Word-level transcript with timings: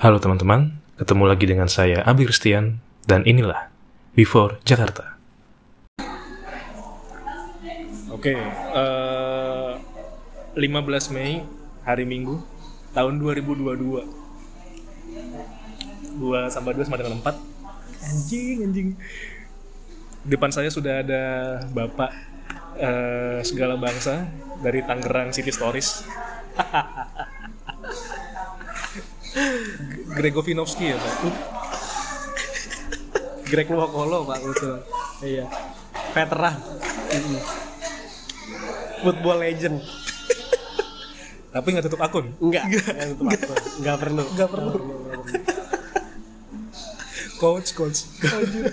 Halo 0.00 0.16
teman-teman, 0.16 0.80
ketemu 0.96 1.28
lagi 1.28 1.44
dengan 1.44 1.68
saya 1.68 2.00
Abi 2.08 2.24
Christian 2.24 2.80
dan 3.04 3.20
inilah 3.28 3.68
Before 4.16 4.56
Jakarta. 4.64 5.20
Oke, 8.08 8.32
eh 8.32 9.72
15 10.56 11.12
Mei 11.12 11.44
hari 11.84 12.08
Minggu 12.08 12.40
tahun 12.96 13.20
2022. 13.20 16.16
2 16.16 16.48
sampai 16.48 16.72
2 16.72 16.88
sama 16.88 16.96
dengan 16.96 17.20
4. 17.20 17.36
Anjing, 18.00 18.56
anjing. 18.72 18.96
Depan 20.24 20.48
saya 20.48 20.72
sudah 20.72 21.04
ada 21.04 21.24
Bapak 21.76 22.08
eh, 22.80 23.44
segala 23.44 23.76
bangsa 23.76 24.32
dari 24.64 24.80
Tangerang 24.80 25.36
City 25.36 25.52
Stories. 25.52 26.08
Gregovinovski 30.10 30.90
ya 30.92 30.96
Pak? 30.98 31.14
Greg 33.50 33.66
Nwokolo 33.66 34.30
pak 34.30 34.38
betul 34.46 34.74
iya 35.26 35.44
veteran 36.14 36.54
football 39.02 39.38
legend 39.42 39.82
Tapi 41.50 41.66
nggak 41.74 41.90
tutup 41.90 41.98
akun? 41.98 42.30
tutup 42.38 43.26
akun. 43.26 43.58
enggak 43.82 43.96
perlu 43.98 44.22
Nggak 44.38 44.48
perlu. 44.54 44.72
Coach, 47.42 47.74
coach. 47.74 48.06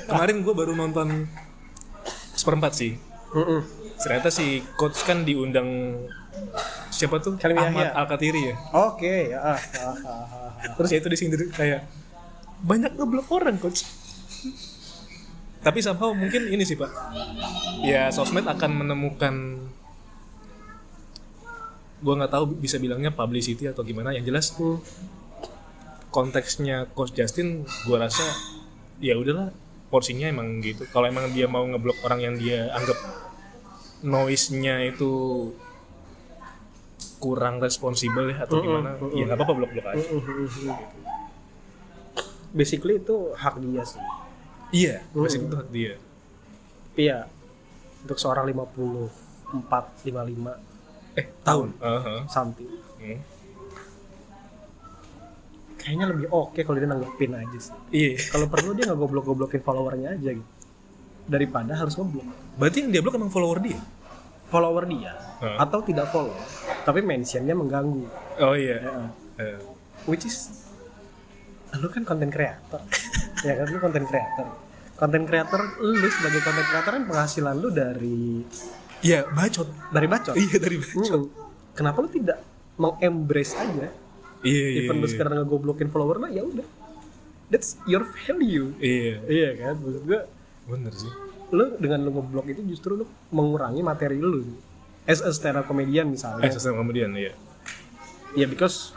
Kemarin 0.05 0.45
gue 0.45 0.53
baru 0.53 0.77
nonton 0.77 1.25
seperempat 2.37 2.77
sih. 2.77 2.99
Ternyata 3.97 4.29
si 4.29 4.61
coach 4.77 5.01
kan 5.09 5.25
diundang 5.25 5.97
siapa 6.89 7.21
tuh? 7.21 7.37
Salim 7.37 7.57
Ahmad 7.59 7.91
Yahya. 7.91 7.99
Al-Katiri 7.99 8.41
ya. 8.51 8.55
oke 8.73 9.13
ya 9.33 9.37
ah, 9.37 9.53
ah, 9.53 9.57
ah, 9.57 9.95
ah, 10.05 10.25
ah. 10.57 10.73
Terus 10.79 10.89
ya 10.93 10.97
itu 10.99 11.09
disindir 11.09 11.41
kayak 11.53 11.85
banyak 12.65 12.97
ngeblok 12.97 13.29
orang 13.29 13.61
coach. 13.61 13.85
Tapi 15.61 15.79
somehow 15.83 16.15
mungkin 16.15 16.47
ini 16.49 16.63
sih 16.63 16.73
pak. 16.79 16.89
Ya 17.85 18.09
sosmed 18.09 18.47
akan 18.47 18.71
menemukan 18.85 19.33
gue 21.97 22.13
nggak 22.13 22.29
tahu 22.29 22.45
bisa 22.61 22.77
bilangnya 22.77 23.09
publicity 23.09 23.65
atau 23.65 23.81
gimana 23.81 24.13
yang 24.13 24.21
jelas 24.21 24.53
Hmm. 24.53 24.77
konteksnya 26.13 26.85
coach 26.93 27.17
Justin 27.17 27.65
gue 27.65 27.97
rasa 27.97 28.21
ya 29.01 29.17
udahlah 29.17 29.49
porsinya 29.89 30.29
emang 30.29 30.61
gitu 30.61 30.85
kalau 30.93 31.09
emang 31.09 31.33
dia 31.33 31.49
mau 31.49 31.65
ngeblok 31.65 31.97
orang 32.05 32.19
yang 32.21 32.35
dia 32.37 32.69
anggap 32.73 32.97
noise-nya 34.05 34.93
itu 34.93 35.09
kurang 37.17 37.57
responsibel 37.57 38.29
ya 38.29 38.45
atau 38.45 38.61
gimana? 38.61 38.97
ya 39.13 39.23
nggak 39.25 39.37
apa-apa 39.37 39.53
blok-blok 39.57 39.85
aja. 39.93 40.07
Basically 42.53 43.01
itu 43.01 43.33
hak 43.33 43.55
dia 43.61 43.83
sih. 43.83 44.03
Iya 44.73 44.95
pasti 45.11 45.37
itu 45.41 45.55
hak 45.57 45.69
dia. 45.73 45.93
Tapi 46.93 47.01
ya 47.09 47.29
untuk 48.05 48.17
seorang 48.17 48.45
54 48.49 50.07
55 50.07 51.17
eh 51.17 51.25
tahun. 51.41 51.69
Aha. 51.81 52.15
something. 52.29 52.69
Hmm. 52.97 53.21
kayaknya 55.77 56.09
lebih 56.11 56.27
oke 56.33 56.59
kalau 56.67 56.77
dia 56.81 56.89
nanggepin 56.89 57.31
aja 57.37 57.59
sih. 57.61 57.75
Iya. 57.93 58.17
Kalau 58.33 58.49
perlu 58.49 58.75
dia 58.75 58.89
nggak 58.89 58.99
goblok-goblokin 58.99 59.61
followernya 59.61 60.17
aja 60.17 60.29
gitu. 60.35 60.51
Daripada 61.27 61.77
harus 61.77 61.95
ngeblok. 61.95 62.27
Berarti 62.57 62.77
yang 62.83 62.91
dia 62.91 63.01
blok 63.03 63.15
emang 63.15 63.31
follower 63.31 63.61
dia 63.61 63.79
follower 64.47 64.83
dia 64.87 65.13
Hah? 65.43 65.67
atau 65.67 65.79
tidak 65.83 66.07
follow 66.09 66.35
tapi 66.87 67.03
mentionnya 67.03 67.51
mengganggu. 67.51 68.07
Oh 68.39 68.55
iya. 68.55 68.79
Ya, 68.79 68.91
Eh, 69.37 69.61
which 70.09 70.25
is 70.25 70.65
lu 71.77 71.85
kan 71.93 72.01
konten 72.01 72.33
kreator 72.33 72.81
ya 73.45 73.53
kan 73.53 73.69
lu 73.69 73.77
konten 73.77 74.01
kreator 74.09 74.49
konten 74.97 75.29
kreator 75.29 75.61
lu 75.77 76.09
sebagai 76.09 76.41
konten 76.41 76.65
kreator 76.65 76.91
kan 76.97 77.03
penghasilan 77.05 77.53
lu 77.53 77.69
dari 77.69 78.41
iya 79.05 79.29
bacot. 79.29 79.69
Dari 79.93 80.07
bacot? 80.09 80.33
Iya 80.33 80.57
dari 80.57 80.77
bacot. 80.81 81.21
Hmm. 81.21 81.29
kenapa 81.77 82.01
lu 82.01 82.09
tidak 82.09 82.41
mengembrace 82.81 83.53
aja? 83.53 83.93
Iya 84.41 84.65
iya 84.73 84.79
even 84.89 84.97
lu 84.97 85.05
iya. 85.05 85.13
sekarang 85.13 85.37
ngegoblokin 85.37 85.93
follower 85.93 86.17
lu 86.17 86.27
ya 86.33 86.41
udah. 86.41 86.65
That's 87.53 87.77
your 87.85 88.09
value. 88.09 88.73
Iya. 88.81 89.21
Iya 89.29 89.49
kan 89.61 89.75
maksud 89.85 90.01
gua. 90.01 90.25
Bener 90.65 90.93
sih 90.97 91.26
lu 91.51 91.79
dengan 91.79 92.03
lu 92.03 92.11
ngeblok 92.11 92.45
itu 92.51 92.61
justru 92.67 92.99
lu 92.99 93.05
mengurangi 93.31 93.79
materi 93.79 94.19
lu. 94.19 94.43
As 95.07 95.23
a 95.23 95.31
stand 95.31 95.55
up 95.55 95.65
comedian 95.67 96.11
misalnya. 96.11 96.43
Sesuai 96.51 96.75
kemudian 96.75 97.15
iya. 97.15 97.31
Ya 98.35 98.45
because 98.45 98.91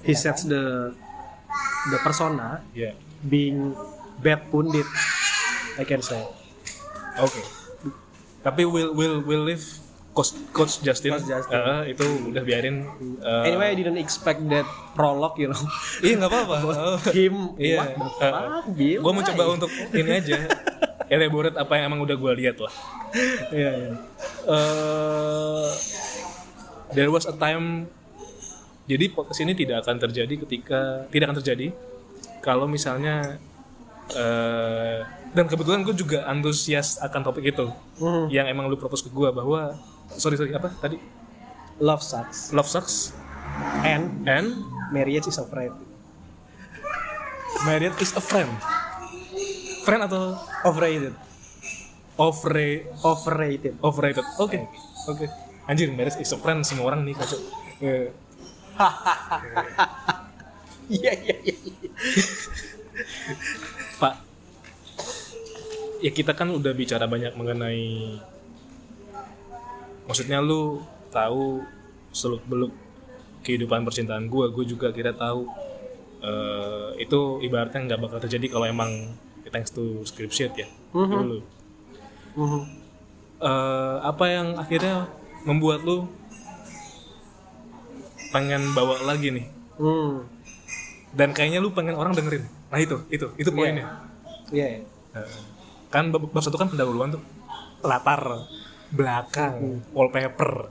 he 0.00 0.16
sets 0.16 0.48
the 0.48 0.96
the 1.92 1.98
persona 2.00 2.64
iya. 2.72 2.96
being 3.28 3.76
bad 4.24 4.48
pundit 4.48 4.88
I 5.76 5.84
can 5.84 6.00
say. 6.00 6.24
Oke. 7.20 7.40
Tapi 8.40 8.64
will 8.64 8.96
will 8.96 9.20
will 9.20 9.44
leave 9.44 9.64
coach 10.10 10.34
coach 10.50 10.80
Justin, 10.80 11.14
Coach 11.14 11.24
Justin. 11.24 11.54
eh, 11.54 11.82
itu 11.90 12.02
udah 12.28 12.42
biarin. 12.42 12.82
eh, 13.18 13.46
anyway 13.46 13.70
I 13.70 13.76
didn't 13.76 13.96
expect 13.96 14.42
that 14.48 14.66
prologue 14.92 15.36
you 15.36 15.46
know 15.46 15.62
iya 16.02 16.14
nggak 16.16 16.28
apa-apa. 16.28 16.56
Oh, 16.66 16.98
him 17.10 17.54
Iya. 17.54 17.78
what 17.78 17.90
the 17.92 18.08
fuck 18.12 18.66
Bill? 18.72 19.00
gue 19.00 19.12
mencoba 19.14 19.42
Why? 19.44 19.54
untuk 19.54 19.70
ini 19.70 20.10
aja 20.12 20.38
elaborate 21.14 21.54
apa 21.54 21.72
yang 21.74 21.84
emang 21.88 22.00
udah 22.00 22.14
gue 22.14 22.32
lihat 22.36 22.56
lah. 22.58 22.72
iya 23.50 23.70
iya 23.72 23.92
Eh, 24.42 25.68
there 26.90 27.08
was 27.08 27.22
a 27.24 27.34
time 27.34 27.86
jadi 28.84 29.06
podcast 29.08 29.40
ini 29.40 29.54
tidak 29.54 29.82
akan 29.82 29.96
terjadi 30.00 30.34
ketika 30.42 31.06
tidak 31.06 31.30
akan 31.30 31.38
terjadi 31.38 31.66
kalau 32.40 32.66
misalnya 32.66 33.38
eh, 34.10 34.98
dan 35.30 35.46
kebetulan 35.46 35.80
gue 35.80 35.94
juga 35.94 36.26
antusias 36.26 36.98
akan 36.98 37.20
topik 37.22 37.46
itu 37.48 37.70
Hmm. 37.96 38.26
yang 38.28 38.48
emang 38.48 38.64
lu 38.64 38.74
propose 38.74 39.04
ke 39.04 39.10
gue 39.10 39.28
bahwa 39.30 39.76
sorry 40.16 40.36
sorry 40.40 40.54
apa 40.56 40.72
tadi? 40.80 40.98
Love 41.80 42.02
sucks. 42.02 42.50
Love 42.50 42.68
sucks. 42.68 43.12
And 43.84 44.26
and? 44.26 44.64
Marriage 44.90 45.30
is 45.30 45.38
a 45.38 45.46
friend. 45.46 45.74
Married 47.68 47.94
is 48.02 48.12
a 48.16 48.22
friend. 48.22 48.50
Friend 49.86 50.00
atau? 50.04 50.34
Overrated. 50.66 51.14
Overrated 52.20 52.90
overrated. 53.00 53.74
overrated. 53.80 54.26
Oke. 54.36 54.60
Oke. 55.08 55.26
Anjir 55.70 55.88
marriage 55.94 56.18
is 56.20 56.32
a 56.34 56.38
friend 56.40 56.66
semua 56.66 56.92
orang 56.92 57.06
nih 57.06 57.14
kacau. 57.14 57.38
Eh, 57.80 58.12
iya 61.00 61.12
iya 61.16 61.36
iya. 61.48 61.56
Pak, 64.00 64.14
ya 66.04 66.10
kita 66.12 66.32
kan 66.36 66.52
udah 66.52 66.72
bicara 66.76 67.08
banyak 67.08 67.32
mengenai, 67.36 68.20
maksudnya 70.10 70.42
lu 70.42 70.82
tahu 71.14 71.62
seluk 72.10 72.42
beluk 72.50 72.74
kehidupan 73.46 73.86
percintaan 73.86 74.26
gue, 74.26 74.50
gue 74.50 74.64
juga 74.66 74.90
kira 74.90 75.14
tahu 75.14 75.46
eh, 76.26 76.98
itu 76.98 77.38
ibaratnya 77.46 77.94
nggak 77.94 78.00
bakal 78.02 78.18
terjadi 78.18 78.50
kalau 78.50 78.66
emang 78.66 79.14
thanks 79.54 79.70
to 79.70 80.02
script 80.02 80.34
sheet 80.34 80.50
ya 80.58 80.66
dulu. 80.90 81.38
Mhm. 82.34 82.62
Eh, 83.40 83.96
apa 84.02 84.24
yang 84.26 84.58
akhirnya 84.58 85.06
membuat 85.46 85.86
lu 85.86 86.10
pengen 88.34 88.74
bawa 88.74 88.98
lagi 89.06 89.30
nih? 89.30 89.46
Hmm. 89.80 90.26
Dan 91.14 91.34
kayaknya 91.34 91.58
lu 91.62 91.70
pengen 91.74 91.98
orang 91.98 92.14
dengerin. 92.14 92.46
Nah 92.70 92.78
itu, 92.78 93.02
itu, 93.10 93.26
itu 93.34 93.50
poinnya. 93.50 94.06
Iya. 94.54 94.86
Eh, 95.16 95.38
kan 95.90 96.14
bab, 96.14 96.30
bab 96.30 96.42
satu 96.42 96.54
kan 96.54 96.70
pendahuluan 96.70 97.16
tuh 97.16 97.22
latar 97.82 98.46
belakang. 98.90 99.82
Wallpaper. 99.94 100.52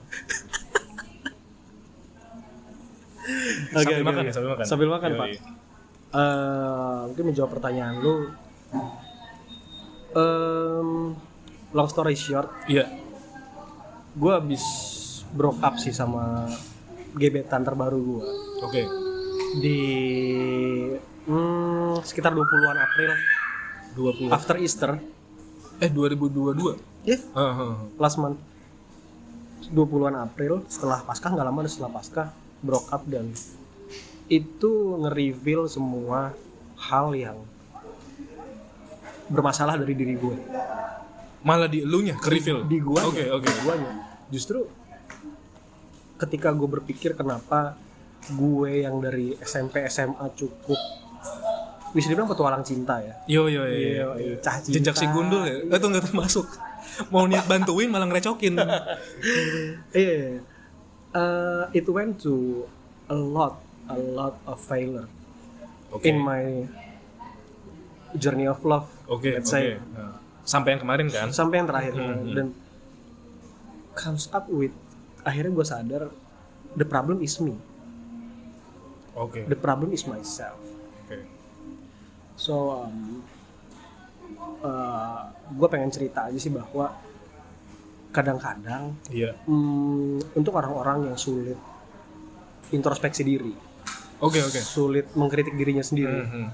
Oke, 3.70 3.86
sambil 3.86 4.02
oke, 4.02 4.08
makan 4.10 4.22
ya 4.26 4.32
sambil 4.34 4.50
makan. 4.50 4.64
Sambil 4.66 4.88
makan, 4.90 5.10
Pak. 5.14 5.26
Yoi. 5.30 5.38
Eh, 6.10 7.00
mungkin 7.06 7.24
menjawab 7.30 7.50
pertanyaan 7.54 7.94
lu. 8.02 8.14
Em, 10.10 11.14
long 11.70 11.86
story 11.86 12.18
short, 12.18 12.50
iya. 12.66 12.82
gue 14.18 14.32
habis 14.34 14.62
broke 15.30 15.62
up 15.62 15.78
sih 15.78 15.94
sama 15.94 16.50
gebetan 17.14 17.62
terbaru 17.62 17.98
gue 18.02 18.26
oke. 18.66 18.82
Di 19.62 19.78
hmm, 21.30 22.02
sekitar 22.02 22.34
20-an 22.34 22.78
April. 22.78 23.10
20 23.94 24.34
after 24.34 24.58
Easter 24.58 24.98
eh 25.80 25.90
2022 25.90 27.08
ya 27.08 27.16
Ah, 27.32 27.40
ah, 27.40 27.54
ah. 27.56 27.74
last 27.96 28.20
month. 28.20 28.38
20-an 29.70 30.26
April 30.26 30.66
setelah 30.66 30.98
Paskah 31.06 31.30
nggak 31.30 31.46
lama 31.46 31.62
setelah 31.70 31.94
Paskah 31.94 32.28
broke 32.58 32.90
up 32.90 33.06
dan 33.06 33.30
itu 34.26 34.72
nge-reveal 34.98 35.70
semua 35.70 36.34
hal 36.74 37.14
yang 37.14 37.38
bermasalah 39.30 39.78
dari 39.78 39.94
diri 39.94 40.18
gue. 40.18 40.36
Malah 41.46 41.70
di 41.70 41.86
elunya 41.86 42.18
ke 42.18 42.28
reveal 42.28 42.66
di 42.66 42.82
gua 42.82 43.06
oke 43.08 43.24
oke. 43.30 43.48
guanya 43.64 43.92
justru 44.28 44.66
ketika 46.20 46.52
gue 46.52 46.68
berpikir 46.68 47.16
kenapa 47.16 47.78
gue 48.28 48.84
yang 48.84 49.00
dari 49.00 49.32
SMP 49.40 49.80
SMA 49.88 50.26
cukup 50.36 50.76
bisa 51.90 52.06
dibilang 52.06 52.26
petualang 52.26 52.62
cinta 52.62 52.98
ya 52.98 53.14
Yo 53.26 53.46
yo 53.46 53.66
yo. 53.66 53.74
yo. 53.74 54.08
Iya, 54.14 54.34
cah 54.38 54.58
cinta. 54.58 54.78
Jejak 54.78 54.94
si 54.94 55.06
gundul 55.06 55.42
ya? 55.42 55.56
Itu 55.66 55.86
nggak 55.86 56.06
termasuk. 56.06 56.46
Mau 57.08 57.24
niat 57.24 57.46
bantuin 57.46 57.88
malah 57.88 58.06
ngerecokin. 58.06 58.54
Iya. 59.92 60.42
Uh, 61.10 61.66
it 61.72 61.82
went 61.86 62.22
to 62.22 62.62
a 63.06 63.16
lot, 63.16 63.58
a 63.86 63.98
lot 63.98 64.38
of 64.44 64.56
failure 64.56 65.10
Oke. 65.90 66.06
in 66.06 66.16
my 66.16 66.70
journey 68.14 68.46
of 68.46 68.62
love. 68.62 68.86
Oke, 69.06 69.26
let's 69.32 69.50
oke. 69.50 69.58
say. 69.58 69.82
Nah, 69.90 70.22
Sampai 70.40 70.74
yang 70.74 70.82
kemarin 70.82 71.06
kan? 71.10 71.28
Sampai 71.30 71.58
yang 71.58 71.66
terakhir 71.66 71.92
Hmm, 71.94 72.30
dan 72.30 72.46
comes 73.92 74.30
up 74.30 74.46
with 74.46 74.70
akhirnya 75.20 75.52
gue 75.52 75.66
sadar 75.66 76.02
the 76.72 76.86
problem 76.86 77.18
is 77.20 77.36
me, 77.38 77.58
Oke. 79.12 79.44
the 79.46 79.54
problem 79.54 79.90
is 79.90 80.06
myself. 80.06 80.58
Oke. 81.04 81.18
So, 82.40 82.88
um, 82.88 83.20
gue 85.50 85.68
pengen 85.68 85.92
cerita 85.92 86.24
aja 86.24 86.38
sih 86.40 86.48
bahwa 86.48 86.88
kadang-kadang 88.10 88.96
Iya. 89.12 89.36
hmm, 89.44 90.34
untuk 90.34 90.56
orang-orang 90.56 91.12
yang 91.12 91.18
sulit 91.20 91.60
introspeksi 92.70 93.22
diri, 93.22 93.52
Oke 94.18 94.40
oke. 94.40 94.56
sulit 94.56 95.12
mengkritik 95.12 95.52
dirinya 95.52 95.84
sendiri, 95.84 96.16
Mhm. 96.16 96.46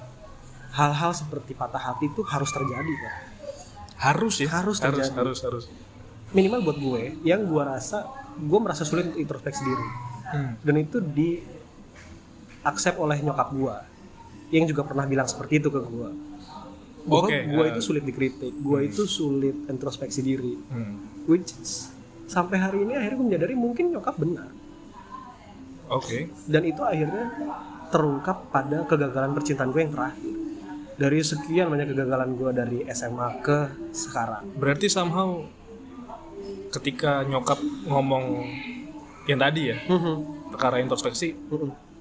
hal-hal 0.75 1.15
seperti 1.15 1.55
patah 1.55 1.81
hati 1.81 2.11
itu 2.11 2.21
harus 2.25 2.51
terjadi 2.51 2.93
kan. 2.99 3.15
Harus 3.97 4.43
ya. 4.43 4.49
Harus 4.53 4.77
harus 4.83 5.07
terjadi. 5.09 5.17
harus 5.17 5.39
harus. 5.41 5.65
Minimal 6.35 6.61
buat 6.63 6.77
gue, 6.77 7.03
yang 7.23 7.47
gue 7.47 7.63
rasa 7.63 8.05
gue 8.37 8.59
merasa 8.61 8.85
sulit 8.85 9.07
untuk 9.07 9.21
introspeksi 9.23 9.63
diri, 9.63 9.87
Hmm. 10.27 10.53
dan 10.61 10.75
itu 10.77 11.01
di 11.01 11.41
accept 12.61 12.99
oleh 12.99 13.17
nyokap 13.23 13.49
gue, 13.49 13.77
yang 14.51 14.65
juga 14.67 14.87
pernah 14.87 15.05
bilang 15.05 15.27
seperti 15.27 15.59
itu 15.59 15.69
ke 15.69 15.81
gue. 15.81 16.11
Bahwa 17.07 17.27
Oke, 17.31 17.39
gue 17.47 17.65
uh. 17.65 17.71
itu 17.71 17.81
sulit 17.81 18.03
dikritik, 18.03 18.51
gue 18.51 18.79
itu 18.83 19.07
sulit 19.07 19.55
introspeksi 19.67 20.21
diri, 20.21 20.55
Hmm. 20.71 21.25
which 21.31 21.55
is, 21.63 21.95
sampai 22.27 22.59
hari 22.59 22.83
ini 22.83 22.99
akhirnya 22.99 23.17
gue 23.17 23.27
menyadari 23.31 23.55
mungkin 23.55 23.95
nyokap 23.95 24.19
benar. 24.19 24.51
Oke. 25.87 26.27
dan 26.51 26.67
itu 26.67 26.83
akhirnya 26.83 27.31
terungkap 27.95 28.51
pada 28.51 28.83
kegagalan 28.91 29.39
percintaan 29.39 29.71
gue 29.71 29.87
yang 29.87 29.95
terakhir 29.95 30.35
dari 30.99 31.19
sekian 31.23 31.71
banyak 31.71 31.95
kegagalan 31.95 32.35
gue 32.35 32.51
dari 32.51 32.79
SMA 32.91 33.39
ke 33.39 33.71
sekarang 33.95 34.51
Berarti 34.59 34.91
somehow 34.91 35.47
ketika 36.75 37.23
nyokap 37.23 37.63
ngomong 37.87 38.43
yang 39.31 39.39
tadi 39.39 39.71
ya 39.71 39.79
perkara 40.51 40.83
introspeksi, 40.83 41.39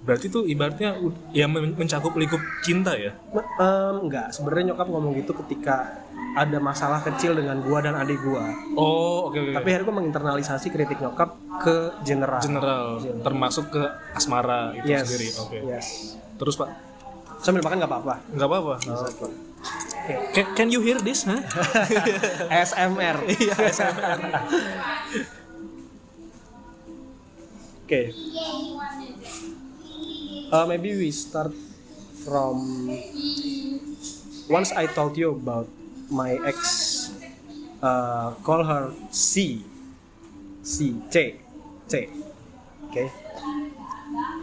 berarti 0.06 0.25
tuh 0.28 0.46
ibaratnya 0.46 0.94
ya 1.31 1.46
men- 1.46 1.74
mencakup 1.74 2.13
lingkup 2.13 2.38
cinta 2.62 2.94
ya. 2.94 3.18
Em, 3.34 3.96
enggak 4.02 4.30
sebenarnya 4.30 4.72
nyokap 4.72 4.86
ngomong 4.86 5.12
gitu 5.16 5.34
ketika 5.36 5.98
ada 6.34 6.60
masalah 6.60 7.02
kecil 7.02 7.34
dengan 7.34 7.57
gue 7.57 7.80
dan 7.80 7.96
adik 7.96 8.19
gue 8.19 8.44
Oh 8.74 9.28
oke 9.28 9.40
oke. 9.40 9.52
tapi 9.52 9.68
akhirnya 9.68 9.88
gue 9.88 9.96
menginternalisasi 9.98 10.68
kritik 10.69 11.00
nyokap 11.00 11.34
ke 11.57 11.75
general 12.02 12.38
General, 12.38 12.86
termasuk 13.19 13.72
ke 13.72 13.81
asmara 14.12 14.72
itu 14.74 14.86
yes 14.86 15.04
sendiri. 15.04 15.28
Oke. 15.40 15.57
yes 15.66 15.88
Terus 16.36 16.54
pak, 16.54 16.69
sambil 17.40 17.63
makan 17.63 17.80
nggak 17.80 17.90
apa-apa 17.90 18.13
nggak 18.30 18.48
apa-apa. 18.48 18.74
Can, 20.30 20.46
can 20.54 20.68
you 20.69 20.78
hear 20.80 21.00
this? 21.00 21.25
Huh? 21.25 21.42
ASMR 22.54 23.18
Iya. 23.25 23.54
ASMR 23.57 24.19
oke 27.81 28.02
Uh, 30.56 30.63
maybe 30.63 30.96
we 30.96 31.12
start 31.12 31.52
from 32.24 32.88
once 34.48 34.72
I 34.72 34.88
told 34.88 35.19
you 35.19 35.36
about 35.36 35.68
my 36.07 36.40
ex 36.48 37.12
uh, 37.84 38.31
call 38.40 38.63
her 38.63 38.96
C. 39.12 39.60
C 40.63 40.96
C 41.12 41.36
C. 41.92 42.07
Okay? 42.88 43.12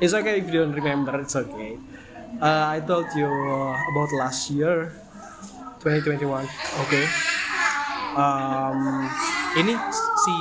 It's 0.05 0.12
okay 0.12 0.37
if 0.37 0.53
you 0.53 0.61
don't 0.61 0.76
remember 0.76 1.17
it's 1.17 1.32
okay. 1.32 1.81
Uh, 2.37 2.76
I 2.76 2.85
told 2.85 3.09
you 3.17 3.32
about 3.73 4.12
last 4.12 4.53
year 4.53 4.93
2021 5.81 6.29
Oke. 6.85 7.00
um, 8.20 9.09
Ini 9.56 9.75
si 9.97 10.35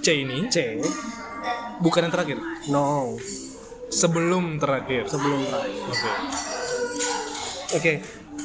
C 0.00 0.06
ini 0.24 0.48
C. 0.48 0.80
bukan 1.84 2.08
yang 2.08 2.12
terakhir. 2.16 2.38
no 2.72 3.20
Sebelum 3.88 4.58
terakhir. 4.58 5.06
sebelum 5.06 5.40
terakhir 5.44 5.80
Oke. 5.84 6.10
Oke, 7.74 7.92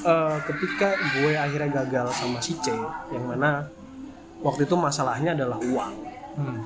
eh, 0.02 0.36
ketika 0.48 0.90
gue 1.14 1.34
akhirnya 1.34 1.70
gagal 1.84 2.08
sama 2.14 2.40
si 2.40 2.58
C, 2.58 2.74
yang 3.10 3.26
mana 3.26 3.70
waktu 4.40 4.64
itu 4.64 4.74
masalahnya 4.74 5.36
adalah 5.36 5.60
uang. 5.60 5.94
Hmm. 6.34 6.60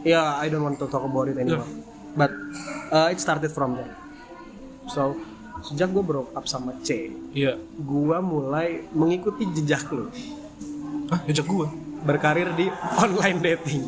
Ya, 0.00 0.38
I 0.38 0.48
don't 0.48 0.62
want 0.62 0.78
to 0.78 0.86
talk 0.86 1.02
about 1.02 1.26
it 1.26 1.36
anymore. 1.36 1.66
But 2.12 2.32
uh, 2.88 3.08
it 3.08 3.18
started 3.18 3.50
from 3.50 3.76
there. 3.76 3.92
So, 4.88 5.14
sejak 5.62 5.92
gue 5.92 6.00
broke 6.00 6.32
up 6.32 6.46
sama 6.46 6.72
C, 6.80 7.12
Iya. 7.30 7.60
gue 7.76 8.18
mulai 8.18 8.82
mengikuti 8.90 9.44
jejak 9.52 9.86
lo, 9.92 10.08
Ah, 11.06 11.20
jejak 11.26 11.44
gua. 11.44 11.68
Berkarir 12.04 12.48
di 12.56 12.72
online 12.96 13.38
dating. 13.40 13.82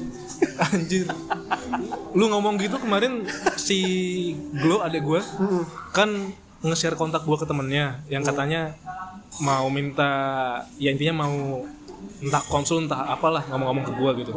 Anjir. 0.59 1.09
Lu 2.13 2.29
ngomong 2.29 2.61
gitu 2.61 2.77
kemarin 2.77 3.25
si 3.57 3.79
Glo 4.53 4.85
adek 4.85 5.03
gua 5.03 5.21
kan 5.97 6.35
nge-share 6.63 6.99
kontak 6.99 7.25
gua 7.25 7.39
ke 7.41 7.47
temennya 7.47 8.03
yang 8.07 8.23
katanya 8.23 8.77
mau 9.41 9.67
minta 9.73 10.11
ya 10.77 10.93
intinya 10.93 11.25
mau 11.25 11.65
entah 12.23 12.43
konsul 12.51 12.85
entah 12.85 13.07
apalah 13.09 13.43
ngomong-ngomong 13.49 13.85
ke 13.87 13.93
gua 13.97 14.11
gitu. 14.19 14.33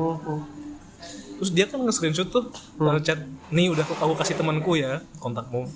Terus 1.35 1.51
dia 1.51 1.65
kan 1.67 1.83
nge-screenshot 1.83 2.31
tuh 2.31 2.47
uh, 2.79 2.95
chat 3.03 3.19
nih 3.51 3.67
udah 3.73 3.83
aku 3.83 4.15
kasih 4.15 4.39
temanku 4.39 4.79
ya 4.79 5.03
kontakmu. 5.19 5.67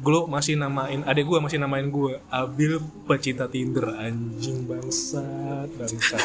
Glo 0.00 0.24
masih 0.24 0.56
namain 0.56 1.04
adek 1.04 1.28
gua 1.28 1.44
masih 1.44 1.60
namain 1.60 1.84
gua 1.86 2.24
Abil 2.26 2.80
pecinta 3.04 3.44
Tinder 3.46 3.92
anjing 3.92 4.64
bangsat 4.64 5.68
bangsat 5.76 6.24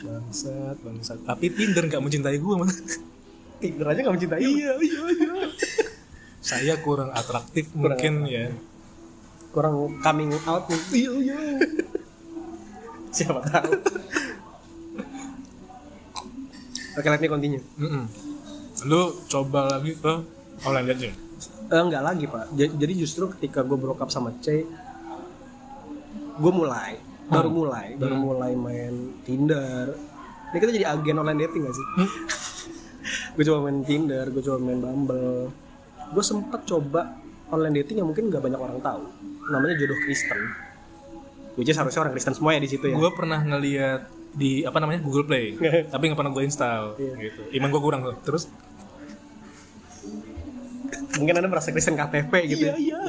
bangsat 0.00 0.76
bangsat 0.80 1.18
tapi 1.26 1.50
Tinder 1.50 1.82
nggak 1.84 1.98
mencintai 1.98 2.38
gua 2.38 2.62
man. 2.62 2.70
Tinder 3.56 3.86
aja 3.88 4.00
gak 4.04 4.14
mencintai. 4.14 4.38
iya 4.38 4.72
iya 4.78 5.02
iya 5.10 5.32
saya 6.38 6.74
kurang 6.78 7.10
atraktif 7.10 7.72
mungkin 7.72 8.22
ya 8.24 8.52
Kurang 9.50 9.98
coming 9.98 10.30
out 10.44 10.68
nih. 10.68 10.80
iya 10.94 11.10
iya 11.16 11.38
Siapa 13.08 13.40
tahu. 13.40 13.72
Oke, 16.92 17.08
let 17.08 17.16
me 17.16 17.28
continue. 17.28 17.64
Mm-mm. 17.76 18.04
lu 18.84 19.00
coba 19.24 19.72
lagi 19.72 19.96
ke 19.96 20.12
online 20.62 20.86
dating 20.92 21.16
Eh, 21.66 21.82
enggak 21.82 22.02
lagi 22.02 22.24
pak. 22.24 22.44
Ja- 22.54 22.72
jadi 22.72 22.92
justru 22.94 23.28
ketika 23.36 23.60
gue 23.60 23.76
broke 23.76 24.00
up 24.00 24.08
sama 24.08 24.32
C 24.40 24.64
gue 26.36 26.52
mulai 26.52 27.00
baru 27.26 27.48
mulai 27.48 27.96
baru 27.96 28.16
mulai 28.16 28.52
main 28.54 28.94
Tinder. 29.24 29.96
Ini 30.46 30.56
kita 30.56 30.72
jadi 30.72 30.86
agen 30.86 31.16
online 31.18 31.40
dating 31.42 31.66
gak 31.66 31.74
sih? 31.74 31.86
Gue 33.34 33.44
coba 33.44 33.68
main 33.68 33.82
Tinder 33.82 34.30
gue 34.30 34.40
coba 34.40 34.58
main 34.58 34.78
Bumble. 34.78 35.50
Gue 36.10 36.24
sempet 36.24 36.62
coba 36.64 37.18
online 37.50 37.82
dating 37.82 38.00
yang 38.00 38.08
mungkin 38.08 38.30
nggak 38.30 38.40
banyak 38.40 38.58
orang 38.58 38.78
tahu. 38.80 39.02
Namanya 39.50 39.74
jodoh 39.76 39.98
Kristen. 40.02 40.40
Which 41.54 41.68
is 41.68 41.76
harusnya 41.76 42.02
orang 42.02 42.14
Kristen 42.14 42.34
semua 42.34 42.54
ya 42.54 42.60
di 42.62 42.70
situ 42.70 42.86
ya. 42.86 42.94
Gue 42.94 43.10
pernah 43.12 43.42
ngeliat 43.42 44.06
di 44.32 44.62
apa 44.62 44.78
namanya 44.78 45.02
Google 45.02 45.26
Play. 45.26 45.54
Tapi 45.92 46.02
nggak 46.08 46.18
pernah 46.18 46.32
gue 46.32 46.44
install 46.46 46.84
gitu. 46.98 47.40
Iman 47.52 47.68
gue 47.68 47.82
kurang 47.82 48.00
tuh. 48.02 48.14
Terus 48.22 48.50
mungkin 51.14 51.34
anda 51.38 51.48
merasa 51.48 51.70
Kristen 51.70 51.94
KTP 51.94 52.32
gitu 52.50 52.64
ya. 52.70 52.74
Iya 52.74 53.00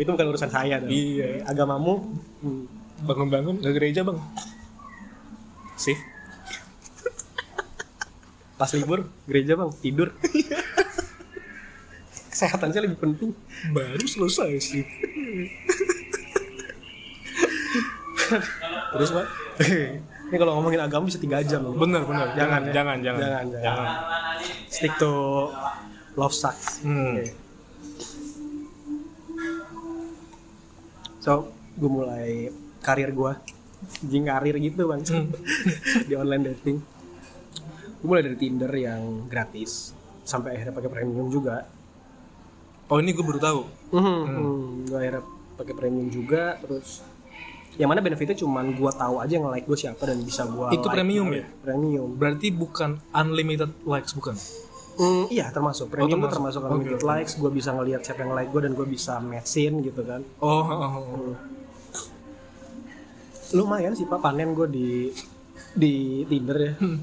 itu 0.00 0.08
bukan 0.08 0.26
urusan 0.32 0.48
saya 0.48 0.80
dong 0.80 0.88
iya. 0.88 1.44
Agamamu? 1.44 2.00
Hmm, 2.40 2.64
bangun-bangun 3.04 3.60
ke 3.60 3.70
gereja 3.76 4.00
bang. 4.02 4.18
Sih 5.76 5.96
pas 8.54 8.70
libur 8.72 9.04
gereja 9.28 9.58
bang. 9.58 9.70
Tidur. 9.82 10.08
Kesehatan 12.32 12.74
sih 12.74 12.82
lebih 12.82 12.98
penting. 12.98 13.30
Baru 13.70 14.06
selesai 14.08 14.50
sih 14.58 14.84
terus 18.94 19.10
pak? 19.10 19.26
Ini 20.32 20.36
kalau 20.40 20.56
ngomongin 20.58 20.80
agama 20.82 21.06
bisa 21.06 21.20
tiga 21.20 21.44
jam 21.44 21.62
loh. 21.62 21.76
bener 21.76 22.02
bener 22.08 22.32
Jangan, 22.34 22.60
ya. 22.64 22.72
jangan 22.72 22.96
jangan. 23.04 23.20
Jangan, 23.20 23.44
jangan, 23.52 23.62
jangan. 23.62 23.86
stick 24.72 24.92
to 24.98 25.12
love 26.14 26.32
sucks 26.32 26.80
Hmm. 26.80 27.16
Oke. 27.16 27.24
so 31.18 31.48
gue 31.74 31.90
mulai 31.90 32.52
karir 32.78 33.10
gue 33.10 33.32
jing 34.02 34.24
karir 34.24 34.56
gitu 34.58 34.86
bang. 34.86 35.00
Di 36.08 36.14
online 36.14 36.44
dating. 36.50 36.78
Gue 37.98 38.06
mulai 38.06 38.22
dari 38.22 38.36
Tinder 38.38 38.68
yang 38.70 39.24
gratis 39.26 39.92
sampai 40.22 40.54
akhirnya 40.54 40.72
pakai 40.72 40.90
premium 40.90 41.28
juga. 41.28 41.68
Oh 42.86 42.96
ini 42.96 43.10
gue 43.10 43.20
baru 43.22 43.36
tahu. 43.38 43.60
Hmm. 43.90 44.84
gue 44.84 44.94
akhirnya 44.94 45.24
pakai 45.54 45.74
premium 45.74 46.08
juga 46.08 46.56
terus 46.58 47.00
yang 47.74 47.88
mana 47.88 47.98
benefitnya 47.98 48.34
cuman 48.36 48.70
gue 48.72 48.86
tahu 48.88 49.18
aja 49.18 49.32
yang 49.32 49.48
like 49.48 49.64
gue 49.64 49.74
siapa 49.74 49.98
dan 50.00 50.20
bisa 50.20 50.46
gue 50.46 50.68
Itu 50.72 50.86
premium 50.86 51.28
ya? 51.30 51.44
premium. 51.60 52.14
Berarti 52.14 52.48
bukan 52.50 53.00
unlimited 53.10 53.72
likes 53.82 54.12
bukan 54.12 54.36
Hmm, 54.94 55.24
iya 55.26 55.50
termasuk. 55.50 55.90
Premium 55.90 56.22
tuh 56.22 56.30
termasuk. 56.30 56.62
termasuk 56.62 56.70
unlimited 56.70 57.02
oke. 57.02 57.10
likes 57.10 57.32
gue 57.34 57.50
bisa 57.50 57.70
ngelihat 57.74 58.00
siapa 58.06 58.20
yang 58.22 58.32
like 58.34 58.50
gue 58.54 58.62
dan 58.62 58.72
gue 58.78 58.86
bisa 58.86 59.18
matchin 59.18 59.82
gitu 59.82 60.02
kan. 60.06 60.22
Oh, 60.38 60.62
oh, 60.62 60.80
oh, 60.80 60.94
oh. 61.02 61.34
lumayan 63.54 63.94
sih 63.94 64.02
pak 64.10 64.18
panen 64.18 64.50
gue 64.50 64.66
di 64.66 64.88
di 65.74 66.22
Tinder 66.26 66.58
ya. 66.58 66.72
Hmm. 66.78 66.98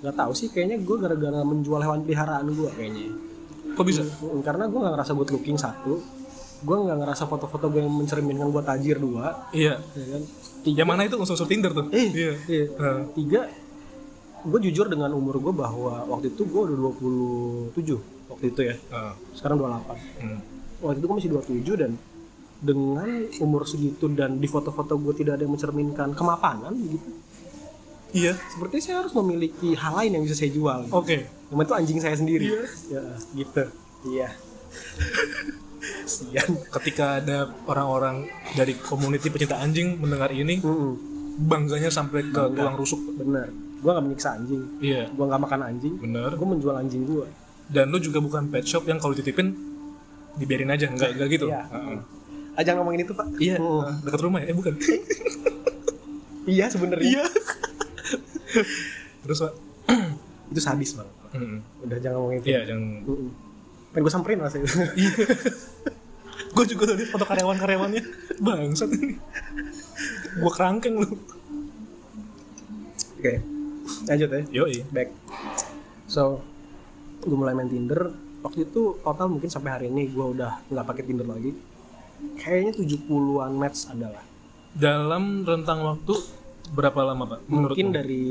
nggak 0.00 0.16
tahu 0.16 0.32
sih 0.32 0.48
kayaknya 0.48 0.80
gue 0.80 0.96
gara-gara 0.96 1.44
menjual 1.44 1.84
hewan 1.84 2.00
peliharaan 2.08 2.46
gue 2.48 2.70
kayaknya. 2.72 3.12
Kok 3.76 3.84
bisa? 3.84 4.02
Hmm, 4.02 4.40
karena 4.40 4.64
gue 4.66 4.78
nggak 4.80 4.94
ngerasa 4.96 5.12
good 5.12 5.30
looking 5.30 5.58
satu. 5.60 6.00
Gue 6.64 6.76
nggak 6.76 6.98
ngerasa 7.04 7.28
foto-foto 7.28 7.68
gue 7.68 7.84
yang 7.84 7.92
mencerminkan 7.92 8.48
gue 8.48 8.62
tajir 8.64 8.96
dua. 8.96 9.50
Iya. 9.52 9.76
Ya 9.78 10.06
kan? 10.16 10.22
Yang 10.64 10.88
mana 10.88 11.02
itu? 11.04 11.16
Unsur-unsur 11.20 11.48
Tinder 11.48 11.72
tuh? 11.76 11.86
Eh 11.92 12.08
iya. 12.16 12.32
iya. 12.48 12.66
Nah, 12.80 13.04
tiga 13.12 13.40
gue 14.44 14.60
jujur 14.70 14.86
dengan 14.88 15.12
umur 15.12 15.36
gue 15.36 15.52
bahwa 15.52 16.04
waktu 16.08 16.32
itu 16.32 16.48
gue 16.48 16.60
udah 16.70 16.76
27 17.76 18.30
waktu 18.32 18.44
itu 18.48 18.60
ya. 18.72 18.74
Ah, 18.88 19.12
sekarang 19.36 19.60
28 19.60 20.24
hmm. 20.24 20.40
waktu 20.80 20.96
itu 20.96 21.06
gue 21.06 21.16
masih 21.16 21.30
27 21.68 21.82
dan 21.82 21.92
dengan 22.60 23.08
umur 23.40 23.64
segitu 23.64 24.04
dan 24.12 24.36
di 24.36 24.48
foto-foto 24.48 25.00
gue 25.00 25.16
tidak 25.16 25.40
ada 25.40 25.48
yang 25.48 25.56
mencerminkan 25.56 26.12
kemapanan 26.12 26.76
gitu 26.76 27.08
iya. 28.12 28.36
seperti 28.52 28.84
saya 28.84 29.00
harus 29.04 29.16
memiliki 29.16 29.72
hal 29.78 29.96
lain 29.96 30.18
yang 30.18 30.22
bisa 30.26 30.36
saya 30.36 30.50
jual. 30.52 30.90
Oke. 30.92 31.30
Yang 31.48 31.62
itu 31.62 31.74
anjing 31.78 31.98
saya 32.02 32.16
sendiri. 32.18 32.46
Ya 32.90 33.04
gitu. 33.32 33.64
Iya. 34.10 34.28
Sian 36.10 36.50
ketika 36.68 37.22
ada 37.22 37.48
orang-orang 37.64 38.28
dari 38.52 38.76
community 38.76 39.30
pecinta 39.32 39.62
anjing 39.62 39.96
mendengar 39.96 40.28
ini 40.34 40.60
Mm-mm. 40.60 40.92
bangganya 41.46 41.88
sampai 41.88 42.28
ke 42.28 42.36
Bangga. 42.36 42.56
tulang 42.60 42.76
rusuk. 42.76 43.00
Bener 43.16 43.69
gue 43.80 43.90
gak 43.90 44.04
menyiksa 44.04 44.28
anjing. 44.36 44.62
Iya. 44.84 45.08
Gue 45.08 45.24
gak 45.24 45.40
makan 45.40 45.60
anjing. 45.64 45.94
Bener. 45.96 46.30
Gue 46.36 46.48
menjual 46.48 46.76
anjing 46.76 47.04
gue 47.08 47.26
dan 47.70 47.86
lu 47.88 48.02
juga 48.02 48.18
bukan 48.18 48.50
pet 48.50 48.66
shop 48.66 48.84
yang 48.90 48.98
kalau 48.98 49.14
dititipin 49.14 49.54
dibiarin 50.34 50.74
aja. 50.74 50.90
Nggak 50.90 51.10
nggak 51.16 51.28
gitu. 51.30 51.46
Iya. 51.48 51.62
Heeh. 51.70 51.98
aja 52.58 52.70
ngomongin 52.76 53.06
itu 53.06 53.14
pak. 53.14 53.26
Iya. 53.38 53.56
Mm. 53.62 53.80
ah, 53.86 53.94
dekat 54.02 54.20
rumah 54.26 54.38
ya? 54.42 54.46
Eh 54.50 54.56
bukan. 54.58 54.74
Iya 56.50 56.66
sebenarnya. 56.72 57.04
Iya. 57.04 57.24
Terus 59.22 59.38
pak? 59.38 59.52
Itu 60.50 60.58
sadis 60.58 60.98
banget 60.98 61.14
Mm-mm. 61.30 61.62
udah 61.86 61.96
jangan 62.02 62.16
ngomongin 62.18 62.38
itu. 62.42 62.48
Iya 62.50 62.74
yang 62.74 62.82
Mm-mm. 63.06 63.30
pengen 63.94 64.02
gue 64.02 64.10
samperin 64.10 64.40
rasanya 64.42 64.66
gue 66.58 66.64
juga 66.66 66.90
liat 66.90 67.06
foto 67.12 67.22
karyawan-karyawannya. 67.22 68.02
Bangsat 68.42 68.90
ini. 68.98 69.14
Gue 70.42 70.50
kerangkeng 70.50 70.98
lu. 70.98 71.12
Oke 73.20 73.59
lanjut 74.08 74.28
ya. 74.30 74.42
Yoi. 74.62 74.84
Back. 74.90 75.08
So 76.10 76.42
gue 77.20 77.36
mulai 77.36 77.52
main 77.52 77.68
Tinder. 77.68 78.10
Waktu 78.40 78.72
itu 78.72 78.96
total 79.04 79.28
mungkin 79.28 79.52
sampai 79.52 79.70
hari 79.76 79.86
ini 79.92 80.08
gue 80.08 80.26
udah 80.36 80.64
nggak 80.72 80.86
pakai 80.88 81.02
Tinder 81.04 81.28
lagi. 81.28 81.52
Kayaknya 82.40 82.72
70-an 82.84 83.52
match 83.56 83.88
adalah 83.88 84.24
dalam 84.70 85.42
rentang 85.42 85.82
waktu 85.82 86.14
berapa 86.70 87.00
lama 87.02 87.24
pak? 87.26 87.40
Mungkin 87.50 87.90
menurutmu? 87.90 87.96
dari 87.96 88.26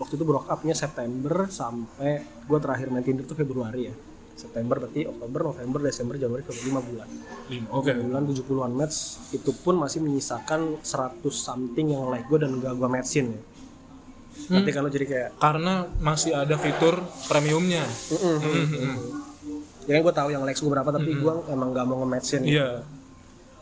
waktu 0.00 0.12
itu 0.16 0.24
broke 0.24 0.48
up-nya 0.48 0.74
September 0.74 1.46
sampai 1.50 2.24
gue 2.46 2.58
terakhir 2.58 2.88
main 2.90 3.04
Tinder 3.04 3.26
tuh 3.26 3.38
Februari 3.38 3.90
ya. 3.90 3.94
September 4.32 4.80
berarti 4.80 5.04
Oktober 5.06 5.52
November 5.52 5.78
Desember 5.86 6.16
Januari 6.16 6.42
Februari 6.42 6.82
5 6.82 6.88
bulan. 6.88 7.08
Lima. 7.52 7.66
oke. 7.68 7.90
5 7.92 8.08
bulan 8.08 8.22
70-an 8.26 8.72
match. 8.72 8.96
Itu 9.30 9.52
pun 9.54 9.76
masih 9.76 10.00
menyisakan 10.02 10.80
100 10.80 11.20
something 11.30 11.92
yang 11.92 12.08
like 12.08 12.26
gue 12.26 12.40
dan 12.40 12.58
gak 12.58 12.74
gue 12.74 12.88
matchin 12.88 13.36
ya 13.36 13.42
nanti 14.48 14.70
kalau 14.70 14.88
jadi 14.88 15.04
kayak 15.04 15.28
karena 15.36 15.72
masih 15.98 16.32
ada 16.32 16.54
fitur 16.54 16.98
premiumnya 17.24 17.84
Mm-mm. 18.08 18.96
Ya 19.82 19.98
gue 19.98 20.12
tahu 20.12 20.30
yang 20.30 20.42
likes 20.42 20.58
gue 20.58 20.68
berapa 20.68 20.88
tapi 20.88 21.10
gue 21.12 21.32
emang 21.48 21.70
gak 21.70 21.84
mau 21.84 21.98
nge-matchin 22.00 22.42
iya 22.42 22.86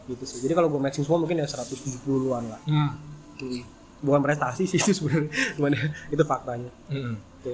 gitu 0.04 0.20
sih. 0.22 0.42
Jadi 0.42 0.52
kalau 0.52 0.66
gue 0.66 0.76
matching 0.76 1.00
semua 1.00 1.16
mungkin 1.16 1.38
ya 1.38 1.46
170-an 1.46 2.44
lah. 2.44 2.60
Hmm. 2.64 2.90
Bukan 4.00 4.20
prestasi 4.20 4.64
sih 4.64 4.76
itu 4.76 4.90
sebenarnya, 4.92 5.30
cuman 5.54 5.70
ya, 5.70 5.84
itu 6.08 6.22
faktanya. 6.24 6.70
Mm-mm. 6.88 7.14
Oke. 7.38 7.52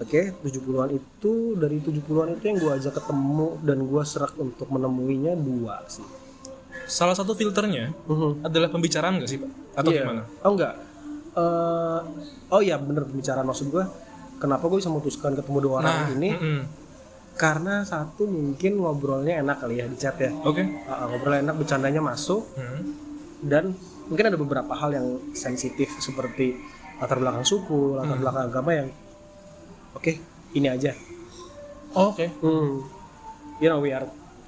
Oke, 0.00 0.20
70-an 0.42 0.90
itu 0.90 1.32
dari 1.54 1.78
70-an 1.78 2.34
itu 2.34 2.44
yang 2.44 2.58
gue 2.58 2.72
ajak 2.72 2.92
ketemu 2.94 3.48
dan 3.62 3.78
gue 3.80 4.02
serak 4.02 4.34
untuk 4.36 4.66
menemuinya 4.66 5.32
dua 5.34 5.80
sih. 5.86 6.04
salah 6.82 7.14
satu 7.14 7.32
filternya 7.32 7.94
Mhm. 8.04 8.42
adalah 8.42 8.68
pembicaraan 8.68 9.16
nggak 9.16 9.30
sih 9.30 9.38
pak 9.38 9.48
atau 9.78 9.88
Iya. 9.88 10.02
gimana 10.02 10.22
Oh 10.42 10.52
enggak. 10.52 10.74
Eh, 11.32 12.00
oh 12.48 12.60
iya 12.60 12.76
bener 12.76 13.04
pembicaraan 13.04 13.42
maksud 13.42 13.68
gue. 13.68 13.84
Kenapa 14.36 14.66
gue 14.66 14.76
bisa 14.76 14.88
memutuskan 14.88 15.32
ketemu 15.32 15.58
dua 15.60 15.74
orang 15.78 15.86
nah 15.86 16.08
ini? 16.10 16.30
mm-mm. 16.30 16.60
Karena 17.32 17.80
satu 17.82 18.26
mungkin 18.26 18.76
ngobrolnya 18.76 19.40
enak 19.40 19.56
kali 19.58 19.78
ya 19.78 19.86
di 19.86 19.96
chat 19.96 20.16
ya. 20.16 20.28
oke 20.30 20.60
Ah, 20.84 21.06
ngobrolnya 21.06 21.40
enak, 21.42 21.56
bercandanya 21.56 22.00
masuk, 22.00 22.44
Hmm. 22.52 22.80
dan 23.40 23.72
mungkin 24.04 24.24
ada 24.26 24.36
beberapa 24.36 24.68
hal 24.70 24.92
yang 24.92 25.06
sensitif 25.32 25.88
seperti 25.96 26.58
latar 26.98 27.16
belakang 27.16 27.42
suku, 27.42 27.96
latar 27.96 28.14
belakang 28.14 28.44
agama 28.46 28.70
yang 28.74 28.88
oke 29.92 30.12
ini 30.52 30.68
aja. 30.68 30.92
Oh, 31.92 32.12
oke 32.12 32.26
Hmm. 32.38 32.84
You 33.56 33.68
know 33.68 33.78
we 33.78 33.90
are 33.90 34.04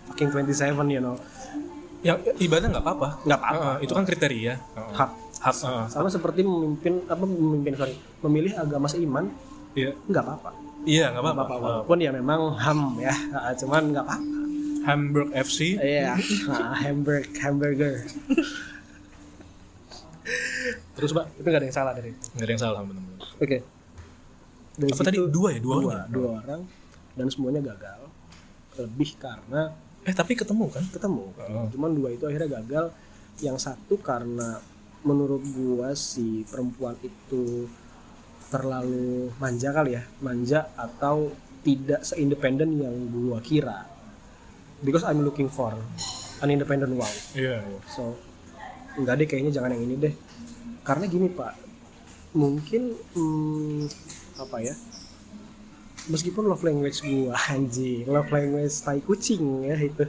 fucking 0.06 0.28
27 0.28 0.52
you 0.88 0.98
know. 0.98 1.16
yang 2.02 2.20
ibadah 2.36 2.68
nggak 2.68 2.84
apa-apa 2.84 3.08
Nggak 3.24 3.38
apa-apa. 3.38 3.64
Heeh, 3.72 3.76
itu 3.80 3.92
kan 3.92 4.04
kriteria 4.04 4.52
Heeh. 4.60 4.92
Hak. 4.92 5.10
Hak. 5.44 5.54
Sama 5.86 6.08
seperti 6.08 6.40
memimpin 6.40 7.04
apa 7.04 7.20
memimpin 7.20 7.74
sorry 7.74 7.94
memilih 8.20 8.52
agama 8.54 8.86
seiman 8.86 9.28
iya 9.72 9.92
nggak 10.02 10.22
apa-apa. 10.22 10.50
iya 10.84 11.04
nggak 11.10 11.22
apa-apa 11.22 11.42
apa-apa 11.42 11.64
walaupun 11.82 11.98
ya 11.98 12.10
memang 12.10 12.40
ham 12.56 12.80
ya, 12.98 13.12
cuman 13.58 13.82
nggak 13.90 14.04
apa-apa. 14.04 14.32
Hamburg 14.84 15.28
FC 15.32 15.76
Iya, 15.76 16.12
Ah, 16.46 16.76
hamburg 16.78 17.24
hamburger 17.34 18.04
terus 20.94 21.10
pak 21.10 21.26
itu 21.34 21.44
nggak 21.44 21.60
ada 21.60 21.66
yang 21.66 21.76
salah 21.76 21.92
dari 21.92 22.08
itu. 22.10 22.24
nggak 22.32 22.44
ada 22.44 22.52
yang 22.52 22.62
salah 22.62 22.80
benar-benar 22.80 23.20
Oke. 23.36 23.58
Dari 24.74 24.90
apa 24.90 25.02
tadi 25.02 25.18
dua 25.20 25.48
ya 25.50 25.60
dua, 25.60 25.74
dua, 25.76 25.90
orang 25.92 26.06
dua 26.08 26.28
orang 26.36 26.60
dan 27.14 27.26
semuanya 27.28 27.60
gagal. 27.64 28.00
Lebih 28.76 29.10
karena 29.16 29.70
eh 30.00 30.12
tapi 30.12 30.32
ketemu 30.34 30.64
kan 30.68 30.84
ketemu 30.86 31.24
Oh. 31.40 31.66
cuman 31.68 31.90
dua 31.92 32.08
itu 32.10 32.24
akhirnya 32.24 32.48
gagal 32.54 32.84
yang 33.40 33.56
satu 33.56 33.96
karena 33.98 34.58
menurut 35.04 35.44
gua 35.52 35.92
si 35.92 36.42
perempuan 36.48 36.96
itu 37.04 37.68
terlalu 38.48 39.28
manja 39.36 39.70
kali 39.70 40.00
ya 40.00 40.02
manja 40.24 40.72
atau 40.74 41.32
tidak 41.60 42.04
seindependen 42.04 42.80
yang 42.80 42.96
gua 43.12 43.38
kira 43.44 43.84
because 44.80 45.04
I'm 45.04 45.20
looking 45.20 45.52
for 45.52 45.76
an 46.40 46.48
independent 46.48 46.96
wow 46.96 47.08
iya 47.36 47.60
iya. 47.60 47.80
so 47.88 48.16
enggak 48.96 49.20
deh 49.20 49.26
kayaknya 49.28 49.52
jangan 49.52 49.76
yang 49.76 49.84
ini 49.84 49.96
deh 50.00 50.14
karena 50.84 51.04
gini 51.04 51.28
pak 51.28 51.52
mungkin 52.34 52.96
hmm, 53.14 53.86
apa 54.40 54.56
ya 54.60 54.74
meskipun 56.08 56.48
love 56.48 56.64
language 56.64 57.04
gua 57.04 57.36
anjing 57.54 58.08
love 58.08 58.32
language 58.32 58.74
tai 58.80 59.04
kucing 59.04 59.68
ya 59.68 59.76
itu 59.78 60.08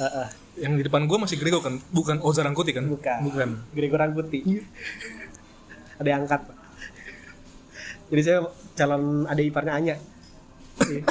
Ah, 0.00 0.24
ah. 0.24 0.28
Yang 0.60 0.76
di 0.76 0.84
depan 0.84 1.08
gua 1.08 1.24
masih 1.24 1.40
Grego 1.40 1.64
kan? 1.64 1.80
Bukan 1.90 2.20
Oza 2.20 2.44
Rangkuti 2.44 2.76
kan? 2.76 2.84
Bukan. 2.86 3.18
Bukan. 3.26 3.48
Gregor 3.72 3.98
Rangkuti. 4.04 4.60
Ada 5.96 6.08
yang 6.08 6.28
angkat 6.28 6.40
pak. 6.44 6.56
Jadi 8.10 8.20
saya 8.26 8.38
calon 8.76 9.24
adik 9.24 9.48
iparnya 9.48 9.72
Anya. 9.72 9.96
Iya. 10.84 11.02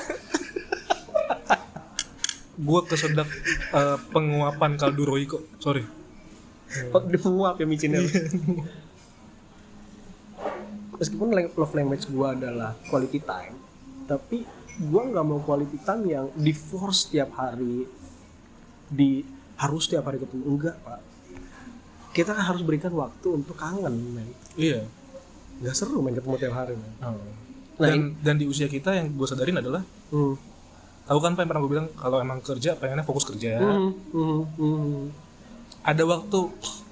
gua 2.60 2.84
kesedak 2.84 3.30
eh, 3.72 3.98
penguapan 4.12 4.76
kaldu 4.76 5.04
Roy 5.08 5.24
kok. 5.26 5.42
Sorry. 5.58 5.84
Oh, 6.94 7.02
dia 7.02 7.18
menguap 7.18 7.58
ya 7.58 7.66
micinnya. 7.66 8.04
Meskipun 11.00 11.32
lang- 11.32 11.56
love 11.56 11.74
language 11.74 12.06
gua 12.12 12.36
adalah 12.36 12.76
quality 12.92 13.24
time, 13.24 13.56
tapi 14.06 14.44
gua 14.92 15.08
nggak 15.08 15.26
mau 15.26 15.40
quality 15.40 15.80
time 15.82 16.04
yang 16.06 16.26
di 16.36 16.52
force 16.52 17.08
setiap 17.08 17.32
hari, 17.40 17.88
di 18.92 19.24
harus 19.60 19.82
setiap 19.84 20.04
hari 20.04 20.18
ketemu 20.18 20.44
enggak 20.48 20.76
pak. 20.80 21.00
Kita 22.10 22.32
kan 22.32 22.42
harus 22.44 22.62
berikan 22.62 22.90
waktu 22.92 23.28
untuk 23.30 23.54
kangen, 23.54 23.94
men. 24.10 24.30
iya 24.56 24.82
Nggak 25.60 25.76
seru 25.76 26.00
main 26.00 26.16
ketemu 26.16 26.36
tiap 26.38 26.56
hari, 26.56 26.74
men. 26.74 26.92
Oh. 27.02 27.16
Nah, 27.78 27.86
dan 27.86 28.00
dan 28.18 28.36
di 28.36 28.44
usia 28.44 28.66
kita 28.66 28.92
yang 28.92 29.08
gue 29.10 29.24
sadarin 29.24 29.56
adalah 29.58 29.84
Hmm. 30.10 30.36
tahu 31.06 31.20
kan 31.20 31.32
apa 31.32 31.42
yang 31.42 31.50
pernah 31.50 31.62
gue 31.62 31.72
bilang 31.72 31.88
kalau 31.94 32.18
emang 32.18 32.40
kerja 32.40 32.74
pengennya 32.74 33.02
fokus 33.02 33.24
kerja 33.26 33.56
Hmm, 33.56 33.92
hmm, 34.10 34.42
hmm. 34.54 35.04
ada 35.82 36.04
waktu 36.04 36.40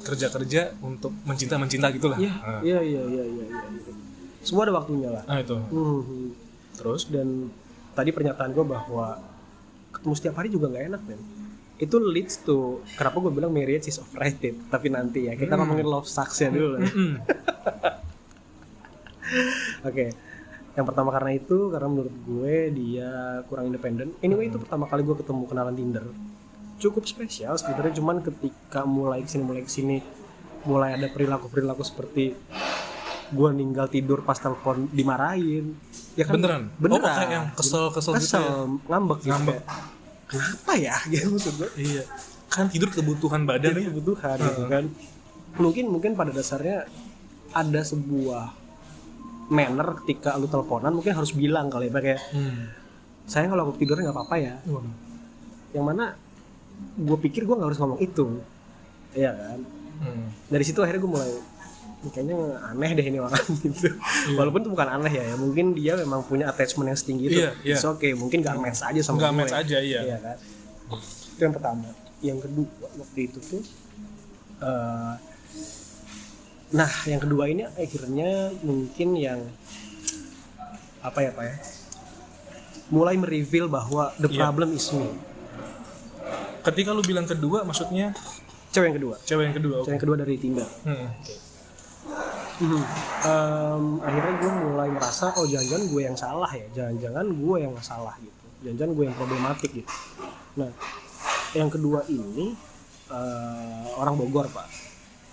kerja 0.02 0.28
kerja 0.28 0.62
untuk 0.80 1.12
mencinta 1.22 1.56
mencinta 1.56 1.90
gitulah 1.90 2.16
Iya, 2.16 2.32
nah, 2.32 2.62
iya, 2.62 2.80
iya, 2.80 3.02
iya, 3.04 3.24
iya, 3.26 3.46
iya. 3.46 3.94
Semua 4.40 4.64
ada 4.64 4.74
waktunya 4.74 5.12
lah. 5.12 5.24
nah 5.24 5.38
itu 5.38 5.58
Hmm, 5.66 6.00
hmm. 6.00 6.28
terus 6.74 7.04
dan 7.06 7.52
tadi 7.92 8.10
pernyataan 8.10 8.54
gue 8.54 8.64
bahwa 8.64 9.20
ketemu 9.92 10.14
setiap 10.14 10.36
hari 10.36 10.48
juga 10.48 10.66
nggak 10.68 10.86
enak 10.88 11.02
men 11.04 11.20
itu 11.78 11.96
leads 12.00 12.40
to 12.40 12.58
kenapa 12.92 13.18
gue 13.20 13.32
bilang 13.32 13.50
marriage 13.50 13.86
is 13.86 13.98
overrated 13.98 14.58
tapi 14.68 14.88
nanti 14.88 15.26
ya 15.26 15.34
kita 15.34 15.54
Hmm. 15.54 15.62
ngomongin 15.62 15.86
love 15.86 16.06
sucks 16.06 16.38
ya 16.40 16.50
dulu 16.50 16.68
lah. 16.74 16.82
Mm-mm. 16.84 17.12
oke 19.84 20.06
yang 20.74 20.86
pertama 20.86 21.10
karena 21.12 21.32
itu 21.34 21.70
karena 21.70 21.88
menurut 21.88 22.16
gue 22.20 22.56
dia 22.72 23.12
kurang 23.46 23.68
independen 23.68 24.14
anyway 24.20 24.46
itu 24.46 24.58
pertama 24.58 24.86
kali 24.86 25.02
gue 25.02 25.16
ketemu 25.16 25.44
kenalan 25.46 25.74
Tinder 25.74 26.06
cukup 26.78 27.04
spesial 27.04 27.54
sebenarnya 27.56 27.94
cuman 27.96 28.22
ketika 28.22 28.86
mulai 28.86 29.22
ke 29.22 29.30
sini 29.30 29.44
mulai 29.44 29.62
ke 29.62 29.72
sini 29.72 29.98
mulai 30.64 30.94
ada 30.94 31.08
perilaku 31.08 31.48
perilaku 31.48 31.82
seperti 31.82 32.38
gue 33.28 33.50
ninggal 33.52 33.86
tidur 33.86 34.22
pas 34.22 34.36
telepon 34.36 34.88
dimarahin 34.88 35.76
ya 36.14 36.24
kan 36.24 36.34
Beneran? 36.34 36.64
beneran 36.78 37.04
Oh, 37.04 37.28
yang 37.28 37.46
kesel-kesel 37.52 38.14
gitu 38.16 38.24
kesel 38.24 38.42
ya? 38.42 38.54
ngambek 38.88 39.20
gitu 39.20 39.32
Ngambek. 39.34 39.60
Kenapa 40.28 40.72
ya 40.76 40.96
gitu 41.10 41.28
maksud 41.30 41.54
gue 41.56 41.70
Iya. 41.78 42.04
Kan 42.48 42.68
tidur 42.68 42.88
kebutuhan 42.90 43.44
badan 43.44 43.72
jadi 43.72 43.82
ya. 43.82 43.88
kebutuhan 43.90 44.38
gitu 44.38 44.64
kan 44.66 44.84
mungkin 45.58 45.86
mungkin 45.88 46.12
pada 46.14 46.30
dasarnya 46.30 46.86
ada 47.50 47.82
sebuah 47.82 48.54
manner 49.48 50.00
ketika 50.02 50.36
lu 50.36 50.46
teleponan 50.46 50.92
mungkin 50.92 51.12
harus 51.14 51.32
bilang 51.32 51.68
kali 51.68 51.88
ya 51.88 51.94
kayak 51.94 52.22
Hmm. 52.30 52.68
sayang 53.26 53.50
kalau 53.50 53.64
aku 53.66 53.78
tidurnya 53.78 54.06
nggak 54.06 54.18
apa-apa 54.18 54.36
ya 54.38 54.56
Waduh. 54.64 54.94
yang 55.72 55.86
mana 55.86 56.16
gue 56.96 57.18
pikir 57.18 57.44
gue 57.44 57.52
nggak 57.52 57.68
harus 57.68 57.80
ngomong 57.80 58.00
itu 58.00 58.40
Iya 59.12 59.32
kan 59.32 59.60
Hmm. 59.98 60.30
dari 60.46 60.62
situ 60.62 60.78
akhirnya 60.78 61.00
gue 61.00 61.10
mulai 61.10 61.32
kayaknya 61.98 62.38
aneh 62.64 62.90
deh 62.94 63.06
ini 63.06 63.18
orang 63.18 63.42
gitu. 63.66 63.90
Walaupun 64.34 64.60
itu 64.62 64.70
bukan 64.70 64.88
aneh 64.88 65.12
ya, 65.12 65.24
ya 65.28 65.36
mungkin 65.36 65.74
dia 65.74 65.94
memang 65.96 66.22
punya 66.24 66.48
attachment 66.48 66.88
yang 66.88 66.96
setinggi 66.96 67.24
itu. 67.28 67.40
Iya, 67.42 67.52
iya. 67.62 67.76
It's 67.76 67.84
okay 67.84 68.14
mungkin 68.14 68.40
gak 68.40 68.56
match 68.56 68.82
aja 68.82 69.02
sama 69.02 69.18
gue. 69.20 69.32
match 69.34 69.52
aja, 69.52 69.78
iya. 69.78 70.00
iya 70.06 70.18
kan? 70.18 70.38
Itu 71.34 71.42
yang 71.42 71.54
pertama. 71.54 71.90
Yang 72.20 72.40
kedua 72.46 72.70
waktu 72.96 73.20
itu 73.24 73.38
tuh 73.40 73.62
eh, 74.60 75.14
nah 76.70 76.92
yang 77.04 77.18
kedua 77.18 77.44
ini 77.46 77.64
akhirnya 77.66 78.30
mungkin 78.60 79.10
yang 79.14 79.40
apa 81.00 81.20
ya 81.20 81.32
pak 81.32 81.44
ya? 81.44 81.56
Mulai 82.88 83.16
mereveal 83.16 83.68
bahwa 83.68 84.16
the 84.16 84.28
Iya. 84.28 84.40
problem 84.40 84.72
is 84.72 84.88
me. 84.92 85.12
Ketika 86.62 86.92
lu 86.92 87.00
bilang 87.02 87.24
kedua, 87.24 87.64
maksudnya? 87.64 88.12
Cewek 88.70 88.86
yang 88.86 88.98
kedua. 88.98 89.16
Cewek 89.24 89.44
yang 89.46 89.56
kedua. 89.56 89.76
cewek 89.82 89.94
yang 89.94 90.04
kedua 90.04 90.18
dari 90.18 90.36
Tinder 90.36 90.68
Hmm. 90.84 91.08
Em, 92.60 93.84
akhirnya 94.00 94.34
gue 94.36 94.52
mulai 94.64 94.90
merasa 94.90 95.30
oh 95.32 95.46
jangan-jangan 95.46 95.86
gue 95.88 96.02
yang 96.04 96.16
salah 96.16 96.50
ya 96.50 96.66
jangan-jangan 96.72 97.26
gue 97.30 97.58
yang 97.60 97.74
salah 97.80 98.16
gitu 98.18 98.34
jangan-jangan 98.60 98.92
gue 98.92 99.04
yang 99.06 99.16
problematik 99.16 99.70
gitu 99.72 99.90
nah 100.56 100.70
yang 101.54 101.70
kedua 101.70 102.02
ini 102.08 102.58
eh, 103.08 103.86
orang 103.94 104.16
Bogor 104.16 104.48
pak 104.48 104.68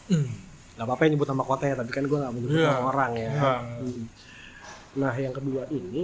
Hmm. 0.04 0.28
nggak 0.76 0.84
apa-apa 0.84 1.02
ya 1.02 1.08
nyebut 1.08 1.24
nama 1.26 1.44
kota 1.44 1.64
ya 1.64 1.74
tapi 1.74 1.88
kan 1.88 2.04
gue 2.04 2.12
nggak 2.14 2.28
menyebut 2.30 2.60
Iya. 2.60 2.68
nama 2.70 2.84
orang 2.86 3.12
ya 3.14 3.30
Nggak. 3.32 3.60
Mhm. 3.80 4.04
nah 4.94 5.12
yang 5.14 5.32
kedua 5.32 5.62
ini 5.70 6.02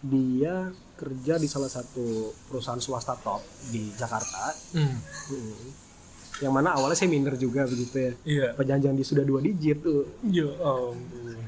dia 0.00 0.54
kerja 0.94 1.34
di 1.36 1.46
salah 1.46 1.68
satu 1.68 2.06
perusahaan 2.42 2.80
swasta 2.80 3.12
top 3.14 3.44
di 3.68 3.92
Jakarta 3.92 4.56
Hmm. 4.72 4.96
Mhm. 5.28 5.81
Yang 6.42 6.50
mana 6.50 6.74
awalnya 6.74 6.94
saya 6.94 7.08
minder 7.08 7.34
juga 7.34 7.62
begitu 7.64 7.96
ya 7.96 8.12
Iya. 8.24 8.46
jangan-jangan 8.58 8.96
dia 8.96 9.06
sudah 9.06 9.22
dua 9.22 9.38
digit 9.40 9.78
tuh 9.78 10.04
Ya 10.24 10.50
ampun. 10.58 11.38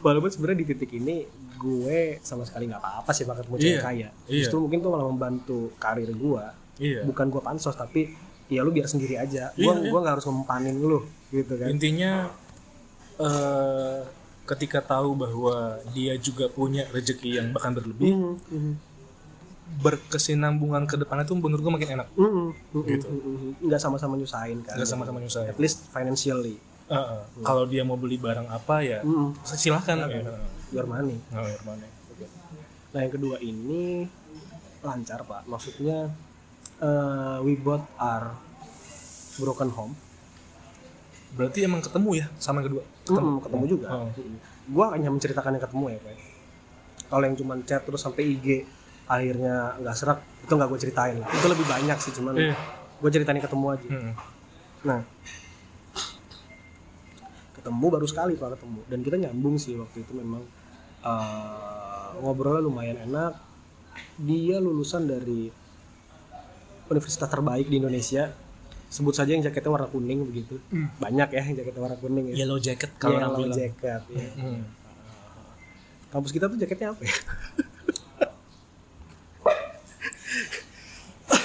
walaupun 0.00 0.30
sebenarnya 0.30 0.58
di 0.60 0.68
titik 0.68 0.90
ini 0.92 1.26
gue 1.56 1.98
sama 2.20 2.44
sekali 2.44 2.66
nggak 2.66 2.78
apa-apa 2.78 3.10
sih 3.10 3.24
bakal 3.24 3.42
cewek 3.48 3.58
Iya, 3.58 3.80
kaya 3.80 4.08
iya. 4.24 4.38
justru 4.40 4.60
mungkin 4.60 4.78
tuh 4.78 4.90
malah 4.90 5.06
membantu 5.06 5.74
karir 5.76 6.08
gue 6.08 6.44
Iya. 6.76 7.02
bukan 7.02 7.26
gue 7.28 7.40
pansos 7.40 7.74
tapi 7.74 8.14
ya 8.46 8.60
lu 8.60 8.70
biar 8.70 8.86
sendiri 8.86 9.16
aja 9.16 9.50
gue 9.50 9.60
Iya, 9.60 9.74
iya. 9.76 9.90
gue 9.90 9.98
nggak 9.98 10.14
harus 10.14 10.26
mempanin 10.26 10.76
lu 10.76 11.02
gitu 11.28 11.54
kan 11.54 11.66
Intinya 11.68 12.30
eh 13.16 13.98
ketika 14.44 14.84
tahu 14.84 15.16
bahwa 15.16 15.56
dia 15.90 16.12
juga 16.16 16.46
punya 16.46 16.84
rezeki 16.90 17.30
yang 17.32 17.48
bahkan 17.50 17.72
berlebih, 17.72 18.12
Mhm, 18.12 18.34
mhm, 18.52 18.72
berkesinambungan 19.74 20.84
ke 20.84 20.94
depannya 20.94 21.24
tuh 21.24 21.34
menurut 21.34 21.60
gue 21.60 21.72
makin 21.72 21.90
enak. 21.94 22.08
mhm, 22.14 22.44
mhm, 22.72 22.84
Gitu. 22.84 23.06
mhm. 23.06 23.50
nggak 23.62 23.78
sama-sama 23.78 24.14
nyusahin 24.14 24.60
kan 24.60 24.74
Gak 24.74 24.86
sama-sama 24.86 25.18
nyusahin. 25.18 25.48
at 25.48 25.56
least 25.56 25.88
financially 25.88 26.56
Heeh. 26.84 27.20
Kalau 27.40 27.64
dia 27.64 27.80
mau 27.80 27.96
beli 27.96 28.16
barang 28.16 28.44
apa 28.46 28.80
ya 28.80 29.00
Mhm, 29.00 29.40
silahkan. 29.42 30.04
Ya. 30.04 30.20
your 30.70 30.84
money 30.84 31.16
Nah, 31.30 31.42
ya, 31.42 31.56
mana? 31.62 31.86
nah 32.90 33.00
yang 33.00 33.10
kedua 33.10 33.36
ini 33.38 34.04
lancar 34.80 35.22
pak 35.22 35.42
maksudnya 35.44 36.12
eh, 36.76 37.36
we 37.40 37.56
both 37.56 37.82
are 37.96 38.36
broken 39.36 39.70
home 39.70 39.94
Berarti 41.32 41.62
emang 41.62 41.80
ketemu 41.80 42.10
ya 42.16 42.26
sama 42.36 42.62
yang 42.62 42.70
kedua. 42.70 42.82
ketemu, 43.02 43.32
ketemu 43.40 43.64
juga 43.66 43.86
Oh. 43.90 44.06
gue 44.66 44.86
hanya 44.88 45.08
menceritakan 45.08 45.50
yang 45.52 45.64
ketemu 45.64 45.84
ya 45.88 45.98
Pak. 46.00 46.14
kalau 47.06 47.24
yang 47.24 47.34
cuma 47.34 47.52
chat 47.60 47.80
terus 47.80 48.00
sampai 48.00 48.22
IG 48.30 48.46
akhirnya 49.06 49.54
nggak 49.78 49.94
serak 49.94 50.18
itu 50.40 50.50
nggak 50.50 50.66
gue 50.66 50.80
ceritain 50.80 51.16
lah 51.16 51.28
itu 51.28 51.46
lebih 51.46 51.66
banyak 51.66 51.98
sih 51.98 52.12
cuman 52.12 52.32
Iya. 52.34 52.56
gue 52.96 53.10
ceritain 53.10 53.36
ketemu 53.38 53.66
aja 53.70 53.86
Hmm. 53.86 54.12
nah 54.82 55.00
ketemu 57.54 57.86
baru 57.90 58.06
sekali 58.06 58.32
pak 58.34 58.54
ketemu 58.54 58.80
dan 58.86 58.98
kita 59.00 59.16
nyambung 59.18 59.56
sih 59.56 59.74
waktu 59.74 60.00
itu 60.00 60.12
memang 60.12 60.42
eh, 61.02 62.08
ngobrolnya 62.16 62.60
lumayan 62.60 62.98
enak 63.02 63.36
dia 64.16 64.56
lulusan 64.58 65.04
dari 65.04 65.48
universitas 66.86 67.24
terbaik 67.26 67.66
di 67.66 67.76
Indonesia 67.76 68.32
sebut 68.86 69.10
saja 69.12 69.32
yang 69.32 69.42
jaketnya 69.42 69.70
warna 69.70 69.86
kuning 69.86 70.22
begitu 70.24 70.60
Hmm. 70.68 70.88
banyak 70.96 71.28
ya 71.30 71.42
yang 71.42 71.56
jaketnya 71.56 71.80
warna 71.82 71.96
kuning 71.96 72.24
ya 72.30 72.34
Yellow 72.38 72.56
jacket 72.58 72.90
kalau 72.94 73.16
orang 73.18 73.32
Yellow 73.34 73.52
jacket 73.52 74.02
ya. 74.06 74.28
Hmm. 74.34 74.62
kampus 76.08 76.30
kita 76.30 76.46
tuh 76.46 76.56
jaketnya 76.56 76.88
apa 76.90 77.02
ya 77.02 77.14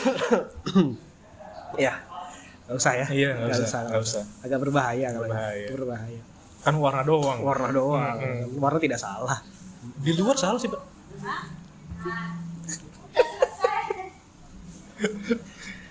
ya 1.86 1.94
nggak 2.66 2.76
usah 2.76 2.94
ya 2.96 3.06
Iya, 3.10 3.30
nggak 3.36 3.50
usah, 3.56 3.66
nggak 3.66 3.84
nggak 3.90 4.04
usah. 4.04 4.24
agak 4.42 4.60
berbahaya 4.60 5.08
kalau 5.10 5.26
ya. 5.26 5.32
Berbahaya. 5.32 5.68
berbahaya 5.72 6.22
Kan 6.60 6.76
warna 6.76 7.02
doang. 7.02 7.40
warna 7.40 7.70
doang 7.70 8.16
Hmm, 8.16 8.58
warna 8.58 8.78
tidak 8.78 8.98
salah 8.98 9.40
Di 9.98 10.12
luar 10.14 10.36
salah 10.36 10.56
sih, 10.56 10.68
Pak. 10.68 10.80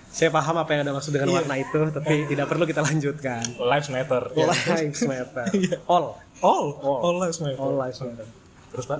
saya 0.09 0.29
paham 0.29 0.55
apa 0.57 0.69
yang 0.69 0.81
ada 0.83 0.91
maksud 0.91 1.09
dengan 1.09 1.27
Iya. 1.27 1.37
warna 1.39 1.55
itu 1.57 1.79
tapi 1.91 2.27
tidak 2.27 2.45
perlu 2.45 2.63
kita 2.63 2.81
lanjutkan 2.81 3.43
Lives 3.57 3.89
matter. 3.89 4.23
Ya. 4.33 4.45
lives 4.73 5.01
matter 5.03 5.45
all 5.91 6.19
All, 6.39 6.65
All. 6.77 6.99
all 7.03 7.15
lives 7.17 7.39
matter. 7.39 7.57
all 7.57 7.73
lives 7.73 7.99
matter 7.99 8.27
Terus, 8.69 8.85
Pak? 8.85 8.99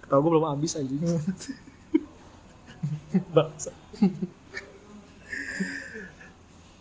Ketawa 0.00 0.18
gue 0.18 0.30
belum 0.30 0.46
habis 0.46 0.72
anjing 0.74 1.00
Bangsa. 3.36 3.72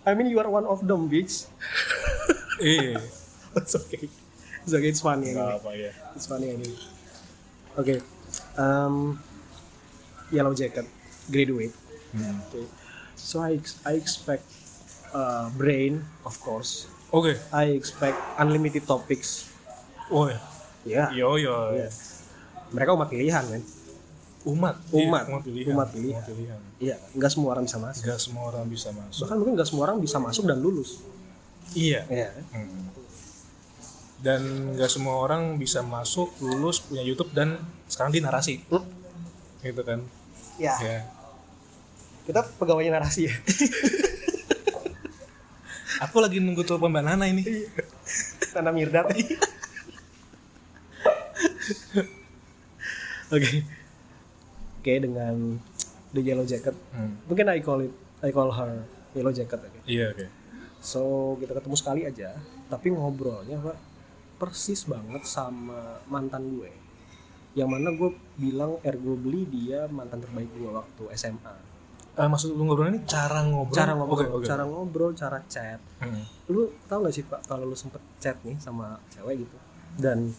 I 0.05 0.13
mean 0.13 0.27
you 0.29 0.39
are 0.39 0.49
one 0.49 0.65
of 0.65 0.81
them 0.85 1.09
bitch 1.09 1.45
Iya. 2.59 3.01
it's 3.59 3.73
okay 3.75 4.09
it's 4.69 4.73
okay 4.77 4.89
it's 4.93 5.01
funny. 5.01 5.33
Nggak 5.33 5.65
apa 5.65 5.71
ya. 5.73 5.91
It's 6.13 6.29
funny 6.29 6.53
anyway. 6.53 6.77
Oke. 7.73 8.05
Um, 8.53 9.17
yellow 10.29 10.53
jacket, 10.53 10.85
graduate. 11.31 11.73
Hmm. 12.13 12.37
Okay. 12.45 12.69
So 13.17 13.41
I 13.41 13.57
I 13.87 13.97
expect 13.97 14.45
uh, 15.09 15.49
brain, 15.57 16.05
of 16.21 16.37
course. 16.43 16.85
Oke. 17.09 17.33
I 17.49 17.73
expect 17.73 18.19
unlimited 18.37 18.85
topics. 18.85 19.49
Oh 20.13 20.29
ya. 20.29 20.37
Ya. 20.85 21.03
Yo 21.17 21.39
yo. 21.41 21.73
Iya. 21.73 21.89
Mereka 22.69 22.93
umat 22.93 23.09
pilihan 23.09 23.41
kan? 23.41 23.61
Umat. 24.47 24.75
Umat. 24.95 25.23
Iya, 25.27 25.31
umat 25.35 25.43
pilihan. 25.43 25.73
Umat 25.75 25.87
pilihan. 25.91 26.23
pilihan. 26.23 26.59
Iya. 26.79 26.95
Nggak 27.11 27.31
semua 27.35 27.49
orang 27.57 27.63
bisa 27.67 27.77
masuk. 27.79 28.03
Gak 28.07 28.19
semua 28.23 28.43
orang 28.47 28.63
bisa 28.71 28.89
masuk. 28.95 29.19
Bahkan 29.27 29.35
mungkin 29.35 29.53
nggak 29.59 29.67
semua 29.67 29.83
orang 29.83 29.97
bisa 29.99 30.17
masuk 30.23 30.43
dan 30.47 30.57
lulus. 30.63 31.03
Iya. 31.75 32.07
Iya. 32.07 32.29
Hmm. 32.55 32.87
Dan 34.19 34.75
gak 34.75 34.91
semua 34.91 35.15
orang 35.23 35.55
bisa 35.55 35.79
masuk, 35.79 36.35
lulus, 36.43 36.83
punya 36.83 36.99
YouTube 36.99 37.31
dan 37.31 37.55
sekarang 37.87 38.11
di 38.11 38.19
narasi. 38.19 38.59
Hmm. 38.67 38.83
Gitu 39.63 39.79
kan. 39.79 40.03
Ya. 40.59 40.75
Ya. 40.83 41.07
Kita 42.27 42.43
pegawainya 42.59 42.99
narasi 42.99 43.31
ya. 43.31 43.35
Aku 46.07 46.19
lagi 46.23 46.39
nunggu 46.39 46.63
telepon 46.63 46.91
Mbak 46.91 47.03
Nana 47.03 47.27
ini. 47.27 47.43
Tanah 48.55 48.71
Mirdad. 48.75 49.07
Oke. 53.35 53.78
Oke 54.89 55.05
dengan 55.05 55.61
the 56.09 56.21
yellow 56.25 56.41
jacket. 56.43 56.73
Hmm. 56.89 57.21
Mungkin 57.29 57.45
I 57.47 57.61
call 57.61 57.85
it 57.85 57.93
I 58.19 58.33
call 58.33 58.49
her 58.49 58.81
yellow 59.13 59.29
jacket. 59.29 59.61
Iya, 59.85 60.09
oke. 60.09 60.25
So 60.81 61.01
kita 61.37 61.53
ketemu 61.53 61.75
sekali 61.77 62.01
aja, 62.03 62.33
tapi 62.65 62.89
ngobrolnya 62.89 63.61
pak 63.61 63.77
persis 64.39 64.81
banget 64.83 65.21
sama 65.21 66.01
mantan 66.05 66.49
gue 66.49 66.71
yang 67.51 67.67
mana 67.67 67.91
gue 67.91 68.09
bilang 68.33 68.79
arguably 68.81 69.43
dia 69.43 69.85
mantan 69.87 70.23
terbaik 70.23 70.47
gue 70.55 70.65
waktu 70.65 71.03
SMA 71.13 71.55
Eh, 72.15 72.23
maksud 72.23 72.51
lu 72.51 72.63
ngobrol 72.63 72.87
ini 72.89 73.03
cara 73.03 73.43
ngobrol 73.43 73.75
cara 73.75 73.91
ngobrol 73.93 74.15
Oke, 74.17 74.25
oke. 74.33 74.45
cara 74.47 74.63
ngobrol 74.63 75.11
cara 75.13 75.43
chat 75.45 75.77
Hmm. 75.99 76.23
lu 76.47 76.71
tau 76.87 77.03
gak 77.03 77.11
sih 77.11 77.21
pak 77.21 77.43
kalau 77.43 77.67
lu 77.67 77.75
sempet 77.75 77.99
chat 78.17 78.39
nih 78.41 78.55
sama 78.57 78.95
cewek 79.09 79.43
gitu 79.43 79.57
dan 79.97 80.31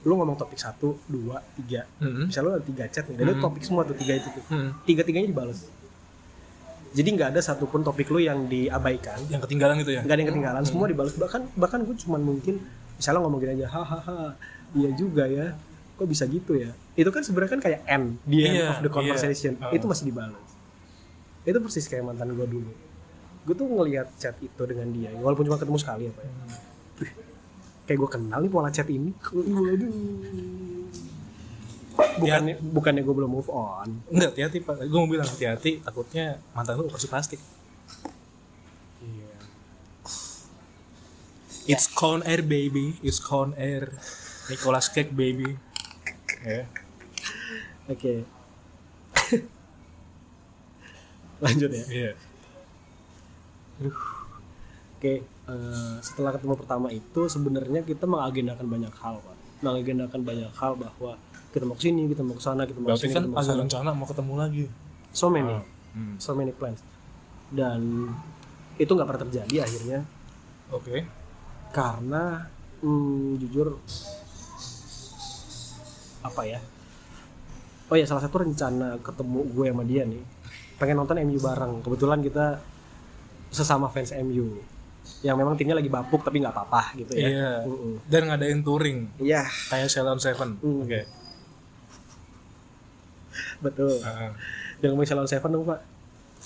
lu 0.00 0.12
ngomong 0.14 0.32
topik 0.34 0.56
satu 0.56 0.96
dua 1.06 1.44
tiga. 1.54 1.84
Hmm. 1.98 2.26
misalnya 2.26 2.46
lu 2.46 2.54
ada 2.54 2.64
tiga 2.64 2.84
chat 2.86 3.04
nih 3.04 3.20
Hmm. 3.20 3.38
topik 3.38 3.60
semua 3.60 3.82
tuh 3.82 3.92
tiga 3.94 4.14
itu 4.14 4.28
tuh. 4.30 4.44
Hmm. 4.46 4.72
tiga 4.82 5.02
tiganya 5.02 5.28
dibales. 5.28 5.68
Jadi 6.90 7.08
nggak 7.08 7.28
ada 7.30 7.40
satupun 7.40 7.80
topik 7.80 8.08
lu 8.08 8.18
yang 8.18 8.44
diabaikan. 8.44 9.20
Yang 9.28 9.46
ketinggalan 9.46 9.78
gitu 9.78 9.92
ya? 9.92 10.00
Nggak 10.02 10.10
ada 10.10 10.20
yang 10.20 10.30
ketinggalan 10.30 10.62
semua 10.64 10.86
dibales. 10.86 11.14
Bahkan 11.14 11.40
bahkan 11.54 11.80
gue 11.80 11.94
cuman 11.96 12.20
mungkin 12.20 12.58
misalnya 12.96 13.20
ngomong 13.20 13.38
gini 13.38 13.52
aja 13.56 13.66
hahaha 13.68 14.34
iya 14.72 14.90
juga 14.92 15.24
ya. 15.24 15.54
Kok 15.94 16.08
bisa 16.08 16.24
gitu 16.26 16.56
ya? 16.56 16.72
Itu 16.94 17.08
kan 17.08 17.22
sebenarnya 17.22 17.52
kan 17.54 17.60
kayak 17.60 17.80
end 17.86 18.18
the 18.24 18.38
end 18.40 18.54
Iya, 18.56 18.66
of 18.72 18.78
the 18.80 18.90
conversation. 18.90 19.54
Iya. 19.54 19.70
itu 19.70 19.84
masih 19.84 20.04
dibales. 20.04 20.48
Itu 21.42 21.58
persis 21.58 21.86
kayak 21.86 22.04
mantan 22.04 22.32
gue 22.32 22.46
dulu. 22.48 22.72
Gue 23.40 23.54
tuh 23.54 23.64
ngelihat 23.64 24.10
chat 24.16 24.34
itu 24.38 24.62
dengan 24.64 24.90
dia 24.90 25.14
walaupun 25.14 25.44
cuma 25.44 25.56
ketemu 25.56 25.78
sekali 25.78 26.04
apa 26.06 26.20
ya. 26.20 26.32
Wih, 26.32 26.58
kayak 27.90 28.06
gue 28.06 28.10
kenal 28.22 28.38
nih 28.38 28.50
pola 28.54 28.70
chat 28.70 28.86
ini. 28.86 29.10
Bukannya 32.22 32.54
bukannya 32.62 33.02
gue 33.02 33.14
belum 33.18 33.30
move 33.34 33.50
on. 33.50 33.98
Enggak 34.14 34.30
hati-hati 34.30 34.62
pak. 34.62 34.86
Gue 34.86 34.98
mau 35.02 35.10
bilang 35.10 35.26
hati-hati 35.26 35.82
takutnya 35.82 36.38
mantan 36.54 36.78
lu 36.78 36.86
operasi 36.86 37.10
plastik. 37.10 37.42
Iya. 39.02 39.34
It's 41.66 41.90
con 41.90 42.22
air 42.22 42.46
baby. 42.46 42.94
It's 43.02 43.18
con 43.18 43.58
air. 43.58 43.90
Nicolas 44.46 44.86
Cage 44.86 45.10
baby. 45.10 45.58
Ya. 46.46 46.70
Oke. 47.90 48.22
Lanjut 51.42 51.74
ya. 51.74 51.84
Iya. 51.90 52.12
Oke, 54.94 55.26
eh, 55.50 55.96
setelah 56.00 56.30
ketemu 56.32 56.54
pertama 56.54 56.88
itu 56.88 57.26
sebenarnya 57.26 57.82
kita 57.82 58.06
mengagendakan 58.06 58.66
banyak 58.66 58.94
hal, 58.96 59.18
Pak. 59.18 59.36
Mengagendakan 59.60 60.20
banyak 60.22 60.52
hal 60.54 60.72
bahwa 60.74 61.18
kita 61.50 61.66
mau 61.66 61.74
ke 61.74 61.82
sini, 61.82 62.06
kita 62.06 62.22
mau 62.22 62.38
ke 62.38 62.42
sana, 62.42 62.62
kita 62.62 62.78
mau 62.78 62.94
ke 62.94 63.02
sini, 63.02 63.12
kan 63.12 63.26
kita 63.26 63.34
mau 63.34 63.42
ada 63.42 63.52
rencana 63.58 63.90
mau 63.90 64.06
ketemu 64.06 64.32
lagi 64.38 64.64
So 65.10 65.26
many, 65.26 65.58
Hmm. 65.90 66.14
so 66.22 66.32
many 66.32 66.54
plans. 66.54 66.78
Dan 67.50 68.06
itu 68.78 68.86
nggak 68.88 69.08
pernah 69.10 69.22
terjadi 69.26 69.56
akhirnya 69.60 70.00
oke 70.70 71.02
karena 71.74 72.46
hmm, 72.80 73.36
jujur 73.36 73.76
apa 76.22 76.42
ya? 76.46 76.60
Oh 77.90 77.98
ya 77.98 78.06
salah 78.06 78.22
satu 78.22 78.40
rencana 78.40 79.02
ketemu 79.02 79.50
gue 79.50 79.66
sama 79.68 79.82
dia 79.82 80.06
nih 80.06 80.22
pengen 80.78 81.02
nonton 81.02 81.18
MU 81.20 81.36
bareng. 81.36 81.82
Kebetulan 81.82 82.22
kita 82.22 82.62
sesama 83.50 83.90
fans 83.90 84.14
MU 84.14 84.62
yang 85.20 85.34
memang 85.34 85.52
timnya 85.52 85.74
lagi 85.74 85.86
bapuk 85.86 86.20
tapi 86.20 86.38
nggak 86.38 86.50
apa-apa 86.50 86.96
gitu 86.96 87.12
ya. 87.12 87.28
iya 87.28 87.50
Mm-mm. 87.62 88.00
dan 88.04 88.22
ngadain 88.26 88.60
touring 88.60 89.08
Iya, 89.16 89.44
kayak 89.68 89.88
Ceylon 89.88 90.16
Seven 90.16 90.56
Hmm. 90.58 90.82
oke 90.82 91.00
betul. 93.60 93.92
Ah, 94.00 94.08
ah. 94.26 94.32
Jangan 94.80 94.90
ngomongin 94.90 95.10
Salon 95.10 95.28
Seven 95.28 95.50
dong, 95.50 95.64
Pak. 95.64 95.80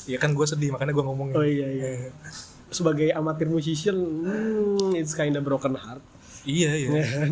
Iya 0.04 0.18
kan 0.18 0.34
gue 0.34 0.42
sedih 0.42 0.68
makanya 0.68 0.90
gue 0.90 1.04
ngomongin 1.04 1.34
Oh 1.34 1.46
iya 1.46 1.70
iya. 1.70 2.10
Sebagai 2.68 3.06
amatir 3.10 3.46
musician, 3.46 3.94
hmm, 3.94 4.98
it's 4.98 5.14
kinda 5.14 5.38
broken 5.38 5.74
heart. 5.74 6.02
iya 6.42 6.74
iya 6.74 6.90
Ya 6.92 7.06
kan? 7.06 7.30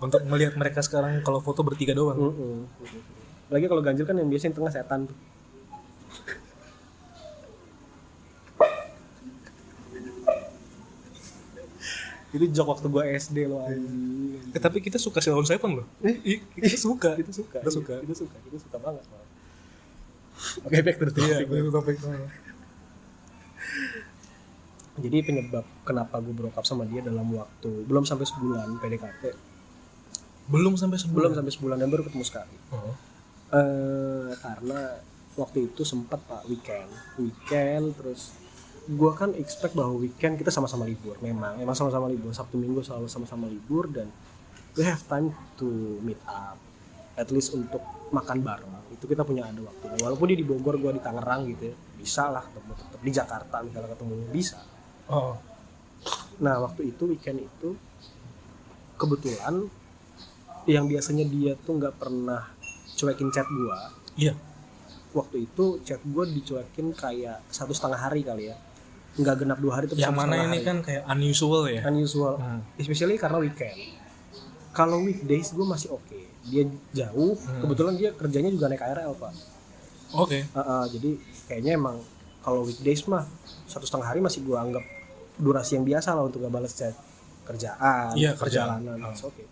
untuk 0.00 0.24
melihat 0.24 0.56
mereka 0.56 0.80
sekarang 0.80 1.20
kalau 1.20 1.38
foto 1.38 1.60
bertiga 1.60 1.92
doang 1.92 2.16
Mm-mm. 2.18 2.64
Lagi 3.46 3.68
kalau 3.68 3.78
ganjil 3.78 4.02
kan 4.02 4.16
yang 4.16 4.26
biasa 4.26 4.48
yang 4.48 4.56
tengah 4.56 4.72
setan 4.72 5.00
tuh. 5.04 5.16
Itu 12.30 12.44
jok 12.46 12.66
waktu 12.78 12.86
gua 12.86 13.04
SD 13.10 13.50
loh 13.50 13.66
anjing. 13.66 14.54
Eh, 14.54 14.60
tapi 14.62 14.78
kita 14.78 14.98
suka 15.02 15.18
Ceylon 15.18 15.46
Seven 15.46 15.82
loh 15.82 15.86
Eh, 16.02 16.42
kita 16.54 16.78
suka 16.78 17.18
Itu 17.18 17.32
suka. 17.34 17.58
Kita 17.58 17.70
iya, 17.70 17.78
suka. 17.78 17.94
Itu 18.02 18.14
suka. 18.14 18.36
Itu 18.46 18.58
suka 18.58 18.76
banget. 18.78 19.04
Oke, 20.64 20.78
back 20.80 20.96
to 20.96 21.04
the 21.04 21.12
topic. 21.70 21.96
iya 22.00 22.18
Jadi 25.00 25.16
penyebab 25.24 25.64
kenapa 25.86 26.20
gue 26.20 26.34
broke 26.36 26.60
up 26.60 26.66
sama 26.68 26.84
dia 26.84 27.00
dalam 27.00 27.24
waktu 27.32 27.88
belum 27.88 28.04
sampai 28.04 28.26
sebulan 28.28 28.68
PDKT, 28.84 29.32
belum 30.52 30.76
sampai 30.76 31.00
belum 31.00 31.04
sebulan 31.08 31.30
sampai 31.40 31.52
sebulan 31.56 31.76
dan 31.80 31.88
baru 31.88 32.04
ketemu 32.04 32.24
sekali. 32.26 32.56
oh. 32.76 32.92
eh 33.50 34.30
karena 34.44 35.00
waktu 35.40 35.72
itu 35.72 35.82
sempat 35.88 36.20
pak 36.28 36.44
weekend, 36.52 36.90
weekend 37.16 37.96
terus 37.96 38.36
gue 38.90 39.12
kan 39.14 39.30
expect 39.38 39.78
bahwa 39.78 40.02
weekend 40.02 40.34
kita 40.34 40.50
sama-sama 40.50 40.82
libur. 40.82 41.14
Memang, 41.22 41.54
memang 41.54 41.78
sama-sama 41.78 42.10
libur. 42.10 42.34
Sabtu 42.34 42.58
Minggu 42.58 42.82
selalu 42.82 43.06
sama-sama 43.06 43.46
libur 43.46 43.86
dan 43.86 44.10
we 44.74 44.82
have 44.82 45.02
time 45.06 45.30
to 45.54 45.98
meet 46.02 46.18
up, 46.26 46.58
at 47.14 47.30
least 47.30 47.54
untuk 47.54 47.80
makan 48.10 48.42
bareng. 48.42 48.70
Itu 48.90 49.06
kita 49.06 49.22
punya 49.22 49.46
ada 49.46 49.62
waktu. 49.62 50.02
Walaupun 50.02 50.26
dia 50.34 50.38
di 50.38 50.46
Bogor, 50.46 50.74
gue 50.82 50.98
di 50.98 51.02
Tangerang 51.02 51.46
gitu 51.46 51.70
ya, 51.70 51.74
bisa 51.94 52.26
lah 52.26 52.42
ketemu 52.42 52.72
tetap 52.74 53.00
di 53.00 53.12
Jakarta 53.14 53.56
misalnya 53.62 53.88
ketemunya 53.94 54.28
bisa. 54.34 54.58
oh 55.06 55.38
Nah 56.40 56.56
waktu 56.64 56.88
itu 56.88 57.04
weekend 57.04 57.44
itu 57.44 57.76
kebetulan 58.96 59.68
yang 60.64 60.88
biasanya 60.88 61.24
dia 61.28 61.52
tuh 61.60 61.76
nggak 61.76 61.94
pernah 62.00 62.48
cuekin 62.96 63.28
chat 63.32 63.48
gua. 63.48 63.92
iya 64.16 64.36
Waktu 65.12 65.48
itu 65.48 65.80
chat 65.84 66.00
gua 66.08 66.24
dicuekin 66.24 66.96
kayak 66.96 67.44
satu 67.52 67.76
setengah 67.76 68.00
hari 68.00 68.24
kali 68.24 68.52
ya, 68.52 68.56
nggak 69.12 69.36
genap 69.36 69.58
dua 69.58 69.72
hari 69.74 69.86
tapi 69.86 69.98
yang 69.98 70.12
mana 70.12 70.38
ini 70.40 70.58
hari. 70.58 70.62
kan 70.62 70.76
kayak 70.80 71.02
unusual 71.08 71.66
ya 71.66 71.82
unusual, 71.84 72.34
Hmm. 72.36 72.60
especially 72.76 73.14
karena 73.14 73.38
weekend. 73.38 73.74
Kalau 74.70 75.02
weekdays 75.02 75.50
gua 75.50 75.66
masih 75.68 75.90
oke, 75.90 76.14
dia 76.44 76.62
jauh. 76.92 77.34
Hmm. 77.34 77.60
Kebetulan 77.60 77.94
dia 77.96 78.10
kerjanya 78.12 78.48
juga 78.48 78.66
naik 78.66 78.78
KRL 78.78 79.12
pak. 79.14 79.32
oke 80.12 80.38
Uh, 80.48 80.58
uh, 80.60 80.84
jadi 80.86 81.10
kayaknya 81.44 81.72
emang 81.74 81.98
kalau 82.40 82.62
weekdays 82.62 83.02
mah 83.04 83.26
satu 83.64 83.82
setengah 83.82 84.06
hari 84.06 84.18
masih 84.18 84.42
gua 84.42 84.62
anggap 84.62 84.82
durasi 85.36 85.74
yang 85.74 85.84
biasa 85.84 86.12
lah 86.12 86.22
untuk 86.22 86.38
gak 86.40 86.50
balas 86.50 86.70
chat 86.72 86.94
kerjaan, 87.42 88.14
Iya, 88.14 88.34
perjalanan, 88.34 88.94
kerjaan. 88.94 89.10
it's 89.10 89.22
okay. 89.22 89.46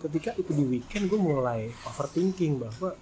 Ketika 0.00 0.30
itu 0.34 0.50
di 0.50 0.64
weekend 0.64 1.06
gue 1.06 1.14
mulai 1.14 1.70
overthinking 1.84 2.58
bahwa 2.58 2.98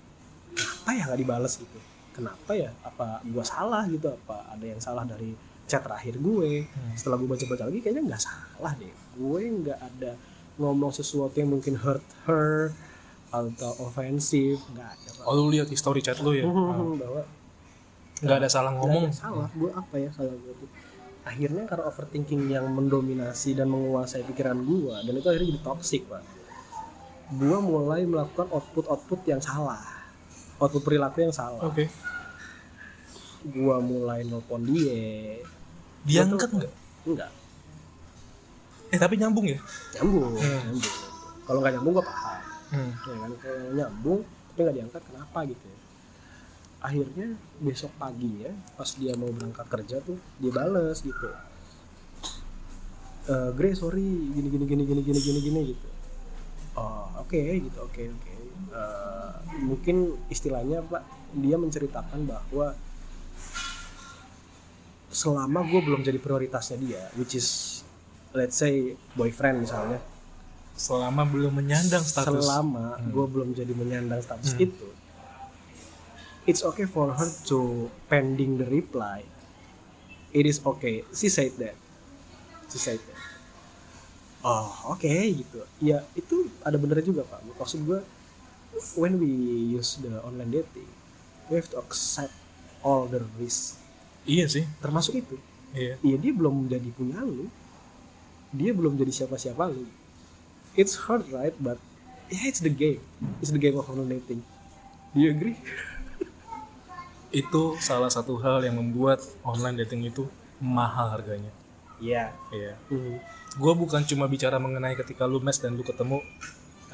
kenapa 0.51 0.89
ya 0.91 1.03
nggak 1.07 1.19
dibales 1.19 1.55
gitu? 1.55 1.79
Kenapa 2.11 2.53
ya? 2.53 2.69
Apa 2.83 3.25
gua 3.25 3.41
salah 3.43 3.87
gitu? 3.87 4.11
Apa 4.11 4.45
ada 4.51 4.61
yang 4.63 4.77
salah 4.77 5.05
dari 5.05 5.33
chat 5.71 5.87
terakhir 5.87 6.19
gue? 6.19 6.67
Hmm. 6.67 6.93
Setelah 6.99 7.17
gue 7.23 7.29
baca-baca 7.31 7.71
lagi 7.71 7.79
kayaknya 7.79 8.03
nggak 8.11 8.23
salah 8.23 8.75
deh. 8.75 8.91
Gue 9.15 9.41
nggak 9.47 9.79
ada 9.79 10.13
ngomong 10.59 10.91
sesuatu 10.91 11.39
yang 11.39 11.55
mungkin 11.55 11.79
hurt 11.79 12.03
her 12.27 12.75
atau 13.31 13.73
ofensif, 13.87 14.59
nggak 14.75 14.89
ada. 14.91 15.09
Oh 15.23 15.39
lu 15.39 15.55
lihat 15.55 15.71
history 15.71 16.03
chat 16.03 16.19
lu 16.19 16.35
ya 16.35 16.43
Oh. 16.45 16.99
bahwa 16.99 17.23
nggak 18.21 18.37
ada 18.37 18.49
salah 18.53 18.73
ngomong 18.77 19.09
ada 19.09 19.17
salah 19.17 19.49
gue 19.57 19.71
apa 19.73 19.97
ya 19.97 20.13
salah 20.13 20.37
gue 20.37 20.53
tuh 20.53 20.69
akhirnya 21.25 21.65
karena 21.65 21.85
overthinking 21.89 22.53
yang 22.53 22.69
mendominasi 22.69 23.57
dan 23.57 23.73
menguasai 23.73 24.29
pikiran 24.29 24.61
gue 24.61 24.93
dan 24.93 25.13
itu 25.17 25.25
akhirnya 25.25 25.49
jadi 25.57 25.63
toxic 25.65 26.03
pak 26.05 26.21
gue 27.33 27.59
mulai 27.65 28.05
melakukan 28.05 28.53
output 28.53 28.93
output 28.93 29.21
yang 29.25 29.41
salah 29.41 29.81
output 30.61 30.85
perilaku 30.85 31.25
yang 31.25 31.33
salah 31.33 31.65
oke 31.65 31.89
gue 33.41 33.77
mulai 33.81 34.21
nelpon 34.29 34.69
dia 34.69 35.41
diangkat 36.05 36.49
nggak? 36.51 36.73
Enggak. 37.07 37.31
Eh 38.91 38.99
tapi 38.99 39.15
nyambung 39.17 39.47
ya? 39.47 39.59
Nyambung 39.99 40.35
Hmm. 40.35 40.61
nyambung. 40.75 40.97
Kalau 41.47 41.59
nggak 41.61 41.73
nyambung 41.79 41.93
gue 41.99 42.05
paham. 42.05 42.41
Hmm. 42.71 42.91
ya 42.95 43.17
kan? 43.19 43.31
Kalau 43.39 43.71
nyambung 43.75 44.21
tapi 44.51 44.59
nggak 44.63 44.77
diangkat 44.77 45.03
kenapa 45.07 45.39
gitu 45.47 45.65
ya? 45.65 45.79
Akhirnya 46.81 47.27
besok 47.61 47.93
paginya 47.97 48.51
pas 48.73 48.89
dia 48.97 49.13
mau 49.13 49.29
berangkat 49.29 49.67
kerja 49.69 49.97
tuh 50.01 50.17
dia 50.39 50.49
bales 50.51 50.99
gitu. 50.99 51.29
Eh 53.29 53.51
Gre 53.53 53.71
sorry 53.75 54.07
gini 54.33 54.49
gini 54.49 54.65
gini 54.65 54.83
gini 54.85 55.01
gini 55.03 55.21
gini 55.21 55.41
gini 55.41 55.61
gitu. 55.77 55.89
Oh 56.75 57.07
oke 57.21 57.37
gitu 57.37 57.79
oke 57.79 58.03
oke. 58.09 58.35
Eh, 58.71 59.31
mungkin 59.61 59.97
istilahnya 60.31 60.81
pak 60.83 61.03
dia 61.37 61.55
menceritakan 61.55 62.25
bahwa 62.25 62.73
selama 65.11 65.67
gue 65.67 65.81
belum 65.83 66.01
jadi 66.01 66.17
prioritasnya 66.17 66.79
dia 66.79 67.03
which 67.19 67.35
is 67.35 67.81
let's 68.31 68.55
say 68.57 68.95
boyfriend 69.15 69.67
misalnya. 69.67 69.99
Selama 70.81 71.29
belum 71.29 71.61
menyandang 71.61 72.01
status. 72.01 72.41
Selama 72.47 72.97
Hmm. 72.97 73.11
gue 73.11 73.27
belum 73.27 73.49
jadi 73.53 73.73
menyandang 73.75 74.23
status 74.23 74.55
Hmm. 74.55 74.65
itu 74.65 74.89
it's 76.47 76.63
okay 76.63 76.87
for 76.87 77.11
her 77.13 77.29
to 77.45 77.91
pending 78.07 78.57
the 78.57 78.67
reply. 78.67 79.27
It 80.31 80.47
is 80.47 80.63
okay. 80.63 81.03
She 81.11 81.27
said 81.27 81.59
that. 81.59 81.75
She 82.71 82.79
said 82.79 83.03
that. 83.03 83.19
Oh 84.41 84.95
oke 84.95 85.11
gitu. 85.11 85.67
Ya 85.83 86.07
itu 86.15 86.49
ada 86.63 86.79
benernya 86.79 87.03
juga 87.05 87.27
pak. 87.27 87.43
Maksud 87.59 87.83
gue 87.83 88.01
when 88.95 89.19
we 89.19 89.29
use 89.75 89.99
the 89.99 90.23
online 90.23 90.55
dating 90.55 90.87
we 91.51 91.59
have 91.59 91.67
to 91.67 91.77
accept 91.83 92.31
all 92.87 93.11
the 93.11 93.19
risk 93.37 93.80
iya 94.27 94.47
sih. 94.49 94.65
Termasuk 94.81 95.21
itu. 95.21 95.37
Iya. 95.77 96.01
Iya 96.03 96.17
dia 96.19 96.33
belum 96.35 96.67
jadi 96.67 96.89
punya 96.93 97.21
lu. 97.23 97.47
Dia 98.51 98.75
belum 98.75 98.99
jadi 98.99 99.13
siapa-siapa 99.13 99.71
lu. 99.71 99.87
It's 100.75 100.97
hard 101.07 101.29
right? 101.31 101.55
But 101.61 101.79
yeah 102.33 102.49
it's 102.51 102.65
the 102.65 102.73
game. 102.73 103.03
It's 103.39 103.55
the 103.55 103.63
game 103.63 103.79
of 103.79 103.87
online 103.87 104.19
dating 104.23 104.43
do 105.15 105.19
you 105.19 105.31
agree? 105.35 105.59
Itu 107.43 107.79
salah 107.79 108.11
satu 108.11 108.39
hal 108.43 108.63
yang 108.67 108.79
membuat 108.79 109.23
online 109.47 109.79
dating 109.87 110.11
itu 110.11 110.27
mahal 110.59 111.15
harganya. 111.15 111.51
Iya. 112.03 112.35
Iya. 112.51 112.75
Hmm. 112.91 113.19
gue 113.51 113.75
bukan 113.75 114.07
cuma 114.07 114.31
bicara 114.31 114.63
mengenai 114.63 114.95
ketika 114.95 115.27
lu 115.27 115.43
match 115.43 115.59
dan 115.59 115.75
lu 115.75 115.83
ketemu 115.83 116.23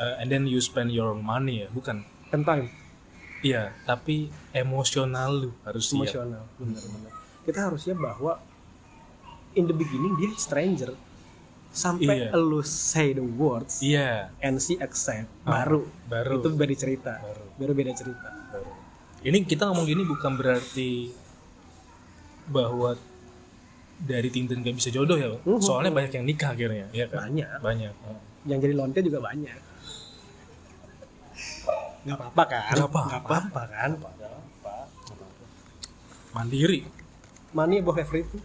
uh, 0.01 0.17
and 0.25 0.33
then 0.33 0.49
you 0.49 0.57
spend 0.57 0.89
your 0.89 1.13
money 1.13 1.65
ya 1.65 1.69
bukan? 1.69 2.01
And 2.33 2.49
time. 2.49 2.73
Iya 3.45 3.77
tapi 3.85 4.33
emosional 4.57 5.37
lu 5.37 5.51
harus 5.69 5.93
siap. 5.93 6.09
Emosional 6.09 6.45
benar-benar 6.57 7.13
kita 7.47 7.61
harus 7.65 7.81
siap 7.81 7.97
bahwa 7.97 8.43
in 9.55 9.65
the 9.65 9.73
beginning 9.73 10.13
dia 10.15 10.35
stranger 10.37 10.93
sampai 11.71 12.27
Iya. 12.27 12.35
lu 12.35 12.61
say 12.61 13.13
the 13.13 13.23
words 13.23 13.79
iya 13.81 14.33
and 14.39 14.59
she 14.59 14.75
accept 14.77 15.29
Ah, 15.43 15.61
baru 15.61 15.87
baru 16.07 16.33
itu 16.37 16.49
beda 16.51 16.75
cerita 16.75 17.13
Baru. 17.17 17.45
baru 17.57 17.73
beda 17.73 17.93
cerita 17.93 18.29
baru. 18.51 18.71
ini 19.23 19.39
kita 19.43 19.65
ngomong 19.67 19.85
gini 19.85 20.03
bukan 20.03 20.33
berarti 20.35 21.13
bahwa 22.47 22.97
dari 23.99 24.29
Tinder 24.29 24.57
gak 24.57 24.77
bisa 24.77 24.89
jodoh 24.91 25.17
ya. 25.17 25.31
Mhm. 25.39 25.61
soalnya 25.61 25.89
banyak 25.91 26.13
yang 26.13 26.25
nikah 26.25 26.51
akhirnya 26.51 26.87
ya 26.91 27.07
kan 27.07 27.29
banyak 27.29 27.49
banyak 27.61 27.93
Oh. 28.03 28.19
yang 28.45 28.59
jadi 28.59 28.75
lonte 28.75 29.01
juga 29.01 29.21
banyak 29.21 29.59
nggak 32.03 32.17
apa-apa 32.17 32.43
kan 32.47 32.63
Nggak 32.71 32.87
apa-apa. 32.87 33.03
Nggak 33.05 33.23
apa-apa 33.25 33.63
kan 33.69 33.91
mandiri 36.33 36.81
money 37.57 37.81
above 37.81 37.97
everything. 37.97 38.45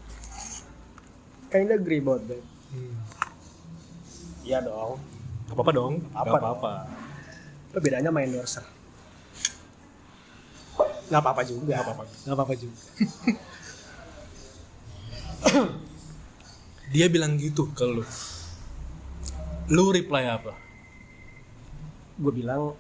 Kinda 1.52 1.76
agree 1.76 2.00
about 2.00 2.24
that. 2.32 2.40
Iya 4.48 4.64
dong. 4.64 5.04
Gak 5.52 5.56
apa-apa 5.60 5.72
dong. 5.76 6.00
Apa 6.16 6.32
Gak 6.32 6.40
apa-apa. 6.40 6.88
Apa 7.76 7.80
bedanya 7.84 8.08
sama 8.08 8.24
endorser. 8.24 8.64
Nggak 11.12 11.22
apa-apa 11.28 11.44
juga. 11.44 11.76
Nggak 11.76 11.84
apa-apa. 11.84 12.04
nggak 12.08 12.36
apa-apa 12.40 12.54
juga. 12.56 12.80
Dia 16.96 17.08
bilang 17.12 17.36
gitu 17.36 17.68
ke 17.76 17.84
lu. 17.84 18.08
Lu 19.68 19.92
reply 19.92 20.24
apa? 20.32 20.56
Gue 22.16 22.32
bilang 22.32 22.80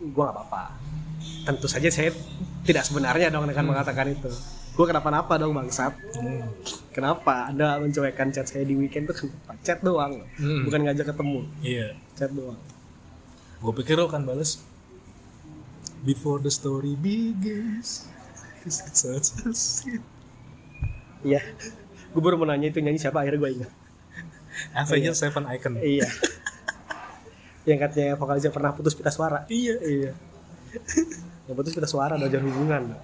gue 0.00 0.08
nggak 0.16 0.32
apa-apa. 0.32 0.72
Tentu 1.44 1.68
saja 1.68 1.92
saya 1.92 2.08
tidak 2.64 2.88
sebenarnya 2.88 3.28
dong 3.28 3.44
dengan 3.44 3.68
mengatakan 3.68 4.16
itu 4.16 4.32
gue 4.78 4.86
kenapa-napa 4.86 5.34
dong 5.42 5.58
bangsat. 5.58 5.90
Hmm. 6.14 6.46
kenapa 6.94 7.50
anda 7.50 7.82
mencuekkan 7.82 8.30
chat 8.30 8.46
saya 8.46 8.62
di 8.62 8.78
weekend 8.78 9.10
tuh 9.10 9.26
kenapa? 9.26 9.58
Chat 9.66 9.82
doang. 9.82 10.22
Hmm. 10.38 10.62
bukan 10.70 10.86
ngajak 10.86 11.10
ketemu. 11.10 11.40
Iya. 11.66 11.98
Chat 12.14 12.30
doang. 12.30 12.54
Gue 13.58 13.72
pikir 13.82 13.98
lo 13.98 14.06
akan 14.06 14.22
bales 14.22 14.62
before 16.06 16.38
the 16.38 16.52
story 16.54 16.94
begins. 16.94 18.06
It's 18.62 19.02
such 19.02 19.42
a 19.42 19.50
sweet 19.50 20.02
iya. 21.26 21.42
Gue 22.14 22.22
baru 22.22 22.38
mau 22.38 22.46
nanya 22.46 22.70
itu 22.70 22.78
nyanyi 22.78 23.02
siapa? 23.02 23.26
Akhirnya 23.26 23.42
gue 23.42 23.50
ingat. 23.58 23.70
Avengers 24.78 25.18
Seven 25.18 25.42
Icon. 25.58 25.74
Iya. 25.82 26.06
Yang 27.66 27.78
katanya 27.82 28.14
vokalisnya 28.14 28.54
pernah 28.54 28.70
putus 28.78 28.94
pita 28.94 29.10
suara. 29.10 29.42
Iya 29.50 29.74
iya. 29.82 30.12
Yang 31.50 31.54
putus 31.58 31.74
pita 31.74 31.90
suara 31.90 32.14
jalan 32.14 32.46
hubungan 32.46 32.94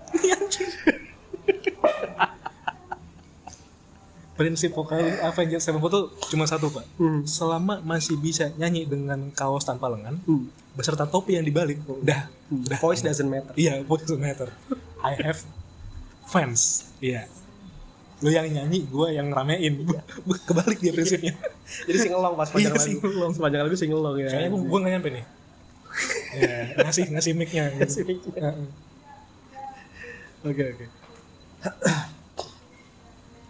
prinsip 4.35 4.71
vokal 4.71 4.99
Avengers 5.21 5.63
Sevenfold 5.63 5.91
tuh 5.91 6.05
cuma 6.29 6.45
satu 6.45 6.67
pak. 6.69 6.83
Hmm. 6.95 7.23
selama 7.23 7.79
masih 7.81 8.15
bisa 8.17 8.51
nyanyi 8.53 8.83
dengan 8.85 9.31
kaos 9.31 9.63
tanpa 9.63 9.87
lengan 9.87 10.19
Hmm. 10.21 10.51
beserta 10.73 11.05
topi 11.05 11.35
yang 11.35 11.43
dibalik 11.43 11.79
dah. 12.01 12.27
Dah. 12.45 12.79
Voice 12.79 13.01
doesn't 13.01 13.25
matter. 13.25 13.55
Iya 13.55 13.81
voice 13.83 14.03
doesn't 14.05 14.19
matter. 14.19 14.51
I 15.01 15.15
have 15.17 15.39
fans. 16.25 16.91
Iya. 16.99 17.31
Lu 18.21 18.29
yang 18.29 18.47
nyanyi 18.47 18.83
gue 18.85 19.09
yang 19.13 19.29
ramein. 19.29 19.85
Bu- 19.85 20.01
kebalik 20.47 20.79
dia 20.79 20.91
prinsipnya. 20.91 21.35
Jadi 21.85 21.99
singelong 22.01 22.35
pas 22.35 22.47
sepanjang 22.47 22.69
Iya, 22.69 22.75
lagu. 22.75 22.87
singelong. 22.91 23.33
sepanjang 23.33 23.61
lagu 23.63 23.77
singelong 23.77 24.17
ya. 24.17 24.29
Kayaknya 24.29 24.51
gue 24.53 24.79
nggak 24.81 24.93
nyampe 24.93 25.09
nih. 25.11 25.25
Ya, 26.35 26.57
ngasih 26.83 27.05
ngasih 27.09 27.33
mic-nya. 27.33 27.65
Ngasih 27.77 28.03
mic-nya. 28.03 28.51
Heeh. 28.51 28.67
Oke 30.45 30.65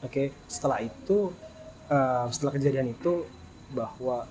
oke. 0.04 0.12
Oke, 0.22 0.24
setelah 0.46 0.78
itu 0.78 1.32
eh, 1.86 2.26
setelah 2.28 2.52
kejadian 2.52 2.90
itu 2.90 3.24
bahwa 3.70 4.24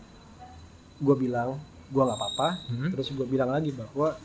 gue 0.95 1.15
bilang 1.19 1.57
gue 1.89 2.01
nggak 2.01 2.15
apa-apa, 2.15 2.49
Hmm. 2.69 2.89
terus 2.89 3.09
gue 3.09 3.25
bilang 3.25 3.49
lagi 3.49 3.69
bahwa 3.69 4.17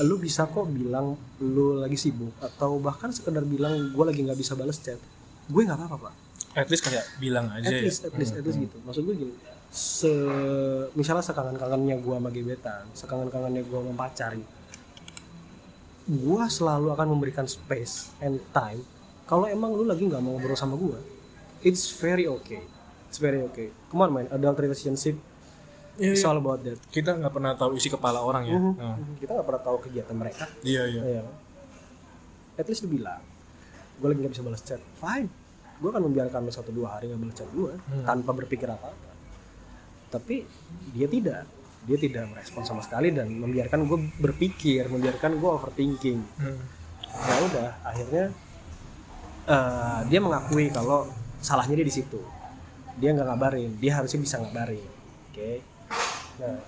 lu 0.00 0.14
bisa 0.16 0.46
kok 0.46 0.70
bilang 0.70 1.18
lu 1.40 1.74
lagi 1.76 1.98
sibuk 1.98 2.30
atau 2.38 2.78
bahkan 2.78 3.10
sekedar 3.10 3.42
bilang 3.42 3.90
gue 3.90 4.04
lagi 4.04 4.22
nggak 4.22 4.36
bisa 4.36 4.54
balas 4.54 4.78
chat, 4.78 4.98
gue 5.46 5.60
nggak 5.60 5.74
apa-apa 5.76 5.98
pak. 6.04 6.14
at 6.54 6.70
least 6.70 6.86
kayak 6.86 7.02
bilang 7.18 7.50
aja 7.50 7.66
At 7.66 7.74
ya 7.74 7.82
least, 7.82 8.06
at 8.06 8.14
least, 8.14 8.30
at 8.32 8.46
least 8.46 8.62
gitu. 8.62 8.78
Maksud 8.86 9.02
gue 9.02 9.14
gini, 9.16 9.34
se 9.68 10.12
misalnya 10.94 11.26
sekangen-kangennya 11.26 11.98
gue 11.98 12.14
sama 12.14 12.30
gebetan, 12.30 12.86
sekangen-kangennya 12.94 13.66
gue 13.66 13.74
sama 13.74 13.94
pacar 13.98 14.38
gitu. 14.38 14.52
Gue 16.04 16.42
selalu 16.46 16.92
akan 16.92 17.06
memberikan 17.10 17.42
space 17.42 18.14
and 18.20 18.38
time. 18.52 18.84
Kalau 19.24 19.46
emang 19.46 19.72
lu 19.72 19.84
lagi 19.84 20.02
nggak 20.02 20.20
mau 20.20 20.34
ngobrol 20.34 20.52
sama 20.54 20.74
gue, 20.74 20.98
it's 21.62 21.88
very 21.90 22.26
okay. 22.26 22.60
It's 23.06 23.16
very 23.16 23.40
okay. 23.42 23.72
Come 23.88 24.02
on 24.02 24.10
man, 24.10 24.26
adult 24.28 24.58
relationship, 24.58 25.16
Iya, 25.94 26.10
it's 26.10 26.20
iya. 26.20 26.28
all 26.28 26.36
about 26.36 26.60
that. 26.60 26.76
kita 26.88 27.14
nggak 27.14 27.30
pernah 27.30 27.54
tahu 27.54 27.74
isi 27.74 27.86
kepala 27.86 28.18
orang 28.18 28.42
ya 28.44 28.54
Mhm. 28.54 28.72
Nah, 28.74 28.96
Kita 29.16 29.30
nggak 29.32 29.46
pernah 29.46 29.62
tahu 29.62 29.76
kegiatan 29.80 30.12
mereka. 30.12 30.44
iya 30.62 30.82
iya 30.84 31.00
Iya. 31.00 31.22
At 32.54 32.66
least 32.66 32.82
lu 32.82 32.92
bilang, 32.92 33.22
gue 33.96 34.06
lagi 34.06 34.18
nggak 34.18 34.32
bisa 34.32 34.42
balas 34.42 34.60
chat. 34.60 34.82
Fine, 34.94 35.30
gue 35.76 35.88
akan 35.88 36.02
membiarkan 36.04 36.40
lu 36.40 36.50
satu 36.50 36.68
dua 36.68 36.92
hari 36.92 37.08
nggak 37.08 37.20
balas 37.20 37.34
chat 37.34 37.48
gue 37.48 37.72
Hmm. 37.80 38.04
tanpa 38.04 38.30
berpikir 38.32 38.66
apa 38.66 38.90
apa. 38.90 39.10
Tapi 40.10 40.44
dia 40.90 41.06
tidak, 41.06 41.46
dia 41.82 41.96
tidak 41.96 42.28
merespon 42.28 42.62
sama 42.62 42.80
sekali 42.80 43.08
dan 43.08 43.30
membiarkan 43.30 43.80
gue 43.84 43.98
berpikir, 44.18 44.86
membiarkan 44.86 45.34
gue 45.34 45.50
overthinking. 45.52 46.18
Hmm. 46.36 46.58
Ya 47.06 47.34
udah, 47.40 47.70
akhirnya 47.84 48.24
eh, 49.48 50.00
dia 50.08 50.20
mengakui 50.20 50.72
kalau 50.72 51.08
salahnya 51.44 51.76
dia 51.80 51.86
di 51.86 51.94
situ. 51.94 52.20
Dia 52.96 53.10
nggak 53.10 53.26
ngabarin, 53.26 53.70
dia 53.82 53.98
harusnya 53.98 54.20
bisa 54.22 54.38
ngabarin. 54.38 54.86
Oke. 55.30 55.60
Nah, 56.38 56.62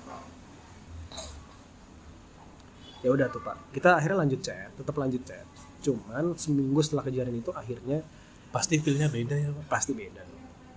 ya 3.07 3.09
udah 3.15 3.27
tuh 3.31 3.39
pak. 3.43 3.57
Kita 3.71 3.95
akhirnya 3.95 4.27
lanjut 4.27 4.41
chat 4.43 4.71
tetap 4.75 4.95
lanjut 4.99 5.23
chat. 5.23 5.47
Cuman 5.87 6.35
seminggu 6.35 6.83
setelah 6.83 7.07
kejadian 7.07 7.39
itu 7.39 7.55
akhirnya 7.55 8.03
pasti 8.51 8.83
feelnya 8.83 9.07
beda 9.07 9.35
ya 9.39 9.49
pak? 9.55 9.65
Pasti 9.71 9.95
beda. 9.95 10.23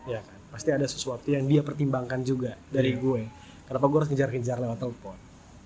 Ya 0.05 0.21
kan? 0.21 0.37
Pasti 0.53 0.69
ada 0.69 0.85
sesuatu 0.85 1.29
yang 1.29 1.49
dia 1.49 1.65
pertimbangkan 1.65 2.21
juga 2.21 2.53
dari 2.69 2.93
gue. 2.93 3.25
Kenapa 3.65 3.85
gue 3.85 3.97
harus 4.01 4.09
ngejar-ngejar 4.13 4.57
lewat 4.61 4.77
telepon? 4.81 5.17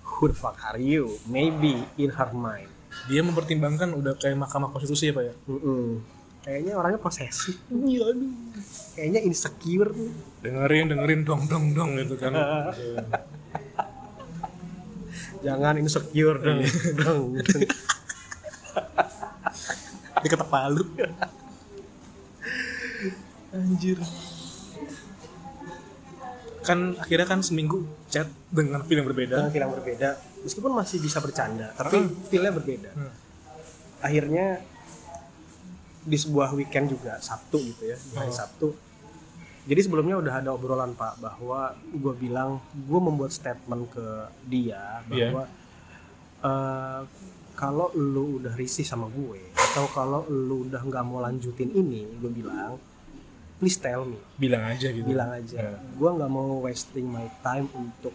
Who 0.04 0.32
the 0.32 0.36
fuck 0.36 0.60
are 0.64 0.80
you? 0.80 1.20
Maybe 1.28 1.84
in 2.00 2.12
her 2.12 2.30
mind. 2.32 2.68
Dia 3.08 3.20
mempertimbangkan 3.24 3.92
udah 3.96 4.14
kayak 4.16 4.36
mahkamah 4.38 4.70
konstitusi 4.70 5.10
ya 5.10 5.16
pak 5.16 5.24
ya? 5.28 5.34
Mm-mm. 5.50 6.13
Kayaknya 6.44 6.72
orangnya 6.76 7.00
posesif. 7.00 7.56
Iya, 7.72 8.12
aduh. 8.12 8.32
kayaknya 8.94 9.20
insecure. 9.24 9.90
Dengerin 10.44 10.92
dengerin 10.92 11.20
dong 11.24 11.42
dong 11.48 11.64
dong 11.72 11.90
gitu 11.98 12.14
kan. 12.20 12.32
Iya. 12.36 13.02
jangan 15.44 15.76
insecure 15.76 16.40
dong 16.40 16.64
dong 17.04 17.36
diketek 20.24 20.48
palu. 20.48 20.84
Anjir. 23.52 24.00
Kan 26.64 26.96
akhirnya 26.96 27.28
kan 27.28 27.44
seminggu 27.44 27.84
chat 28.08 28.24
dengan 28.48 28.80
feel 28.88 29.04
yang 29.04 29.08
berbeda. 29.12 29.36
Dengan 29.36 29.52
feel 29.52 29.64
yang 29.68 29.74
berbeda. 29.76 30.08
Meskipun 30.48 30.72
masih 30.72 30.98
bisa 31.04 31.20
bercanda 31.20 31.72
tapi 31.76 32.08
feelnya 32.32 32.52
berbeda. 32.52 32.92
Hmm. 32.96 33.12
akhirnya 34.04 34.60
di 36.04 36.14
sebuah 36.14 36.52
weekend 36.52 36.90
juga 36.90 37.16
Sabtu 37.18 37.56
gitu 37.64 37.82
ya 37.84 37.96
di 37.96 38.14
hari 38.14 38.28
Oh. 38.28 38.36
Sabtu. 38.36 38.68
Jadi 39.64 39.80
sebelumnya 39.80 40.20
udah 40.20 40.34
ada 40.38 40.50
obrolan 40.52 40.92
Pak 40.92 41.18
bahwa 41.18 41.72
gue 41.90 42.14
bilang 42.14 42.60
gue 42.70 43.00
membuat 43.00 43.32
statement 43.32 43.88
ke 43.88 44.06
dia 44.44 45.00
Iya. 45.08 45.32
bahwa 45.32 45.44
eh, 46.42 47.00
kalau 47.54 47.88
lu 47.94 48.36
udah 48.38 48.52
risih 48.52 48.84
sama 48.84 49.08
gue 49.08 49.40
atau 49.54 49.88
kalau 49.88 50.20
lu 50.26 50.68
udah 50.68 50.82
nggak 50.82 51.04
mau 51.04 51.18
lanjutin 51.18 51.70
ini 51.70 52.04
gue 52.14 52.28
bilang 52.30 52.76
please 53.56 53.78
tell 53.78 54.04
me. 54.04 54.20
Bilang 54.36 54.60
aja 54.66 54.92
gitu. 54.92 55.06
Bilang 55.06 55.32
aja. 55.32 55.56
Ya. 55.56 55.72
gue 55.80 56.10
nggak 56.12 56.28
mau 56.28 56.60
wasting 56.60 57.06
my 57.06 57.24
time 57.40 57.64
untuk 57.72 58.12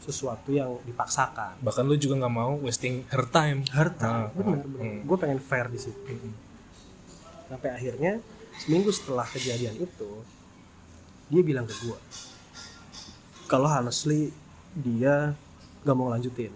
sesuatu 0.00 0.50
yang 0.50 0.76
dipaksakan. 0.82 1.60
Bahkan 1.60 1.84
lu 1.84 1.96
juga 1.96 2.20
nggak 2.20 2.34
mau 2.34 2.60
wasting 2.60 3.08
her 3.08 3.24
time. 3.24 3.64
Harta 3.70 4.04
Ah, 4.04 4.28
bener 4.30 4.58
ah, 4.58 4.64
bener. 4.68 4.84
Hmm. 4.84 5.00
gue 5.08 5.16
pengen 5.16 5.40
fair 5.40 5.66
di 5.68 5.80
situ 5.80 6.12
sampai 7.50 7.70
akhirnya 7.74 8.12
seminggu 8.62 8.94
setelah 8.94 9.26
kejadian 9.26 9.74
itu 9.74 10.10
dia 11.26 11.42
bilang 11.42 11.66
ke 11.66 11.74
gue 11.82 11.98
kalau 13.50 13.66
honestly 13.66 14.30
dia 14.78 15.34
gak 15.82 15.96
mau 15.98 16.06
lanjutin 16.06 16.54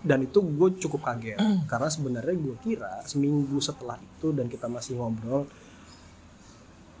dan 0.00 0.24
itu 0.24 0.40
gue 0.40 0.68
cukup 0.80 1.12
kaget 1.12 1.36
karena 1.70 1.88
sebenarnya 1.92 2.34
gue 2.40 2.56
kira 2.64 3.04
seminggu 3.04 3.60
setelah 3.60 4.00
itu 4.00 4.32
dan 4.32 4.48
kita 4.48 4.64
masih 4.64 4.96
ngobrol 4.96 5.44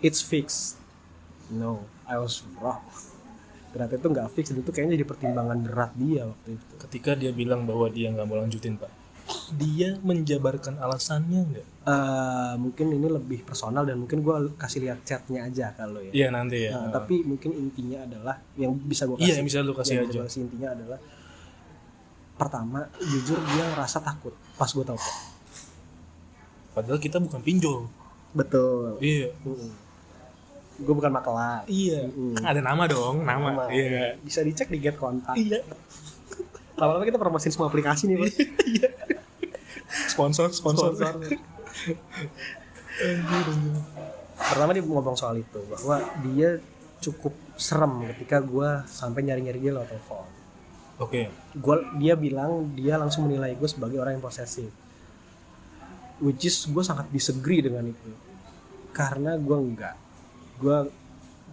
it's 0.04 0.20
fixed. 0.20 0.76
No 1.48 1.80
I 2.04 2.20
was 2.20 2.44
wrong. 2.60 2.84
Ternyata 3.72 3.96
itu 3.96 4.06
nggak 4.12 4.28
fix 4.36 4.44
dan 4.52 4.60
itu 4.60 4.70
kayaknya 4.70 5.00
jadi 5.00 5.06
pertimbangan 5.08 5.58
berat 5.64 5.92
dia 5.96 6.28
waktu 6.28 6.60
itu. 6.60 6.74
Ketika 6.78 7.10
dia 7.16 7.32
bilang 7.32 7.64
bahwa 7.64 7.88
dia 7.88 8.12
nggak 8.12 8.26
mau 8.28 8.36
lanjutin 8.38 8.76
pak 8.76 9.03
dia 9.52 9.96
menjabarkan 10.00 10.76
alasannya 10.76 11.40
nggak 11.46 11.68
Eh, 11.84 12.54
mungkin 12.56 12.88
ini 12.90 13.04
lebih 13.06 13.44
personal 13.44 13.84
dan 13.84 13.98
mungkin 13.98 14.18
gue 14.18 14.32
kasih 14.54 14.80
lihat 14.82 15.04
chatnya 15.04 15.44
aja 15.44 15.68
kalau 15.70 16.00
ya. 16.00 16.08
iya 16.10 16.28
nanti 16.28 16.64
ya 16.64 16.72
Nah, 16.72 16.88
tapi 16.90 17.20
mungkin 17.22 17.52
intinya 17.52 18.00
adalah 18.02 18.40
yang 18.54 18.72
bisa 18.74 19.04
gue 19.04 19.14
kasih. 19.14 19.26
iya 19.26 19.34
yang 19.36 19.44
bisa 19.44 19.60
lu 19.60 19.72
kasih 19.72 19.94
yang 19.94 20.06
aja 20.06 20.18
kasih 20.22 20.40
intinya 20.42 20.68
adalah 20.70 20.96
pertama 22.34 22.88
jujur 22.98 23.36
dia 23.36 23.64
ngerasa 23.68 24.00
takut 24.00 24.32
pas 24.54 24.66
gue 24.66 24.80
kok. 24.82 24.98
padahal 26.72 26.98
kita 26.98 27.18
bukan 27.18 27.40
pinjol 27.40 27.84
Betul. 28.32 28.96
iya 28.98 29.28
Gue 30.74 30.90
bukan 30.92 31.06
makelar. 31.08 31.62
iya 31.66 32.02
Mm. 32.04 32.34
ada 32.40 32.58
nama 32.60 32.82
dong 32.84 33.22
nama, 33.22 33.46
Nama. 33.52 33.64
iya 33.70 34.16
Bisa 34.18 34.40
dicek 34.40 34.66
di 34.66 34.80
get 34.80 34.96
kontak. 34.96 35.36
iya 35.36 35.60
Lama-lama 36.74 37.04
kita 37.04 37.14
promosiin 37.14 37.52
semua 37.52 37.68
aplikasi 37.68 38.08
nih, 38.08 38.18
Pak. 38.18 38.30
sponsor 40.10 40.50
sponsor, 40.50 40.90
Sponsor. 40.94 41.14
Pertama 44.34 44.70
dia 44.74 44.82
ngomong 44.82 45.18
soal 45.18 45.42
itu 45.42 45.60
bahwa 45.66 45.96
dia 46.22 46.58
cukup 47.02 47.34
serem 47.58 48.06
ketika 48.14 48.42
gue 48.42 48.68
sampai 48.86 49.20
nyari-nyari 49.26 49.58
dia 49.60 49.72
lewat 49.74 49.88
telepon. 49.90 50.26
oke. 51.02 51.22
Gua 51.58 51.76
dia 51.98 52.14
bilang 52.14 52.70
dia 52.74 52.94
langsung 52.98 53.26
menilai 53.26 53.58
gue 53.58 53.68
sebagai 53.68 53.98
orang 53.98 54.18
yang 54.18 54.24
posesif. 54.24 54.70
Which 56.22 56.46
is 56.46 56.70
gue 56.70 56.84
sangat 56.86 57.10
disagree 57.10 57.62
dengan 57.62 57.82
itu. 57.90 58.10
Karena 58.94 59.34
gue 59.34 59.56
enggak. 59.58 59.96
Gue 60.58 60.86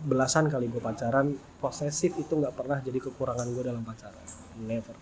belasan 0.02 0.50
kali 0.50 0.70
gue 0.70 0.82
pacaran 0.82 1.34
posesif 1.62 2.18
itu 2.18 2.34
nggak 2.34 2.54
pernah 2.58 2.82
jadi 2.82 2.98
kekurangan 3.02 3.46
gue 3.50 3.64
dalam 3.66 3.82
pacaran. 3.82 4.26
Never. 4.62 4.98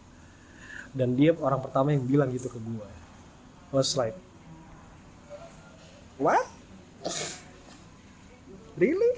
Dan 0.96 1.20
dia 1.20 1.36
orang 1.36 1.60
pertama 1.60 1.92
yang 1.92 2.04
bilang 2.08 2.32
gitu 2.32 2.48
ke 2.48 2.60
gue 2.60 2.99
was 3.72 3.94
like 3.94 4.18
what? 6.18 6.44
Really? 8.76 9.12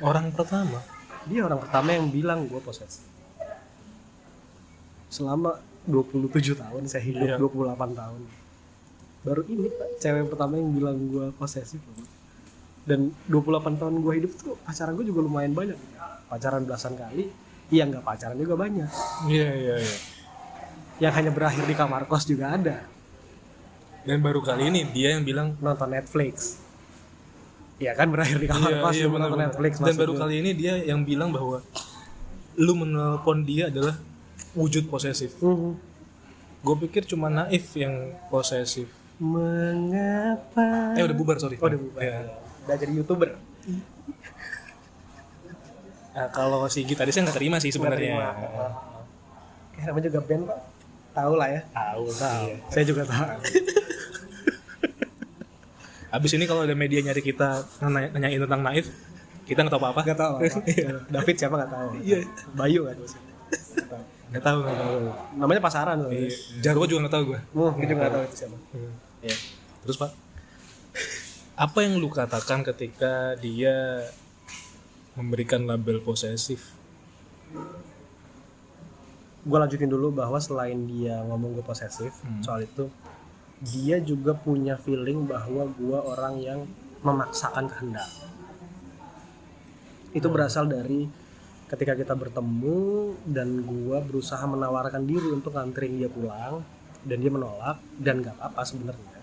Orang 0.00 0.32
pertama? 0.32 0.80
Dia 1.28 1.46
orang 1.46 1.60
pertama 1.60 1.94
yang 1.94 2.08
bilang 2.10 2.48
gue 2.48 2.58
posesif 2.58 3.06
selama 5.12 5.60
27 5.84 6.56
tahun 6.56 6.82
saya 6.88 7.04
hidup 7.04 7.28
Iya. 7.28 7.36
28 7.36 7.92
tahun. 7.92 8.20
Baru 9.22 9.42
ini 9.46 9.68
pak 9.68 10.00
cewek 10.00 10.32
pertama 10.32 10.56
yang 10.56 10.72
bilang 10.72 10.96
gue 11.12 11.26
posesif 11.36 11.78
dan 12.88 13.12
28 13.28 13.78
tahun 13.78 13.94
gue 14.00 14.12
hidup 14.18 14.32
tuh 14.34 14.56
pacaran 14.64 14.96
gue 14.96 15.06
juga 15.06 15.20
lumayan 15.22 15.52
banyak. 15.52 15.76
Pacaran 16.26 16.64
belasan 16.64 16.96
kali. 16.96 17.28
Iya 17.68 17.86
nggak 17.86 18.02
pacaran 18.02 18.40
juga 18.40 18.56
banyak. 18.56 18.88
Iya 19.28 19.50
iya 19.52 19.74
iya. 19.84 19.96
Yang 20.98 21.12
hanya 21.20 21.30
berakhir 21.30 21.64
di 21.68 21.74
kamar 21.76 22.08
kos 22.08 22.24
juga 22.24 22.56
ada 22.56 22.82
dan 24.02 24.18
baru 24.18 24.40
kali 24.40 24.68
ini 24.68 24.80
dia 24.88 25.14
yang 25.14 25.22
bilang 25.22 25.54
nonton 25.58 25.88
Netflix 25.88 26.58
Iya 27.76 27.98
kan 27.98 28.14
berakhir 28.14 28.38
di 28.38 28.46
kamar 28.46 28.70
iya, 28.70 28.78
kos 28.78 28.94
iya, 28.94 29.06
nonton. 29.10 29.38
Netflix 29.38 29.72
dan 29.76 29.94
baru 29.96 30.14
kali 30.14 30.34
ini 30.38 30.50
dia 30.54 30.78
yang 30.78 31.02
bilang 31.02 31.34
bahwa 31.34 31.58
lu 32.54 32.72
menelpon 32.76 33.42
dia 33.42 33.66
adalah 33.66 33.98
wujud 34.52 34.86
posesif 34.86 35.34
Mhm. 35.40 35.72
gue 36.62 36.76
pikir 36.86 37.02
cuma 37.04 37.26
naif 37.26 37.74
yang 37.74 37.94
posesif 38.28 38.86
mengapa 39.18 40.94
eh 40.94 41.02
udah 41.02 41.16
bubar 41.16 41.36
sorry 41.38 41.58
Oh, 41.58 41.66
udah 41.66 41.74
bubar. 41.76 42.00
Iya. 42.00 42.18
udah 42.62 42.76
jadi 42.76 42.92
youtuber 42.92 43.30
Nah, 46.12 46.28
kalau 46.28 46.68
si 46.68 46.84
gitarisnya 46.84 47.24
nggak 47.24 47.38
terima 47.40 47.56
sih 47.56 47.72
sebenarnya. 47.72 48.20
Kayak 49.72 49.86
namanya 49.88 50.04
juga 50.04 50.20
band 50.20 50.44
pak 50.44 50.58
tahu 51.12 51.32
lah 51.34 51.48
ya 51.48 51.60
tahu 51.70 52.04
tahu 52.10 52.46
saya 52.68 52.84
juga 52.84 53.02
tahu 53.04 53.28
Abis 56.12 56.36
ini 56.36 56.44
kalau 56.44 56.60
ada 56.60 56.74
media 56.74 57.00
nyari 57.00 57.20
kita 57.20 57.64
nanya, 57.80 58.12
nanyain 58.12 58.36
tentang 58.36 58.60
naif, 58.60 58.92
kita 59.42 59.64
nggak 59.64 59.72
tahu 59.72 59.80
apa-apa. 59.80 60.00
nggak 60.04 60.18
tahu 60.18 60.32
apa. 60.36 60.44
David 61.16 61.36
siapa 61.36 61.54
nggak 61.56 61.72
tahu 61.72 61.88
Iya. 61.98 62.18
Bayu 62.52 62.84
nggak 62.84 62.96
tahu 63.00 63.08
sih 63.08 63.20
Nggak 64.28 64.44
tahu, 64.44 64.58
nggak 64.60 64.76
tahu. 64.76 64.96
namanya 65.36 65.60
pasaran 65.60 65.96
loh 65.98 66.12
Iya. 66.12 66.28
Jarwo 66.60 66.84
juga 66.84 67.08
nggak 67.08 67.14
tahu 67.16 67.24
gue. 67.26 67.40
oh 67.54 67.70
gitu 67.74 67.92
nggak 67.92 68.12
tahu 68.12 68.22
itu 68.22 68.36
siapa 68.36 68.56
Iya. 69.24 69.36
Terus 69.82 69.96
pak, 69.96 70.10
apa 71.54 71.78
yang 71.80 71.96
lu 71.96 72.08
katakan 72.08 72.60
ketika 72.62 73.12
dia 73.40 74.04
memberikan 75.12 75.64
label 75.64 75.96
posesif? 75.98 76.76
Gue 79.42 79.58
lanjutin 79.58 79.90
dulu 79.90 80.14
bahwa 80.14 80.38
selain 80.38 80.86
dia 80.86 81.18
ngomong 81.26 81.58
gue 81.58 81.64
posesif 81.66 82.14
Hmm. 82.22 82.42
soal 82.46 82.62
itu 82.62 82.86
dia 83.62 84.02
juga 84.02 84.34
punya 84.34 84.74
feeling 84.74 85.26
bahwa 85.26 85.70
gue 85.70 85.98
orang 85.98 86.34
yang 86.42 86.60
memaksakan 87.02 87.70
kehendak. 87.70 88.10
Itu 90.10 90.26
berasal 90.30 90.66
dari 90.66 91.06
ketika 91.70 91.94
kita 91.94 92.14
bertemu 92.18 93.14
dan 93.22 93.62
gue 93.62 93.98
berusaha 94.02 94.42
menawarkan 94.44 95.06
diri 95.06 95.30
untuk 95.30 95.54
nganterin 95.54 95.94
dia 95.94 96.10
pulang 96.10 96.66
dan 97.06 97.16
dia 97.22 97.30
menolak 97.30 97.78
dan 98.02 98.22
gak 98.22 98.34
apa-apa 98.38 98.62
sebenarnya. 98.66 99.18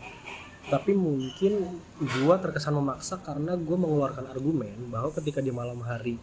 Tapi 0.71 0.91
mungkin 0.95 1.53
gue 1.99 2.35
terkesan 2.39 2.79
memaksa 2.79 3.19
karena 3.19 3.59
gue 3.59 3.75
mengeluarkan 3.75 4.23
argumen 4.31 4.87
bahwa 4.87 5.11
ketika 5.19 5.43
di 5.43 5.51
malam 5.51 5.83
hari 5.83 6.15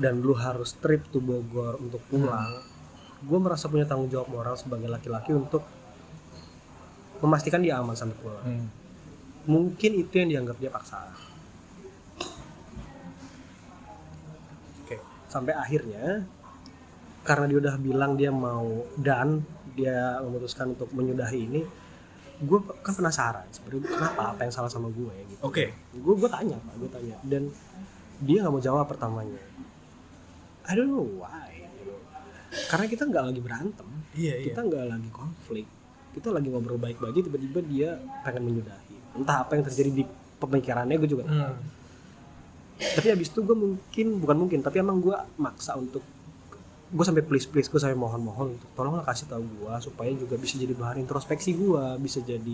dan 0.00 0.24
lu 0.24 0.32
harus 0.36 0.76
trip 0.76 1.04
to 1.12 1.20
Bogor 1.20 1.80
untuk 1.80 2.00
pulang 2.08 2.75
gue 3.26 3.38
merasa 3.38 3.66
punya 3.66 3.82
tanggung 3.84 4.06
jawab 4.06 4.30
moral 4.30 4.54
sebagai 4.54 4.86
laki-laki 4.86 5.34
untuk 5.34 5.66
memastikan 7.18 7.58
dia 7.58 7.80
aman 7.80 7.92
sampai 7.92 8.16
pulang 8.16 8.44
Hmm. 8.44 8.66
mungkin 9.46 9.90
itu 9.98 10.14
yang 10.14 10.28
dianggap 10.30 10.56
dia 10.56 10.70
paksa 10.70 11.10
oke 14.82 14.96
sampai 15.26 15.52
akhirnya 15.54 16.22
karena 17.26 17.44
dia 17.50 17.58
udah 17.58 17.74
bilang 17.76 18.14
dia 18.14 18.30
mau 18.30 18.86
dan 18.94 19.42
dia 19.74 20.22
memutuskan 20.22 20.72
untuk 20.78 20.88
menyudahi 20.94 21.38
ini 21.42 21.60
gue 22.36 22.58
kan 22.84 22.92
penasaran 22.92 23.48
sebenarnya 23.50 23.88
kenapa 23.90 24.22
apa 24.36 24.40
yang 24.44 24.52
salah 24.52 24.68
sama 24.68 24.92
gue 24.92 25.14
gitu 25.32 25.40
Oke. 25.42 25.72
gue 25.72 26.14
gue 26.14 26.28
tanya 26.28 26.56
pak 26.60 26.74
gue 26.78 26.90
tanya 26.92 27.16
dan 27.24 27.48
dia 28.20 28.44
nggak 28.44 28.52
mau 28.52 28.62
jawab 28.62 28.86
pertamanya 28.86 29.40
I 30.66 30.74
don't 30.74 30.90
know 30.90 31.06
why. 31.22 31.35
Karena 32.66 32.86
kita 32.86 33.02
nggak 33.04 33.24
lagi 33.28 33.40
berantem 33.40 33.88
Iya 34.16 34.34
iya. 34.40 34.44
kita 34.50 34.60
nggak 34.64 34.84
lagi 34.88 35.08
konflik 35.12 35.66
kita 36.16 36.28
lagi 36.32 36.48
ngobrol 36.48 36.80
baik-baik 36.80 37.20
tiba-tiba 37.20 37.60
dia 37.64 37.90
pengen 38.24 38.42
menyudahi 38.48 39.20
entah 39.20 39.44
apa 39.44 39.56
yang 39.56 39.64
terjadi 39.64 39.90
di 39.92 40.04
pemikirannya 40.36 40.96
gue 40.96 41.08
juga. 41.08 41.24
Hmm. 41.24 41.56
tapi 42.76 43.08
abis 43.08 43.32
itu 43.32 43.40
gue 43.40 43.56
mungkin 43.56 44.06
bukan 44.20 44.36
mungkin 44.36 44.58
tapi 44.60 44.80
emang 44.80 45.00
gue 45.00 45.16
maksa 45.40 45.76
untuk 45.76 46.04
gue 46.86 47.04
sampai 47.04 47.24
please 47.24 47.48
please 47.48 47.66
gue 47.66 47.80
sampai 47.80 47.96
mohon 47.96 48.20
mohon 48.20 48.46
untuk 48.52 48.68
tolonglah 48.76 49.02
kasih 49.02 49.26
tahu 49.26 49.40
gue 49.42 49.74
supaya 49.80 50.12
juga 50.12 50.36
bisa 50.36 50.60
jadi 50.60 50.76
bahan 50.76 51.00
introspeksi 51.00 51.56
gue 51.56 51.84
bisa 51.98 52.20
jadi 52.20 52.52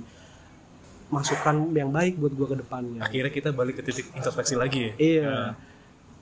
masukan 1.13 1.69
yang 1.77 1.93
baik 1.93 2.17
buat 2.17 2.33
gue 2.33 2.47
ke 2.49 2.57
depannya 2.65 3.01
Akhirnya 3.05 3.29
kita 3.29 3.49
balik 3.53 3.79
ke 3.79 3.83
titik 3.85 4.09
introspeksi 4.17 4.57
lagi 4.57 4.81
ya. 4.81 4.93
Iya. 4.97 5.29
Nah, 5.29 5.53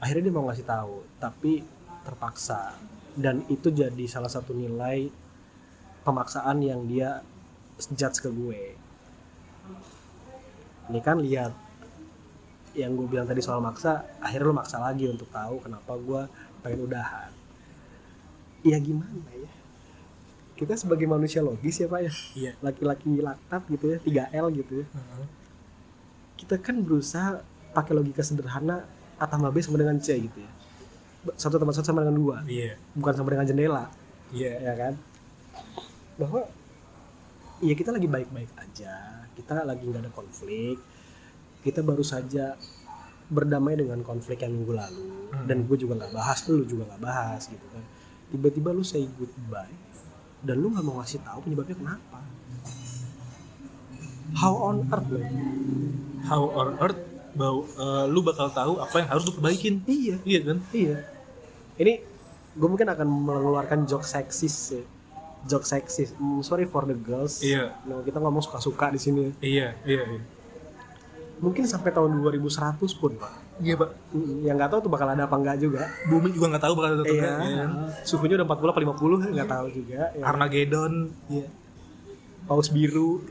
Akhirnya 0.00 0.22
dia 0.26 0.34
mau 0.34 0.48
ngasih 0.48 0.64
tahu, 0.64 1.04
tapi 1.20 1.61
terpaksa. 2.02 2.72
Dan 3.16 3.42
itu 3.50 3.70
jadi 3.70 4.04
salah 4.06 4.30
satu 4.30 4.54
nilai 4.54 5.11
pemaksaan 6.02 6.61
yang 6.62 6.84
dia 6.86 7.20
judge 7.92 8.20
ke 8.20 8.30
gue. 8.30 8.76
Ini 10.90 11.00
kan 11.00 11.22
lihat 11.22 11.54
yang 12.74 12.94
gue 12.94 13.06
bilang 13.06 13.26
tadi 13.26 13.42
soal 13.42 13.58
maksa, 13.58 14.06
akhirnya 14.22 14.46
lo 14.50 14.54
maksa 14.54 14.78
lagi 14.78 15.06
untuk 15.11 15.26
tahu 15.30 15.58
kenapa 15.62 15.92
gue 15.98 16.22
pengen 16.62 16.86
udahan. 16.86 17.30
Ya 18.62 18.76
gimana 18.78 19.26
ya? 19.34 19.50
Kita 20.54 20.76
sebagai 20.76 21.08
manusia 21.08 21.40
logis 21.40 21.80
ya 21.80 21.88
pak 21.88 22.00
ya, 22.04 22.12
Iya. 22.36 22.52
laki-laki 22.61 23.16
laknat 23.16 23.62
gitu 23.72 23.84
ya, 23.96 23.98
3L 24.04 24.46
gitu 24.54 24.84
ya. 24.84 24.86
Heeh. 24.92 25.26
kita 26.40 26.56
kan 26.56 26.80
berusaha 26.80 27.44
pakai 27.76 27.92
logika 27.92 28.24
sederhana 28.24 28.88
A 29.20 29.28
tambah 29.28 29.52
B 29.52 29.61
sama 29.61 29.76
dengan 29.76 30.00
C 30.00 30.16
gitu 30.24 30.40
ya 30.40 30.48
satu 31.36 31.60
tambah 31.60 31.74
satu 31.76 31.92
sama 31.92 32.04
dengan 32.04 32.16
dua. 32.16 32.36
Iya. 32.48 32.76
Bukan 32.96 33.12
sama 33.12 33.28
dengan 33.32 33.46
jendela. 33.46 33.84
Iya. 34.32 34.52
Ya 34.60 34.74
kan? 34.76 34.94
Bahwa 36.16 36.48
ya 37.60 37.74
kita 37.76 37.90
lagi 37.92 38.08
baik-baik 38.08 38.50
aja. 38.56 39.24
Kita 39.36 39.64
lagi 39.64 39.84
nggak 39.84 40.08
ada 40.08 40.12
konflik. 40.12 40.80
Kita 41.60 41.84
baru 41.84 42.00
saja 42.00 42.56
berdamai 43.30 43.78
dengan 43.78 44.02
konflik 44.02 44.42
yang 44.42 44.56
minggu 44.56 44.74
lalu. 44.74 45.20
Hmm. 45.30 45.46
dan 45.46 45.62
gue 45.62 45.78
juga 45.78 45.94
nggak 45.94 46.10
bahas 46.10 46.42
lu 46.50 46.66
juga 46.66 46.90
nggak 46.90 47.02
bahas 47.02 47.46
gitu 47.46 47.66
kan. 47.70 47.84
Tiba-tiba 48.34 48.74
lu 48.74 48.82
say 48.82 49.06
goodbye 49.06 49.70
dan 50.42 50.58
lu 50.58 50.74
nggak 50.74 50.82
mau 50.82 50.98
ngasih 50.98 51.22
tahu 51.22 51.38
penyebabnya 51.46 51.76
kenapa. 51.78 52.18
How 54.34 54.54
on 54.58 54.76
earth 54.90 55.10
man? 55.10 55.34
How 56.26 56.42
on 56.50 56.70
earth 56.82 57.02
bau 57.34 57.66
eh, 57.66 58.04
lu 58.10 58.20
bakal 58.20 58.50
tahu 58.50 58.82
apa 58.82 58.94
yang 59.02 59.08
harus 59.08 59.22
lu 59.26 59.32
perbaikin. 59.34 59.82
Iya. 59.86 60.16
Iya 60.26 60.40
kan? 60.44 60.58
Iya. 60.74 60.96
Ini 61.80 61.92
gue 62.56 62.68
mungkin 62.68 62.88
akan 62.90 63.06
mengeluarkan 63.06 63.86
joke 63.86 64.06
seksis 64.06 64.76
ya. 64.76 64.84
Joke 65.48 65.64
seksis. 65.64 66.12
Mm, 66.18 66.44
sorry 66.44 66.66
for 66.66 66.84
the 66.84 66.96
girls. 66.96 67.40
Iya. 67.40 67.72
Nah, 67.86 68.02
kita 68.04 68.20
ngomong 68.20 68.44
suka-suka 68.44 68.92
di 68.92 69.00
sini 69.00 69.32
iya 69.40 69.72
iya 69.86 70.02
iya. 70.04 70.22
Mungkin 71.40 71.64
sampai 71.64 71.88
tahun 71.96 72.20
2100 72.20 73.00
pun 73.00 73.16
pak. 73.16 73.32
Iya 73.64 73.74
pak. 73.80 73.90
Mm, 74.12 74.44
yang 74.44 74.54
nggak 74.60 74.70
tahu 74.76 74.80
tuh 74.84 74.92
bakal 74.92 75.08
ada 75.08 75.24
apa 75.24 75.36
enggak 75.38 75.56
juga. 75.62 75.88
Bumi 76.10 76.34
juga 76.34 76.52
nggak 76.52 76.64
tahu 76.68 76.74
bakal 76.76 76.90
ada 76.92 77.02
atau 77.06 77.14
iya. 77.16 77.22
enggak, 77.22 77.38
ya 77.40 77.56
kan? 77.56 77.70
suhunya 78.04 78.34
udah 78.36 78.46
40 78.46 78.72
apa 78.74 78.80
50 78.84 79.34
nggak 79.36 79.50
tahu 79.50 79.66
juga 79.72 80.00
ya. 80.12 80.24
Armageddon 80.26 80.92
iya. 81.32 81.46
Paus 82.44 82.68
biru 82.68 83.22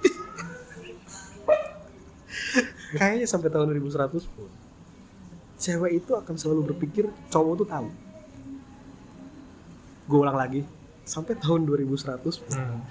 kayaknya 2.95 3.27
sampai 3.29 3.49
tahun 3.53 3.69
2100 3.77 4.25
pun 4.33 4.49
cewek 5.59 5.91
itu 5.99 6.11
akan 6.15 6.35
selalu 6.39 6.71
berpikir 6.71 7.11
cowok 7.27 7.53
tuh 7.59 7.67
tahu. 7.67 7.87
Gue 10.07 10.19
ulang 10.23 10.39
lagi 10.39 10.63
sampai 11.03 11.35
tahun 11.35 11.67
2100 11.67 12.39
pun, 12.39 12.55
Hmm. 12.55 12.81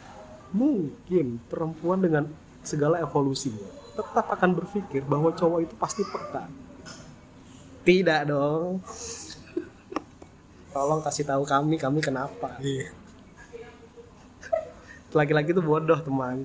mungkin 0.52 1.40
perempuan 1.48 2.04
dengan 2.04 2.28
segala 2.62 3.00
evolusinya 3.00 3.64
tetap 3.96 4.30
akan 4.30 4.50
berpikir 4.54 5.02
bahwa 5.08 5.32
cowok 5.34 5.64
itu 5.64 5.74
pasti 5.74 6.04
peka. 6.06 6.46
Tidak 7.82 8.20
dong. 8.28 8.84
Tolong 10.70 11.00
kasih 11.02 11.24
tahu 11.24 11.42
kami 11.48 11.80
kami 11.80 11.98
kenapa? 12.04 12.60
Iya. 12.60 12.92
Laki-laki 15.16 15.56
itu 15.56 15.64
bodoh 15.64 15.98
teman. 15.98 16.44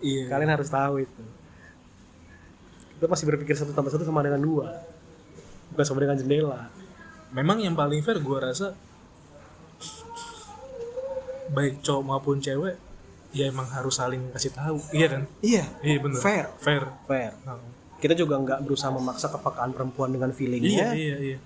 Iya. 0.00 0.32
Kalian 0.32 0.50
harus 0.56 0.72
tahu 0.72 1.04
itu 1.04 1.22
kita 3.00 3.08
masih 3.08 3.24
berpikir 3.32 3.56
satu 3.56 3.72
tambah 3.72 3.88
satu 3.88 4.04
sama 4.04 4.20
dengan 4.20 4.44
dua. 4.44 4.76
Bukan 5.72 5.84
sama 5.88 6.04
dengan 6.04 6.20
jendela. 6.20 6.68
Memang 7.32 7.64
yang 7.64 7.72
paling 7.72 8.04
fair 8.04 8.20
gue 8.20 8.36
rasa 8.36 8.76
baik 11.56 11.80
cowok 11.80 12.02
maupun 12.04 12.44
cewek 12.44 12.76
ya 13.32 13.48
emang 13.48 13.64
harus 13.72 13.96
saling 13.96 14.20
kasih 14.36 14.52
tahu. 14.52 14.76
Iya 14.92 15.16
kan? 15.16 15.22
Iya. 15.40 15.64
Iya 15.80 15.96
bener. 15.96 16.20
Fair. 16.20 16.46
fair. 16.60 16.84
Fair. 17.08 17.32
Nah, 17.48 17.56
kita 18.04 18.12
juga 18.12 18.36
nggak 18.36 18.68
berusaha 18.68 18.92
memaksa 18.92 19.32
kepekaan 19.32 19.72
perempuan 19.72 20.12
dengan 20.12 20.28
iya 20.28 20.36
feelingnya 20.36 20.88
iya 20.92 21.16
iya. 21.16 21.38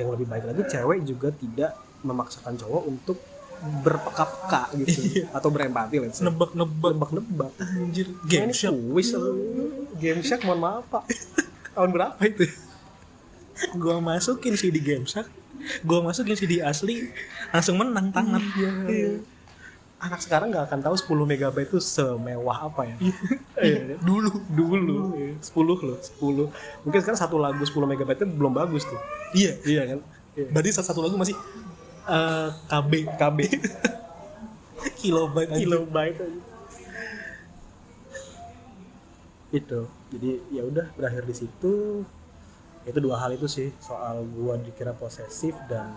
Yang 0.00 0.08
lebih 0.16 0.26
baik 0.32 0.44
lagi 0.48 0.62
cewek 0.72 1.04
juga 1.04 1.28
tidak 1.36 1.76
memaksakan 2.00 2.56
cowok 2.56 2.82
untuk 2.88 3.20
berpeka-peka 3.64 4.62
gitu. 4.84 5.24
Atau 5.32 5.48
berempati 5.48 5.96
let's 6.00 6.20
say. 6.20 6.28
nebak 6.28 6.52
nebak 6.52 6.92
nebak-nebak. 6.92 7.52
Anjir 7.60 8.06
Nah, 8.12 8.28
game 8.28 8.52
shop 8.52 8.76
kuis 8.76 9.10
game 9.96 10.20
shark 10.20 10.42
mohon 10.44 10.60
maaf 10.60 10.84
pak. 10.92 11.04
Tahun 11.74 11.90
berapa 11.90 12.20
itu? 12.22 12.44
Gua 13.78 14.02
masukin 14.02 14.54
sih 14.58 14.68
di 14.68 14.80
game 14.82 15.08
shark 15.08 15.28
gua 15.86 16.04
masukin 16.04 16.36
sih 16.36 16.48
di 16.48 16.58
asli. 16.60 17.08
Langsung 17.50 17.80
menang 17.80 18.12
tangan. 18.12 18.42
Iya. 18.88 19.22
anak 20.04 20.20
sekarang 20.20 20.52
nggak 20.52 20.68
akan 20.68 20.84
tahu 20.84 21.16
10 21.16 21.32
megabyte 21.32 21.72
itu 21.72 21.80
semewah 21.80 22.68
apa 22.68 22.84
ya. 22.84 22.96
Iya. 23.56 23.96
dulu. 24.04 24.36
Dulu. 24.52 24.96
10 25.40 25.40
loh 25.64 25.96
10 25.96 26.84
mungkin 26.84 27.00
sekarang 27.00 27.16
satu 27.16 27.40
lagu 27.40 27.64
10 27.64 27.72
megabyte 27.88 28.20
itu 28.20 28.28
belum 28.28 28.52
bagus 28.52 28.84
tuh. 28.84 29.00
Iya. 29.32 29.56
Iya 29.64 29.82
kan? 29.88 29.98
Berarti 30.34 30.70
satu, 30.74 30.92
satu 30.92 31.00
lagu 31.00 31.16
masih 31.16 31.32
eh, 32.08 32.48
KB. 32.68 32.92
KB. 33.16 33.38
Kilobyte. 35.00 35.52
Kilobyte 35.56 36.18
aja 36.20 36.54
itu. 39.54 39.80
Jadi 40.10 40.30
ya 40.50 40.62
udah 40.66 40.90
berakhir 40.98 41.22
di 41.24 41.34
situ. 41.34 42.02
Itu 42.84 42.98
dua 43.00 43.22
hal 43.22 43.38
itu 43.38 43.46
sih 43.46 43.70
soal 43.78 44.26
gua 44.34 44.58
dikira 44.58 44.92
posesif 44.92 45.54
dan 45.70 45.94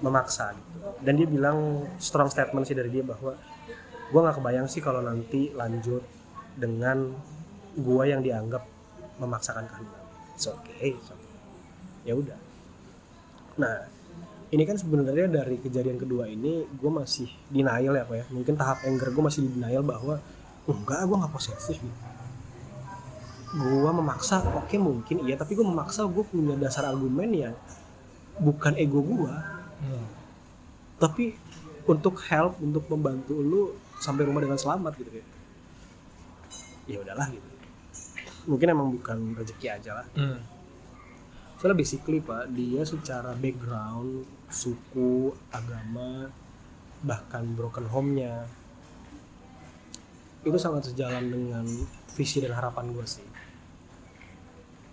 memaksa 0.00 0.54
gitu. 0.54 0.78
Dan 1.02 1.18
dia 1.18 1.28
bilang 1.28 1.84
strong 1.98 2.30
statement 2.30 2.64
sih 2.64 2.78
dari 2.78 2.88
dia 2.88 3.02
bahwa 3.02 3.34
gua 4.14 4.20
nggak 4.22 4.36
kebayang 4.40 4.66
sih 4.70 4.80
kalau 4.80 5.02
nanti 5.02 5.50
lanjut 5.52 6.00
dengan 6.56 7.12
gua 7.76 8.08
yang 8.08 8.22
dianggap 8.22 8.64
memaksakan 9.20 9.66
kehendak. 9.68 10.04
It's 10.32 10.46
okay, 10.48 10.96
it's 10.96 11.10
okay. 11.10 11.24
ya 12.06 12.14
udah. 12.14 12.38
Nah 13.58 13.76
ini 14.56 14.64
kan 14.64 14.80
sebenarnya 14.80 15.28
dari 15.28 15.60
kejadian 15.60 16.00
kedua 16.00 16.24
ini 16.24 16.64
gue 16.64 16.88
masih 16.88 17.28
denial 17.52 17.92
ya 17.92 18.08
apa 18.08 18.14
ya. 18.16 18.24
Mungkin 18.32 18.56
tahap 18.56 18.80
anger 18.88 19.12
gue 19.12 19.20
masih 19.20 19.44
di 19.44 19.50
denial 19.52 19.84
bahwa 19.84 20.16
enggak 20.64 21.04
gue 21.04 21.16
nggak 21.20 21.32
posesif 21.36 21.76
gitu. 21.76 21.98
Gue 23.52 23.90
memaksa 23.92 24.40
oke 24.56 24.76
mungkin 24.80 25.28
iya 25.28 25.36
tapi 25.36 25.52
gue 25.52 25.66
memaksa 25.66 26.08
gue 26.08 26.24
punya 26.24 26.56
dasar 26.56 26.88
argumen 26.88 27.28
yang 27.36 27.54
bukan 28.40 28.72
ego 28.80 29.04
gue 29.04 29.36
Hmm. 29.76 30.08
tapi 30.96 31.36
untuk 31.84 32.16
help 32.32 32.56
untuk 32.64 32.88
membantu 32.88 33.36
lu 33.36 33.76
sampai 34.00 34.24
rumah 34.24 34.40
dengan 34.40 34.56
selamat 34.56 34.96
gitu 34.96 35.12
kayak. 35.12 35.28
Ya 36.88 36.96
udahlah 37.04 37.28
gitu. 37.28 37.44
Mungkin 38.48 38.72
emang 38.72 38.88
bukan 38.88 39.36
rezeki 39.36 39.68
aja 39.68 40.00
lah. 40.00 40.08
Hmm. 40.16 40.40
soalnya 41.56 41.76
basically 41.80 42.20
pak 42.20 42.52
dia 42.52 42.84
secara 42.84 43.32
background 43.32 44.24
suku 44.50 45.34
agama 45.50 46.30
bahkan 47.02 47.44
broken 47.54 47.86
home-nya. 47.90 48.46
Itu 50.46 50.56
sangat 50.56 50.90
sejalan 50.94 51.26
dengan 51.26 51.66
visi 52.14 52.38
dan 52.38 52.54
harapan 52.54 52.94
gue 52.94 53.06
sih. 53.06 53.26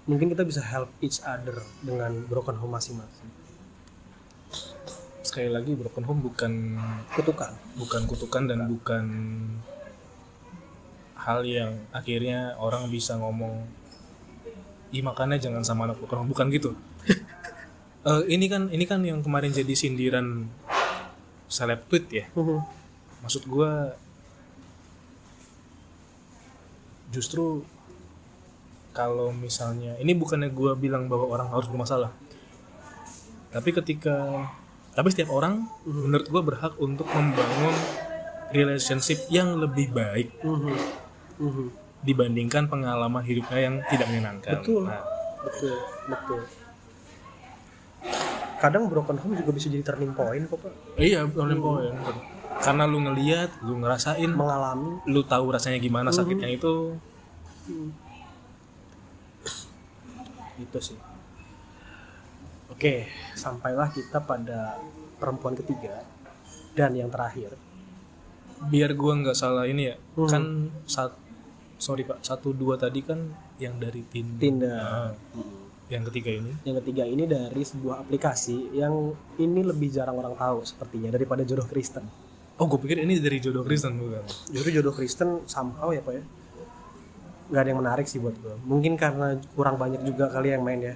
Mungkin 0.09 0.35
kita 0.35 0.43
bisa 0.43 0.59
help 0.59 0.91
each 0.99 1.23
other 1.23 1.63
dengan 1.79 2.27
broken 2.27 2.59
home 2.59 2.75
masing-masing. 2.75 3.29
Sekali 5.23 5.47
lagi 5.47 5.71
broken 5.77 6.03
home 6.03 6.21
bukan 6.27 6.53
kutukan. 7.15 7.55
Bukan 7.79 8.01
kutukan 8.09 8.43
dan 8.49 8.67
bukan 8.67 9.05
hal 11.15 11.39
yang 11.47 11.79
akhirnya 11.95 12.59
orang 12.59 12.91
bisa 12.91 13.15
ngomong 13.15 13.63
Ih 14.93 15.01
makanya 15.01 15.41
jangan 15.41 15.65
sama 15.65 15.89
anak 15.89 15.97
broken 15.97 16.21
home. 16.21 16.31
Bukan 16.35 16.53
gitu 16.53 16.77
Eh, 18.03 18.23
ini 18.27 18.51
kan 18.51 18.67
ini 18.67 18.83
kan 18.83 18.99
yang 18.99 19.23
kemarin 19.23 19.55
jadi 19.55 19.71
sindiran 19.71 20.51
seleb 21.47 21.87
tweet 21.87 22.05
ya 22.11 22.25
maksud 23.23 23.47
gua 23.47 23.95
justru 27.07 27.63
kalau 28.91 29.31
misalnya 29.31 29.95
ini 30.03 30.11
bukannya 30.11 30.51
gua 30.51 30.75
bilang 30.75 31.07
bahwa 31.07 31.31
orang 31.31 31.47
harus 31.47 31.71
bermasalah 31.71 32.11
tapi 33.55 33.71
ketika 33.71 34.51
tapi 34.91 35.07
setiap 35.07 35.31
orang 35.31 35.63
menurut 35.87 36.27
gua 36.27 36.43
berhak 36.43 36.75
untuk 36.83 37.07
membangun 37.07 37.75
relationship 38.51 39.23
yang 39.31 39.55
lebih 39.55 39.95
baik 39.95 40.27
Mhm. 40.43 40.75
Mhm. 41.39 41.65
dibandingkan 42.03 42.67
pengalaman 42.67 43.23
hidupnya 43.23 43.59
yang 43.63 43.75
tidak 43.87 44.11
menyenangkan. 44.11 44.59
Betul. 44.59 44.91
Nah, 44.91 45.07
betul 45.39 45.75
betul 46.03 46.41
kadang 48.59 48.87
broken 48.87 49.19
home 49.19 49.35
juga 49.35 49.51
bisa 49.51 49.67
jadi 49.67 49.83
turning 49.83 50.13
point 50.13 50.43
kok 50.47 50.59
pak 50.59 50.71
iya, 50.95 51.27
turning 51.27 51.59
point. 51.59 51.95
Karena 52.53 52.85
lu 52.87 53.01
ngeliat, 53.01 53.59
lu 53.65 53.81
ngerasain, 53.81 54.29
mengalami 54.29 55.01
lu 55.09 55.25
tahu 55.25 55.51
rasanya 55.51 55.81
gimana 55.81 56.13
sakitnya 56.13 56.47
itu. 56.47 56.95
itu 60.53 60.79
sih 60.79 60.97
oke 62.69 62.93
sampailah 63.33 63.89
kita 63.89 64.21
pada 64.21 64.77
perempuan 65.17 65.57
ketiga 65.57 66.05
dan 66.73 66.93
yang 66.93 67.09
terakhir 67.09 67.57
Biar 68.63 68.95
gua 68.95 69.19
nggak 69.19 69.35
salah 69.35 69.67
ini 69.67 69.91
ya, 69.91 69.99
Hmm. 70.15 70.29
kan 70.29 70.43
sat, 70.87 71.11
sorry 71.75 72.07
pak, 72.07 72.23
satu 72.23 72.55
dua 72.55 72.79
tadi 72.79 73.03
kan 73.03 73.19
yang 73.59 73.75
dari 73.75 74.07
Tinder. 74.07 74.39
Tinder 74.39 74.71
Nah, 74.71 75.11
Hmm. 75.35 75.62
Yang 75.85 76.03
ketiga 76.05 76.31
ini. 76.33 76.51
yang 76.63 76.75
ketiga 76.79 77.03
ini 77.03 77.23
dari 77.25 77.61
sebuah 77.61 78.01
aplikasi 78.01 78.71
yang 78.73 79.11
ini 79.35 79.61
lebih 79.61 79.89
jarang 79.89 80.15
orang 80.15 80.33
tahu 80.33 80.63
sepertinya 80.63 81.09
daripada 81.09 81.43
jodoh 81.43 81.65
Kristen 81.65 82.07
Oh, 82.53 82.65
gue 82.65 82.77
pikir 82.79 82.99
ini 82.99 83.17
dari 83.17 83.37
jodoh 83.37 83.61
Kristen 83.61 83.97
bukan? 83.97 84.23
jadi 84.47 84.69
jodoh 84.73 84.91
Kristen 84.91 85.43
somehow 85.45 85.89
ya 85.89 85.99
pak 85.99 86.13
ya 86.13 86.23
nggak 87.45 87.59
ada 87.59 87.69
yang 87.69 87.79
menarik 87.79 88.05
sih 88.05 88.17
buat 88.17 88.33
gue 88.35 88.55
mungkin 88.63 88.95
karena 88.95 89.35
kurang 89.51 89.75
banyak 89.75 90.01
juga 90.03 90.29
kali 90.29 90.49
yang 90.49 90.61
main 90.61 90.81
ya 90.81 90.95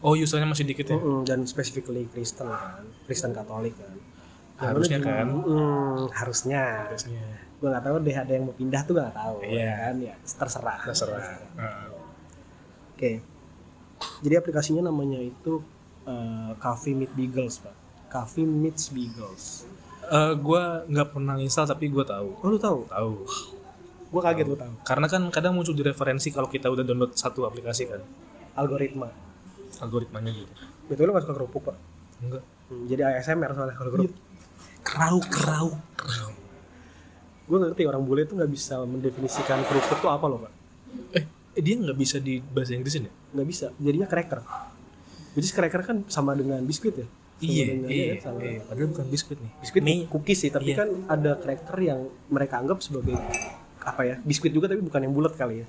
Oh, 0.00 0.16
usernya 0.16 0.48
masih 0.48 0.64
dikit 0.64 0.86
ya? 0.86 0.96
Mm-mm, 0.96 1.22
dan 1.22 1.44
specifically 1.44 2.08
Kristen 2.08 2.48
kan 2.48 2.88
Kristen 3.04 3.30
Katolik 3.30 3.76
kan 3.76 3.92
Harusnya 4.58 4.96
mana 4.96 5.08
kan? 5.14 5.28
juga- 5.30 5.44
Mm, 5.46 5.98
harusnya 6.10 6.62
Harusnya. 6.84 7.24
gue 7.54 7.68
nggak 7.68 7.84
tahu 7.84 7.96
deh 8.00 8.16
ada 8.18 8.28
yang 8.30 8.44
mau 8.44 8.54
pindah 8.54 8.80
tuh 8.82 8.92
nggak 8.94 9.12
tahu 9.14 9.36
Iya. 9.42 9.60
ya 9.60 9.72
kan 9.78 9.96
ya 10.02 10.14
terserah 10.26 10.78
Terserah. 10.82 11.20
Heeh. 11.54 11.88
oke 12.90 13.10
jadi 14.20 14.34
aplikasinya 14.36 14.82
namanya 14.82 15.18
itu 15.18 15.60
eh, 16.04 16.52
Coffee 16.56 16.92
Meet 16.92 17.12
Beagles 17.12 17.58
pak 17.58 17.74
Coffee 18.08 18.42
Meets 18.42 18.90
Beagles 18.90 19.44
Eh, 20.02 20.34
gua 20.36 20.82
nggak 20.84 21.14
pernah 21.14 21.38
install 21.38 21.66
tapi 21.66 21.86
gua 21.86 22.02
tahu. 22.02 22.34
oh 22.36 22.48
lu 22.48 22.58
tahu 22.58 22.82
Tahu. 22.84 23.12
gue 24.10 24.20
kaget 24.20 24.42
lu 24.44 24.56
tahu 24.56 24.74
Karena 24.82 25.06
kan 25.06 25.22
kadang 25.28 25.54
muncul 25.54 25.70
di 25.70 25.80
referensi 25.80 26.28
kalau 26.28 26.46
kita 26.46 26.66
udah 26.66 26.82
download 26.82 27.14
satu 27.14 27.46
aplikasi 27.46 27.86
kan. 27.86 28.02
algoritma 28.52 29.06
Algoritmanya 29.78 30.34
gitu. 30.34 30.50
betul 30.86 31.04
lu 31.04 31.12
nggak 31.12 31.24
suka 31.24 31.34
kerupuk 31.36 31.62
pak 31.64 31.76
Enggak. 32.18 32.42
Hmm, 32.66 32.84
jadi 32.84 33.02
ASMR 33.08 33.54
soalnya 33.54 33.74
kalau 33.74 33.90
kerupuk 33.92 34.18
Kerau, 34.80 35.18
kerau, 35.22 35.68
kerau. 35.94 36.32
gue 37.46 37.58
ngerti 37.60 37.82
orang 37.84 38.02
bule 38.02 38.22
itu 38.22 38.34
nggak 38.34 38.50
bisa 38.50 38.82
mendefinisikan 38.82 39.62
kerupuk 39.62 39.98
tuh 39.98 40.10
apa 40.10 40.26
loh 40.26 40.38
pak 40.40 40.52
Eh, 41.12 41.24
eh, 41.52 41.60
dia 41.60 41.74
nggak 41.76 41.94
bisa 41.94 42.16
di 42.18 42.38
bahasa 42.40 42.72
Inggrisin 42.72 43.06
ya? 43.06 43.12
nggak 43.32 43.46
bisa 43.46 43.66
jadinya 43.76 44.06
cracker 44.06 44.40
jadi 45.30 45.46
cracker 45.48 45.82
kan 45.82 45.96
sama 46.06 46.34
dengan 46.34 46.62
biskuit 46.62 46.96
ya 46.96 47.06
Sama 47.06 47.48
Iya, 47.48 47.64
dengan- 47.66 47.88
iya, 47.88 48.04
ya, 48.04 48.14
sama- 48.20 48.40
iya. 48.42 48.60
Padahal 48.60 48.88
bukan 48.90 49.06
biskuit 49.08 49.38
nih. 49.38 49.52
biskuit 49.58 49.80
Mie. 49.80 50.04
cookies 50.06 50.38
sih 50.38 50.50
tapi 50.50 50.68
Iya. 50.68 50.76
kan 50.78 50.88
ada 51.08 51.32
cracker 51.34 51.76
yang 51.80 52.00
mereka 52.28 52.58
anggap 52.58 52.78
sebagai 52.78 53.16
apa 53.80 54.02
ya 54.02 54.16
biskuit 54.20 54.50
juga 54.50 54.66
tapi 54.66 54.80
bukan 54.80 55.00
yang 55.00 55.10
bulat 55.10 55.32
kali 55.34 55.62
ya 55.62 55.66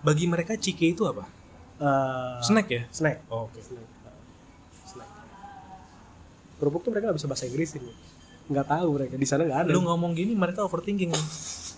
Bagi 0.00 0.24
mereka 0.24 0.54
ciki 0.54 0.94
itu 0.94 1.02
apa? 1.02 1.26
Eh, 1.76 2.38
Snack 2.42 2.68
ya? 2.68 2.82
snack 2.88 3.26
Oh, 3.26 3.44
Oke. 3.44 3.58
snack 3.58 3.88
snack 4.86 5.10
kerupuk 6.56 6.80
tuh 6.80 6.90
mereka 6.90 7.08
nggak 7.08 7.18
bisa 7.18 7.26
bahasa 7.26 7.44
Inggris 7.44 7.74
ini 7.74 7.90
nggak 8.46 8.66
tahu 8.68 8.88
mereka 8.92 9.14
di 9.14 9.24
sana 9.24 9.42
nggak 9.42 9.60
ada 9.62 9.70
Lu 9.70 9.80
ngomong 9.80 10.12
gini 10.12 10.32
mereka 10.32 10.62
overthinking. 10.62 11.10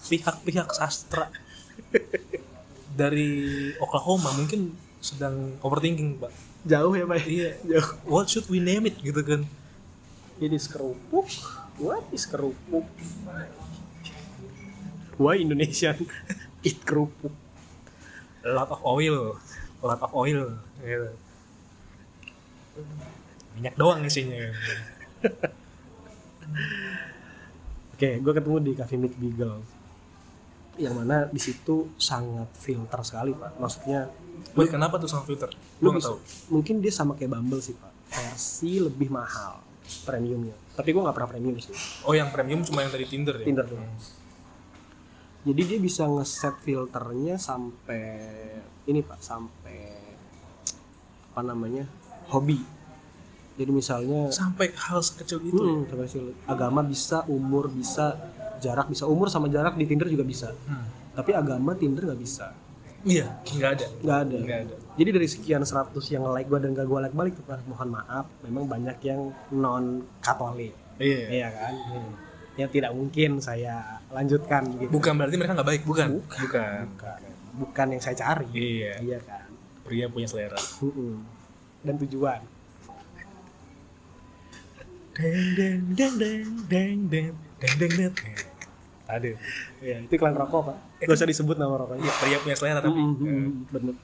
Pihak-pihak 0.05 0.69
sastra 0.71 1.29
dari 2.93 3.31
Oklahoma 3.79 4.33
mungkin 4.35 4.75
sedang 5.03 5.59
overthinking, 5.61 6.21
Pak. 6.21 6.33
jauh 6.63 6.95
ya 6.95 7.03
pak 7.03 7.27
Iya. 7.27 7.59
jauh 7.75 7.91
What 8.07 8.31
should 8.31 8.47
we 8.47 8.63
name 8.63 8.87
it 8.87 8.99
gitu 9.03 9.19
kan? 9.23 9.43
ini 10.39 10.59
kerupuk 10.59 11.27
what 11.79 12.03
is 12.11 12.27
kerupuk 12.27 12.83
why 15.15 15.39
Indonesian 15.39 15.95
eat 16.67 16.83
kerupuk 16.83 17.31
A 18.43 18.51
lot 18.51 18.75
of 18.75 18.83
oil, 18.83 19.39
a 19.79 19.85
lot 19.87 20.03
of 20.03 20.11
oil. 20.19 20.59
Gitu. 20.83 21.15
Minyak 23.55 23.79
doang 23.79 24.03
isinya. 24.03 24.51
Oke, 27.95 28.19
gue 28.19 28.33
ketemu 28.35 28.59
di 28.59 28.73
Cafe 28.75 28.99
Meet 28.99 29.15
Beagle. 29.15 29.63
Yang 30.77 30.95
mana 30.97 31.17
di 31.29 31.37
situ 31.37 31.93
sangat 31.97 32.49
filter 32.57 33.01
sekali, 33.03 33.33
Pak. 33.33 33.61
Maksudnya 33.61 34.09
Wait, 34.53 34.69
kenapa 34.69 34.97
tuh 34.97 35.07
sama 35.07 35.23
filter? 35.23 35.49
lu 35.79 35.93
bisa, 35.93 36.13
tahu. 36.13 36.19
mungkin 36.51 36.81
dia 36.81 36.91
sama 36.91 37.13
kayak 37.15 37.31
Bumble 37.31 37.61
sih, 37.61 37.75
Pak. 37.75 37.93
Versi 38.09 38.77
lebih 38.79 39.09
mahal 39.09 39.61
premiumnya. 40.05 40.57
Tapi 40.73 40.89
gue 40.89 41.01
nggak 41.01 41.13
pernah 41.13 41.31
premium 41.31 41.57
sih. 41.59 41.73
Oh, 42.03 42.13
yang 42.13 42.33
premium 42.33 42.61
cuma 42.63 42.81
yang 42.81 42.89
tadi 42.89 43.05
Tinder 43.05 43.37
ya? 43.37 43.45
Tinder 43.45 43.65
tuh. 43.65 43.77
Jadi 45.43 45.63
dia 45.67 45.79
bisa 45.79 46.07
ngeset 46.07 46.55
filternya 46.63 47.35
sampai 47.35 48.03
ini, 48.87 49.01
Pak, 49.03 49.19
sampai 49.19 49.79
apa 51.29 51.43
namanya? 51.43 51.85
hobi. 52.29 52.57
Jadi 53.53 53.69
misalnya 53.69 54.33
Sampai 54.33 54.73
hal 54.73 55.05
sekecil 55.05 55.45
itu. 55.45 55.53
ya? 55.53 55.69
hmm, 55.85 56.09
sil- 56.09 56.37
agama 56.47 56.81
bisa, 56.81 57.29
umur 57.29 57.69
bisa, 57.69 58.17
jarak 58.63 58.87
bisa. 58.87 59.05
Umur 59.05 59.27
sama 59.27 59.47
jarak 59.47 59.75
di 59.75 59.85
Tinder 59.85 60.07
juga 60.07 60.23
bisa. 60.23 60.55
Hmm. 60.65 60.87
Tapi 61.13 61.35
agama 61.35 61.75
Tinder 61.75 62.07
nggak 62.07 62.17
bisa. 62.17 62.55
Iya, 63.03 63.27
nggak 63.43 63.71
ada. 63.73 63.87
nggak 63.99 64.19
ada 64.23 64.39
Nggak 64.39 64.59
ada. 64.63 64.75
jadi 64.95 65.11
dari 65.11 65.27
sekian 65.27 65.67
100 65.67 65.91
yang 66.07 66.23
like 66.31 66.47
gue 66.47 66.55
dan 66.57 66.71
gak 66.71 66.87
gue 66.87 67.01
like 67.03 67.11
balik 67.11 67.35
tuh 67.35 67.43
mohon 67.67 67.91
maaf 67.91 68.31
memang 68.41 68.63
banyak 68.63 68.95
yang 69.03 69.21
non 69.51 70.07
katolik 70.23 70.71
Iya. 71.03 71.27
iya 71.27 71.49
kan 71.51 71.75
Hmm. 71.83 72.15
yang 72.55 72.71
tidak 72.71 72.95
mungkin 72.95 73.43
saya 73.43 73.99
lanjutkan 74.07 74.63
gitu 74.79 74.87
Bukan 74.87 75.19
berarti 75.19 75.35
mereka 75.35 75.51
nggak 75.53 75.67
baik, 75.67 75.83
bukan? 75.83 76.23
Bukan. 76.23 76.47
Bukan. 76.47 76.83
bukan, 76.95 77.21
bukan 77.59 77.87
yang 77.91 77.99
saya 77.99 78.15
cari 78.15 78.47
Iya. 78.55 78.95
iya 79.03 79.19
kan 79.19 79.51
Pria 79.83 80.07
punya 80.07 80.31
selera. 80.31 80.63
Dan 81.83 81.95
tujuan 81.99 82.39
Deng 85.13 85.43
deng 85.59 85.81
deng 85.91 86.15
deng 86.15 86.47
deng 86.71 86.99
deng 87.11 87.35
deng 87.59 87.75
deng 87.77 87.93
deng. 87.99 88.15
Ada. 89.13 89.37
ya 89.81 89.97
itu 90.01 90.13
iklan 90.13 90.33
rokok 90.33 90.61
pak 90.67 90.77
gak 91.03 91.13
usah 91.13 91.29
disebut 91.29 91.57
nama 91.57 91.77
rokoknya 91.77 92.01
Iya, 92.01 92.13
pria 92.17 92.39
punya 92.41 92.57
selera 92.57 92.81
tapi. 92.81 92.97
Mm-mm, 92.97 93.13
mm-mm, 93.19 93.49
bener 93.69 93.95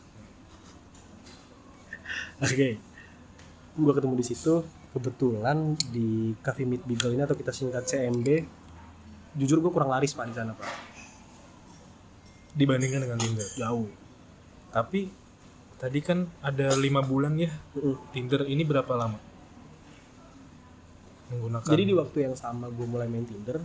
oke 2.38 2.68
gue 3.78 3.92
ketemu 3.94 4.14
di 4.14 4.26
situ 4.26 4.54
kebetulan 4.90 5.56
di 5.88 6.08
Cafe 6.38 6.62
Meet 6.62 6.82
Beagle 6.84 7.14
ini 7.14 7.22
atau 7.22 7.32
kita 7.32 7.50
singkat 7.50 7.84
CMB 7.84 8.28
jujur 9.34 9.58
gue 9.58 9.70
kurang 9.70 9.88
laris 9.88 10.12
pak 10.12 10.26
di 10.26 10.34
sana 10.34 10.52
pak 10.52 10.66
Dibandingkan 12.50 13.00
dengan 13.00 13.16
Tinder. 13.16 13.46
jauh 13.54 13.86
Tapi 14.68 15.06
tadi 15.76 16.00
kan 16.00 16.26
ada 16.40 16.74
lima 16.74 17.00
bulan 17.00 17.32
ya 17.34 17.48
Mm-mm. 17.72 17.94
Tinder 18.10 18.42
ini 18.44 18.60
berapa 18.62 18.90
lama? 18.92 19.16
Menggunakan. 21.28 21.64
jadi 21.64 21.82
di 21.82 21.94
waktu 21.94 22.18
yang 22.22 22.34
sama 22.34 22.66
gue 22.66 22.82
mulai 22.82 23.06
main 23.06 23.22
Tinder 23.22 23.60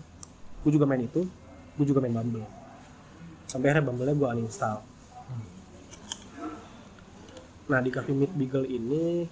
gue 0.64 0.72
juga 0.72 0.88
main 0.88 1.04
itu 1.04 1.28
gue 1.74 1.86
juga 1.86 2.00
main 2.00 2.14
Bumble. 2.14 2.48
Sampai 3.50 3.70
akhirnya 3.70 3.92
Bumble-nya 3.92 4.16
gue 4.16 4.30
uninstall. 4.40 4.80
Nah 7.68 7.80
di 7.82 7.90
Cafe 7.92 8.12
Meet 8.16 8.34
Beagle 8.38 8.68
ini 8.70 9.28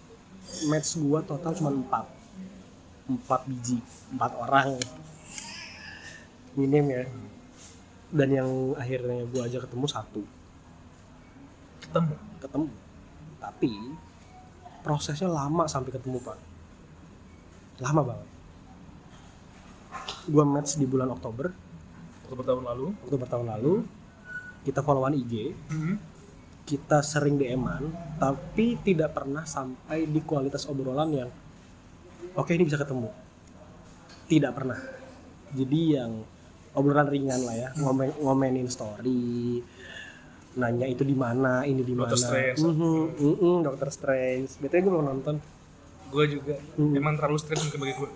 match 0.68 0.98
gue 1.00 1.20
total 1.24 1.52
cuma 1.56 1.72
4 1.72 3.22
4 3.28 3.50
biji 3.50 3.80
4 4.18 4.44
orang. 4.44 4.76
Minim 6.58 6.86
ya. 6.92 7.06
Dan 8.12 8.30
yang 8.36 8.50
akhirnya 8.76 9.24
gue 9.24 9.42
aja 9.42 9.58
ketemu 9.64 9.86
satu. 9.88 10.22
Ketemu. 11.88 12.16
ketemu. 12.42 12.68
Tapi 13.40 13.72
prosesnya 14.82 15.30
lama 15.30 15.70
sampai 15.70 15.94
ketemu 15.94 16.18
pak. 16.20 16.38
Lama 17.80 18.02
banget 18.04 18.31
gue 20.28 20.46
match 20.46 20.78
di 20.80 20.86
bulan 20.86 21.12
Oktober 21.12 21.52
Waktu 22.32 22.48
tahun 22.48 22.64
lalu. 22.64 22.86
Oktober 23.04 23.28
tahun 23.28 23.48
lalu 23.52 23.74
kita 24.64 24.80
followan 24.86 25.18
IG 25.18 25.52
kita 26.64 27.02
sering 27.02 27.36
DM-an 27.36 28.16
tapi 28.22 28.80
tidak 28.80 29.12
pernah 29.18 29.44
sampai 29.44 30.06
di 30.08 30.22
kualitas 30.22 30.70
obrolan 30.70 31.10
yang 31.12 31.30
oke 32.38 32.52
ini 32.54 32.64
bisa 32.64 32.78
ketemu 32.78 33.10
tidak 34.30 34.56
pernah 34.56 34.80
jadi 35.52 35.82
yang 36.00 36.24
obrolan 36.78 37.10
ringan 37.10 37.42
lah 37.44 37.56
ya 37.58 37.70
ngomen 37.76 38.16
ngomenin 38.22 38.70
story 38.72 39.60
nanya 40.56 40.88
itu 40.88 41.04
di 41.08 41.16
mana 41.16 41.64
ini 41.64 41.84
di 41.84 41.96
mana 41.96 42.12
Doctor 42.12 42.20
Strange. 42.28 42.60
Mhm, 42.60 42.96
mhm, 43.20 43.56
Doctor 43.64 43.89
Strange 43.92 44.52
betulnya 44.60 44.82
gue 44.84 44.92
belum 44.92 45.08
nonton 45.08 45.36
Gue 46.12 46.28
juga. 46.28 46.60
Hmm. 46.76 46.92
Emang 46.92 47.16
terlalu 47.16 47.39
stres 47.39 47.64
mungkin 47.64 47.88
bagi 47.88 47.96
gue. 47.96 48.10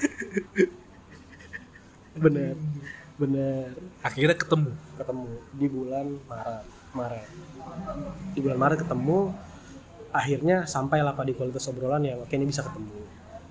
bener. 2.24 2.56
Bener. 3.20 3.68
Akhirnya 4.00 4.36
ketemu. 4.36 4.72
ketemu. 4.96 5.28
Di 5.52 5.66
bulan 5.68 6.06
Maret. 6.24 6.64
Maret. 6.96 7.26
Di 8.32 8.40
bulan 8.40 8.58
Maret 8.58 8.78
ketemu. 8.86 9.18
Akhirnya 10.10 10.66
sampailah 10.66 11.14
pada 11.14 11.30
di 11.30 11.38
kualitas 11.38 11.68
obrolan 11.70 12.02
yang 12.02 12.18
oke 12.24 12.32
ini 12.32 12.48
bisa 12.48 12.66
ketemu. 12.66 12.98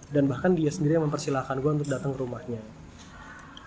Dan 0.10 0.26
bahkan 0.26 0.58
dia 0.58 0.74
sendiri 0.74 0.98
yang 0.98 1.06
mempersilahkan 1.08 1.56
gue 1.62 1.72
untuk 1.72 1.88
datang 1.88 2.12
ke 2.12 2.20
rumahnya. 2.20 2.60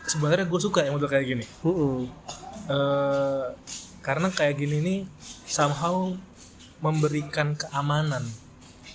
Sebenarnya 0.04 0.44
gue 0.44 0.60
suka 0.60 0.82
yang 0.82 0.98
model 0.98 1.08
kayak 1.08 1.24
gini. 1.24 1.44
Mm-mm. 1.62 2.10
eh 2.66 3.46
karena 4.02 4.28
kayak 4.34 4.58
gini 4.58 4.82
nih 4.82 5.00
somehow 5.46 6.10
memberikan 6.82 7.54
keamanan 7.54 8.26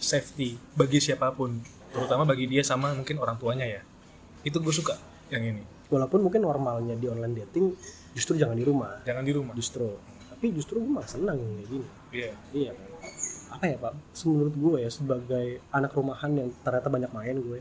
safety 0.04 0.60
bagi 0.76 1.00
siapa 1.00 1.32
pun 1.32 1.64
terutama 1.98 2.30
bagi 2.30 2.45
dia 2.45 2.62
sama 2.62 2.93
mungkin 2.93 3.18
orang 3.18 3.41
tuanya 3.41 3.66
ya. 3.66 3.82
Itu 4.45 4.62
gue 4.62 4.70
suka 4.70 4.93
yang 5.34 5.41
ini. 5.41 5.62
Walaupun 5.89 6.22
mungkin 6.22 6.45
normalnya 6.45 6.93
di 6.93 7.10
online 7.10 7.34
dating 7.41 7.74
justru 8.14 8.38
jangan 8.38 8.54
di 8.54 8.62
rumah. 8.62 9.02
Jangan 9.02 9.24
di 9.26 9.34
rumah. 9.34 9.58
Justru. 9.58 9.98
Tapi 10.30 10.54
justru 10.54 10.78
gue 10.78 10.91
malah 10.93 11.10
senang 11.10 11.41
yang 11.41 11.52
kayak 11.58 11.70
gini. 11.74 11.88
Iya. 12.14 12.32
Iya. 12.54 12.72
Kan 12.78 12.86
apa 13.58 13.64
ya 13.66 13.78
pak? 13.82 13.93
Menurut 14.30 14.54
gue 14.54 14.78
ya 14.86 14.89
sebagai 14.93 15.48
anak 15.74 15.91
rumahan 15.98 16.32
yang 16.38 16.48
ternyata 16.62 16.88
banyak 16.93 17.10
main 17.10 17.38
gue 17.41 17.60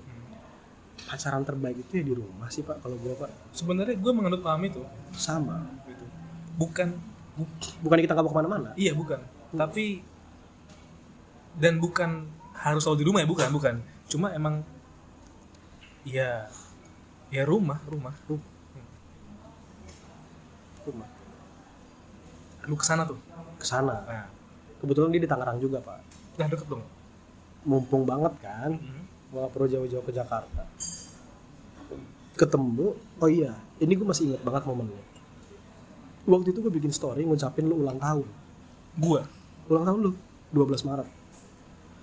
pacaran 1.07 1.45
terbaik 1.47 1.79
itu 1.87 2.03
ya 2.03 2.05
di 2.05 2.15
rumah 2.19 2.53
sih 2.53 2.61
pak 2.61 2.85
kalau 2.85 3.01
gue 3.01 3.17
pak. 3.17 3.33
Sebenarnya 3.57 3.97
gue 3.97 4.13
menganut 4.13 4.45
paham 4.45 4.61
itu. 4.69 4.85
Sama. 5.17 5.65
Gitu. 5.89 6.05
bukan. 6.61 6.93
Bu- 7.37 7.53
bukan 7.85 7.99
kita 8.05 8.13
nggak 8.13 8.25
mau 8.29 8.33
ke 8.33 8.39
mana-mana. 8.45 8.69
Iya 8.77 8.93
bukan. 8.93 9.21
Tapi 9.57 10.05
dan 11.57 11.81
bukan 11.81 12.29
harus 12.57 12.85
selalu 12.85 12.99
di 13.01 13.07
rumah 13.09 13.21
ya 13.25 13.29
bukan 13.29 13.49
bukan 13.53 13.75
cuma 14.07 14.31
emang 14.31 14.63
ya 16.07 16.47
ya 17.35 17.43
rumah 17.43 17.83
rumah 17.91 18.15
rumah. 18.31 18.47
Lu 22.67 22.75
ke 22.79 22.87
sana 22.87 23.03
tuh? 23.03 23.19
Ke 23.59 23.67
sana 23.67 24.03
nah. 24.07 24.27
Kebetulan 24.79 25.11
dia 25.11 25.23
di 25.23 25.31
Tangerang 25.31 25.59
juga 25.59 25.83
pak. 25.83 25.99
Udah 26.39 26.47
deket 26.47 26.67
dong? 26.71 26.85
Mumpung 27.67 28.07
banget 28.07 28.35
kan 28.39 28.79
Hmm. 28.79 29.03
nggak 29.35 29.51
perlu 29.51 29.67
jauh-jauh 29.67 30.05
ke 30.07 30.13
Jakarta. 30.15 30.63
Ketemu 32.39 32.95
oh 32.95 33.31
iya 33.31 33.59
ini 33.83 33.93
gue 33.99 34.07
masih 34.07 34.31
ingat 34.31 34.43
banget 34.47 34.63
momennya. 34.71 35.03
Waktu 36.27 36.55
itu 36.55 36.59
gue 36.63 36.71
bikin 36.71 36.95
story 36.95 37.27
ngucapin 37.27 37.67
lu 37.67 37.83
ulang 37.83 37.99
tahun. 37.99 38.27
Gua? 38.99 39.27
Ulang 39.67 39.85
tahun 39.87 39.99
lu 40.07 40.13
12 40.55 40.87
Maret 40.87 41.09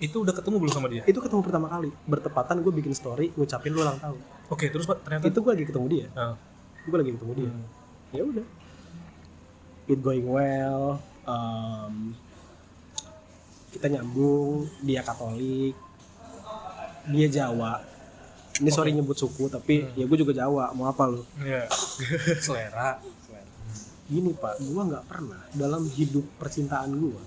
itu 0.04 0.20
udah 0.20 0.36
ketemu 0.36 0.56
belum 0.60 0.74
sama 0.76 0.88
dia? 0.92 1.08
Itu 1.08 1.24
ketemu 1.24 1.40
pertama 1.40 1.72
kali. 1.72 1.88
Bertepatan 2.04 2.60
gue 2.60 2.74
bikin 2.76 2.92
story 2.92 3.32
ngucapin 3.40 3.72
lu 3.72 3.88
ulang 3.88 3.96
tahun. 4.04 4.20
Oke 4.52 4.68
terus 4.68 4.84
pak 4.84 5.00
ternyata? 5.08 5.32
Itu 5.32 5.40
gue 5.40 5.52
lagi 5.56 5.66
ketemu 5.72 5.86
dia. 5.88 6.08
Ah. 6.20 6.36
gue 6.84 6.98
lagi 7.00 7.12
ketemu 7.16 7.32
dia. 7.40 7.50
Hmm. 7.50 7.66
ya 8.12 8.22
udah. 8.28 8.46
It 9.88 10.00
going 10.04 10.28
well 10.28 11.00
um, 11.24 12.12
kita 13.72 13.88
nyambung 13.88 14.68
dia 14.84 15.00
Katolik 15.00 15.76
dia 17.08 17.28
Jawa. 17.32 17.80
Ini 18.60 18.70
sorry 18.70 18.92
nyebut 18.92 19.16
suku 19.16 19.48
tapi 19.48 19.88
ya 19.96 20.04
gue 20.04 20.18
juga 20.20 20.36
Jawa 20.36 20.76
mau 20.76 20.92
apa 20.92 21.08
lu? 21.08 21.24
Iya. 21.40 21.72
selera. 22.44 23.00
Selera 23.24 23.24
gini 24.04 24.36
pak 24.36 24.60
gue 24.60 24.84
nggak 24.84 25.06
pernah 25.08 25.40
dalam 25.56 25.88
hidup 25.88 26.28
percintaan 26.36 26.92
gue 26.92 27.22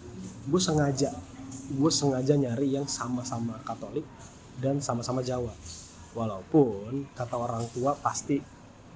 gue 0.47 0.61
sengaja 0.61 1.11
gue 1.67 1.91
sengaja 1.91 2.39
nyari 2.39 2.79
yang 2.79 2.87
sama-sama 2.87 3.59
Katolik 3.67 4.07
dan 4.63 4.79
sama-sama 4.79 5.21
Jawa. 5.21 5.53
Walaupun 6.17 7.13
kata 7.13 7.37
orang 7.37 7.69
tua 7.75 7.93
pasti 7.99 8.41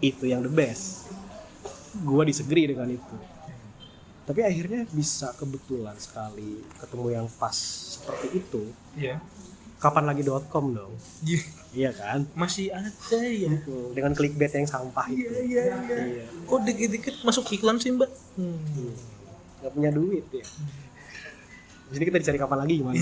itu 0.01 0.25
yang 0.25 0.41
the 0.47 0.53
best. 0.53 1.11
Gue 2.01 2.25
disagree 2.25 2.71
dengan 2.71 2.89
itu. 2.89 3.16
Tapi 4.25 4.41
akhirnya 4.47 4.87
bisa 4.95 5.35
kebetulan 5.35 5.99
sekali 5.99 6.62
ketemu 6.79 7.07
yang 7.11 7.27
pas 7.37 7.57
seperti 7.99 8.41
itu. 8.41 8.62
Iya. 8.95 9.18
Kapan 9.81 10.12
lagi 10.12 10.23
.com 10.49 10.71
dong? 10.71 10.93
Iya. 11.25 11.43
iya 11.75 11.91
kan? 11.91 12.25
Masih 12.39 12.71
ada 12.71 12.89
ya. 13.21 13.51
Dengan 13.97 14.12
clickbait 14.14 14.55
yang 14.55 14.68
sampah 14.71 15.11
itu. 15.11 15.27
iya 15.27 15.41
iya. 15.45 15.62
Iya. 15.83 16.25
Kok 16.47 16.61
dikit-dikit 16.62 17.14
masuk 17.27 17.51
iklan 17.53 17.83
sih 17.83 17.93
mbak? 17.93 18.09
Hmm. 18.39 18.95
nggak 19.61 19.73
punya 19.77 19.91
duit 19.93 20.25
ya 20.33 20.45
jadi 21.91 22.05
kita 22.07 22.18
dicari 22.18 22.38
kapan 22.38 22.59
lagi 22.62 22.74
gimana? 22.78 22.97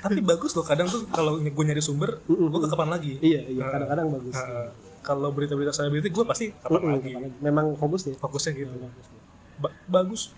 Tapi 0.00 0.18
bagus 0.20 0.52
loh 0.52 0.64
kadang 0.64 0.88
tuh 0.88 1.04
kalau 1.08 1.36
gue 1.36 1.64
nyari 1.64 1.80
sumber 1.80 2.16
gue 2.24 2.60
ke 2.60 2.68
kapan 2.68 2.88
lagi. 2.88 3.20
Iya 3.20 3.40
iya. 3.46 3.60
Ah. 3.60 3.70
kadang-kadang 3.70 4.06
bagus. 4.10 4.34
Ah, 4.34 4.68
kalau 5.00 5.28
berita-berita 5.30 5.70
selebriti 5.70 6.08
gue 6.08 6.24
pasti 6.24 6.52
kapan 6.56 6.80
Mm-mm, 6.80 6.94
lagi. 6.96 7.10
kapan 7.12 7.30
memang 7.40 7.66
fokus 7.76 8.08
ya 8.08 8.14
fokusnya 8.16 8.52
gitu. 8.56 8.72
Ba- 9.56 9.76
bagus. 9.86 10.32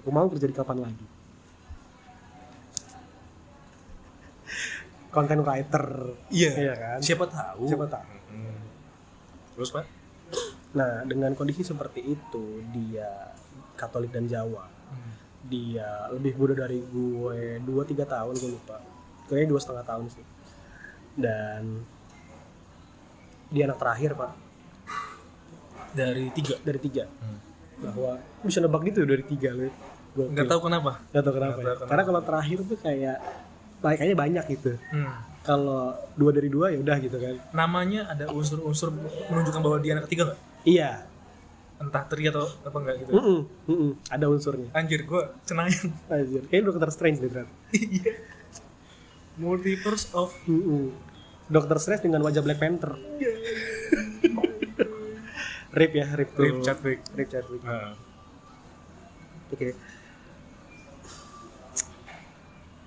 Aku 0.00 0.08
mau 0.08 0.28
kerja 0.28 0.44
di 0.44 0.52
kapan 0.52 0.78
lagi. 0.80 1.04
Content 5.08 5.42
writer. 5.44 5.84
Iya. 6.28 6.50
Iya 6.56 6.74
kan? 6.74 6.98
Siapa 7.00 7.24
tahu. 7.28 7.64
Siapa 7.68 7.86
tahu. 7.86 8.08
Hmm. 8.32 8.58
terus 9.54 9.70
pak 9.70 9.86
nah 10.74 11.02
dengan 11.02 11.32
kondisi 11.32 11.62
seperti 11.62 12.02
itu 12.04 12.44
dia 12.68 13.32
Katolik 13.74 14.10
dan 14.10 14.26
Jawa 14.26 14.70
Hmm. 14.84 15.12
dia 15.44 15.88
lebih 16.08 16.34
muda 16.34 16.54
dari 16.58 16.78
gue 16.78 17.38
dua 17.60 17.82
tiga 17.82 18.04
tahun 18.04 18.32
gue 18.32 18.50
lupa 18.52 18.78
kayaknya 19.24 19.48
dua 19.48 19.58
setengah 19.58 19.82
tahun 19.82 20.06
sih 20.08 20.26
dan 21.16 21.82
dia 23.48 23.64
anak 23.64 23.78
terakhir 23.78 24.12
pak 24.12 24.32
dari 25.92 26.26
tiga 26.32 26.54
dari 26.60 26.78
tiga 26.78 27.04
Hmm. 27.06 27.38
bahwa 27.80 28.12
bisa 28.40 28.58
nebak 28.58 28.82
gitu 28.84 29.02
dari 29.02 29.24
tiga 29.24 29.50
Gokil. 30.12 30.30
nggak 30.30 30.46
tahu 30.46 30.60
kenapa 30.62 30.92
Nggak 31.08 31.22
tahu 31.22 31.34
kenapa, 31.34 31.50
Nggak 31.50 31.58
ya. 31.58 31.74
kenapa. 31.74 31.88
karena 31.90 32.02
kalau 32.04 32.20
terakhir 32.22 32.58
tuh 32.64 32.78
kayak 32.78 33.16
kayaknya 33.80 34.16
banyak 34.16 34.44
gitu 34.48 34.72
Hmm. 34.88 35.10
kalau 35.42 35.82
dua 36.14 36.30
dari 36.30 36.48
dua 36.48 36.66
ya 36.70 36.78
udah 36.78 36.96
gitu 36.98 37.16
kan 37.16 37.34
namanya 37.50 38.06
ada 38.08 38.30
unsur-unsur 38.30 38.94
menunjukkan 39.28 39.60
bahwa 39.60 39.78
dia 39.78 39.92
anak 39.92 40.06
ketiga 40.06 40.22
nggak 40.28 40.40
iya. 40.64 41.06
Entah 41.74 42.06
teri 42.06 42.30
atau 42.30 42.46
apa 42.64 42.76
enggak 42.80 42.96
gitu. 43.02 43.10
Mm-mm, 43.12 43.40
mm-mm. 43.66 43.90
ada 44.08 44.30
unsurnya. 44.30 44.70
Anjir 44.72 45.04
gue 45.04 45.22
cenayang 45.44 45.90
Anjir. 46.12 46.42
kayaknya 46.48 46.64
dokter 46.70 46.90
strange 46.94 47.18
deh 47.20 47.28
ternyata 47.28 47.52
iya. 47.74 48.14
Multiverse 49.36 50.14
of 50.14 50.30
Mm-mm. 50.46 50.94
dokter 51.50 51.76
strange 51.82 52.06
dengan 52.06 52.22
wajah 52.22 52.40
Black 52.40 52.62
Panther. 52.62 52.94
Rip 55.74 55.92
ya 55.92 56.06
Rip 56.14 56.30
tuh. 56.38 56.46
Rip 56.46 56.62
Chadwick. 56.62 57.00
Rip 57.18 57.28
Chadwick. 57.28 57.62
Nah, 57.66 57.98
oke. 59.50 59.68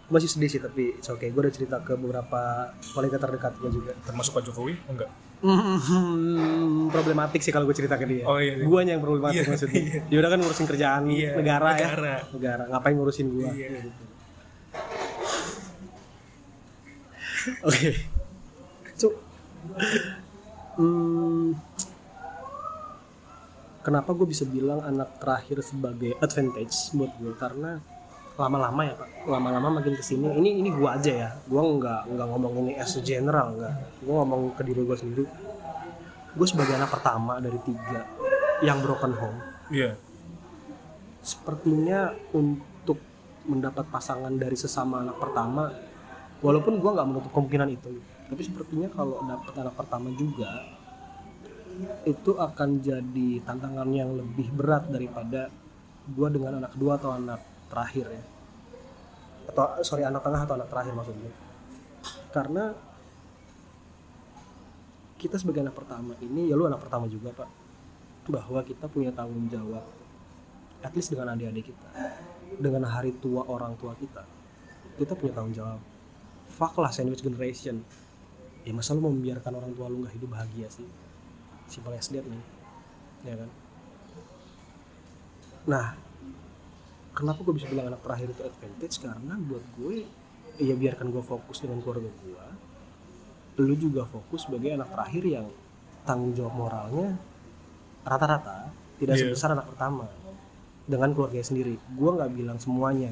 Masih 0.07 0.32
sedih 0.32 0.47
sih 0.47 0.63
tapi 0.63 0.95
it's 0.95 1.11
okay. 1.11 1.36
Gue 1.36 1.43
udah 1.43 1.51
cerita 1.51 1.84
ke 1.84 1.99
beberapa 1.99 2.71
wanita 2.95 3.19
terdekatnya 3.19 3.67
juga. 3.67 3.91
Termasuk 4.07 4.39
Pak 4.39 4.43
Jokowi? 4.47 4.80
Enggak 4.88 5.11
Hmm, 5.38 6.89
problematik 6.89 7.45
sih 7.45 7.53
kalau 7.53 7.69
gue 7.69 7.77
cerita 7.77 7.93
ke 7.93 8.09
dia. 8.09 8.25
Oh, 8.25 8.41
iya, 8.41 8.57
iya. 8.57 8.65
Guanya 8.65 8.97
yang 8.97 9.03
problematik 9.05 9.38
Iya, 9.38 9.43
maksudnya. 9.47 9.77
iya. 9.77 9.99
Dia 10.03 10.17
udah 10.17 10.31
kan 10.33 10.39
ngurusin 10.41 10.65
kerjaan 10.65 11.01
Iya, 11.07 11.29
negara, 11.38 11.69
negara. 11.71 12.13
ya. 12.17 12.19
Negara. 12.33 12.63
Ngapain 12.67 12.95
ngurusin 12.95 13.27
gua? 13.29 13.49
Iya. 13.53 13.67
Gitu. 13.69 13.89
Oke. 17.63 17.89
So, 18.97 19.07
hmm, 20.75 21.53
kenapa 23.79 24.09
gue 24.11 24.25
bisa 24.25 24.43
bilang 24.43 24.81
anak 24.81 25.21
terakhir 25.21 25.61
sebagai 25.61 26.17
advantage 26.17 26.73
buat 26.91 27.13
gue 27.15 27.33
karena 27.35 27.77
lama-lama 28.38 28.81
ya 28.85 28.93
pak. 28.93 29.09
Lama-lama 29.25 29.67
makin 29.81 29.93
ke 29.97 30.03
sini 30.05 30.29
ini 30.38 30.61
ini 30.61 30.69
gue 30.69 30.89
aja 30.89 31.11
ya. 31.11 31.29
Gue 31.49 31.59
nggak 31.59 32.13
nggak 32.13 32.27
ngomong 32.29 32.53
ini 32.63 32.73
as 32.77 32.93
a 32.95 33.01
general 33.01 33.57
nggak. 33.57 33.73
Gue 34.05 34.13
ngomong 34.13 34.53
ke 34.53 34.61
diri 34.63 34.81
gue 34.85 34.97
sendiri. 34.97 35.25
Gue 36.38 36.47
sebagai 36.47 36.77
anak 36.77 36.93
pertama 36.93 37.41
dari 37.41 37.57
tiga 37.65 38.05
yang 38.65 38.81
broken 38.81 39.13
home 39.13 39.38
iya. 39.69 39.93
sepertinya 41.21 42.13
untuk 42.33 42.97
mendapat 43.45 43.85
pasangan 43.88 44.33
dari 44.33 44.57
sesama 44.57 45.05
anak 45.05 45.17
pertama 45.21 45.69
walaupun 46.41 46.81
gue 46.81 46.91
nggak 46.91 47.07
menutup 47.07 47.31
kemungkinan 47.33 47.69
itu 47.69 48.01
tapi 48.27 48.41
sepertinya 48.43 48.89
kalau 48.91 49.21
dapat 49.23 49.53
anak 49.61 49.75
pertama 49.77 50.09
juga 50.17 50.49
itu 52.09 52.33
akan 52.33 52.81
jadi 52.81 53.29
tantangan 53.45 53.89
yang 53.93 54.17
lebih 54.17 54.49
berat 54.49 54.89
daripada 54.89 55.53
gue 56.09 56.27
dengan 56.33 56.57
anak 56.63 56.73
kedua 56.73 56.97
atau 56.97 57.13
anak 57.13 57.39
terakhir 57.68 58.05
ya. 58.09 58.24
Atau 59.51 59.65
sorry 59.84 60.03
anak 60.03 60.24
tengah 60.24 60.41
atau 60.43 60.55
anak 60.59 60.70
terakhir 60.72 60.93
maksudnya. 60.95 61.32
Karena 62.32 62.76
kita 65.18 65.36
sebagai 65.41 65.65
anak 65.65 65.74
pertama 65.74 66.13
ini 66.22 66.45
ya 66.45 66.53
lu 66.53 66.70
anak 66.70 66.78
pertama 66.78 67.09
juga 67.09 67.34
pak 67.34 67.49
bahwa 68.30 68.61
kita 68.61 68.86
punya 68.86 69.09
tanggung 69.09 69.49
jawab 69.49 69.82
at 70.86 70.93
least 70.93 71.09
dengan 71.09 71.34
adik-adik 71.34 71.74
kita 71.74 71.89
dengan 72.61 72.86
hari 72.86 73.18
tua 73.18 73.41
orang 73.49 73.74
tua 73.82 73.97
kita 73.97 74.22
kita 74.97 75.13
punya 75.13 75.34
tanggung 75.38 75.53
jawab. 75.53 75.80
Fuck 76.49 76.82
lah 76.82 76.89
sandwich 76.89 77.22
generation. 77.22 77.86
Ya 78.65 78.74
masa 78.74 78.97
lu 78.97 79.05
membiarkan 79.05 79.53
orang 79.53 79.72
tua 79.78 79.88
lu 79.88 80.03
nggak 80.03 80.18
hidup 80.18 80.34
bahagia 80.34 80.68
sih? 80.74 80.89
Simple 81.70 81.93
as 81.95 82.09
man 82.09 82.41
ya 83.22 83.38
kan? 83.38 83.49
Nah 85.70 85.86
kenapa 87.18 87.41
gue 87.41 87.57
bisa 87.57 87.65
bilang 87.65 87.89
anak 87.89 88.05
terakhir 88.05 88.30
itu 88.30 88.41
advantage? 88.45 88.95
Karena 89.01 89.34
buat 89.41 89.65
gue 89.82 90.05
ya 90.61 90.74
biarkan 90.78 91.09
gue 91.09 91.24
fokus 91.26 91.61
dengan 91.61 91.82
keluarga 91.82 92.09
gue 92.09 92.45
lu 93.57 93.74
juga 93.74 94.05
fokus 94.05 94.45
sebagai 94.45 94.74
anak 94.78 94.89
terakhir 94.93 95.24
yang 95.26 95.47
tanggung 96.05 96.34
jawab 96.38 96.53
moralnya 96.53 97.18
rata-rata 98.05 98.70
tidak 99.01 99.18
Iya. 99.18 99.34
sebesar 99.34 99.57
anak 99.57 99.65
pertama 99.74 100.05
dengan 100.88 101.11
keluarganya 101.13 101.45
sendiri. 101.45 101.76
Gue 101.97 102.09
nggak 102.15 102.32
bilang 102.38 102.57
semuanya. 102.61 103.11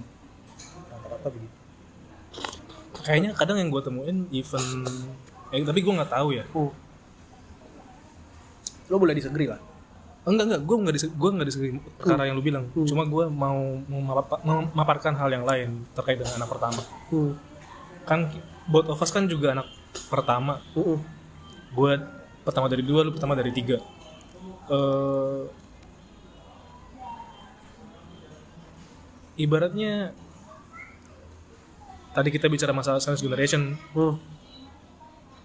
Rata-rata 0.89 1.27
begitu. 1.33 1.55
Kayaknya 3.05 3.31
kadang 3.37 3.57
yang 3.61 3.69
gue 3.69 3.81
temuin 3.83 4.17
even 4.31 4.65
eh, 5.53 5.61
tapi 5.61 5.79
gue 5.81 5.93
nggak 5.93 6.13
tahu 6.13 6.29
ya. 6.33 6.45
Oh. 6.53 6.69
lo 8.85 9.01
boleh 9.01 9.17
disagree 9.17 9.49
lah 9.49 9.57
enggak 10.25 10.45
enggak. 10.49 10.61
Gue 10.65 10.75
nggak 10.81 10.95
dis 10.97 11.05
gue 11.05 11.29
nggak 11.37 11.47
disagree 11.47 11.73
perkara 12.01 12.25
yang 12.25 12.35
lu 12.35 12.43
bilang. 12.43 12.65
Cuma 12.73 13.05
gue 13.05 13.25
mau 13.29 13.57
memapa- 13.85 14.41
memaparkan 14.41 15.13
hal 15.15 15.29
yang 15.29 15.45
lain 15.45 15.85
terkait 15.93 16.17
dengan 16.17 16.41
anak 16.41 16.49
pertama. 16.49 16.81
Hmm. 17.13 17.33
kan 18.05 18.29
both 18.69 18.85
of 18.85 19.01
us 19.01 19.09
kan 19.09 19.25
juga 19.25 19.57
anak 19.57 19.65
pertama. 20.13 20.61
Mm-mm. 20.77 21.01
gue 21.73 21.91
pertama 22.45 22.69
dari 22.69 22.85
dua 22.85 23.01
lu 23.01 23.09
pertama 23.09 23.33
dari 23.33 23.49
tiga. 23.49 23.81
Eh, 24.69 25.41
ibaratnya 29.35 30.13
tadi 32.13 32.29
kita 32.31 32.47
bicara 32.47 32.71
masalah 32.71 33.01
science 33.01 33.25
generation. 33.25 33.75
Hmm. 33.91 34.15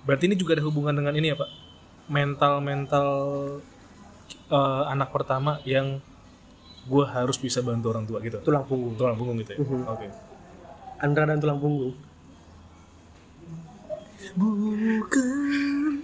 berarti 0.01 0.33
ini 0.33 0.37
juga 0.37 0.57
ada 0.57 0.65
hubungan 0.65 0.97
dengan 0.97 1.13
ini 1.13 1.33
ya 1.33 1.37
pak? 1.37 1.51
Mental 2.09 2.61
mental 2.65 3.09
eh, 4.31 4.83
anak 4.87 5.11
pertama 5.11 5.59
yang 5.65 5.99
gue 6.83 7.05
harus 7.07 7.37
bisa 7.37 7.61
bantu 7.61 7.91
orang 7.91 8.05
tua 8.05 8.19
gitu 8.19 8.41
Tulang 8.41 8.65
punggung. 8.65 8.95
tulang 8.95 9.15
punggung 9.15 9.37
gitu 9.39 9.53
ya 9.53 9.59
Mhm. 9.59 9.83
oke 9.87 10.07
Andra 10.99 11.25
dan 11.25 11.39
tulang 11.39 11.57
punggung. 11.57 11.95
bukan 14.31 16.03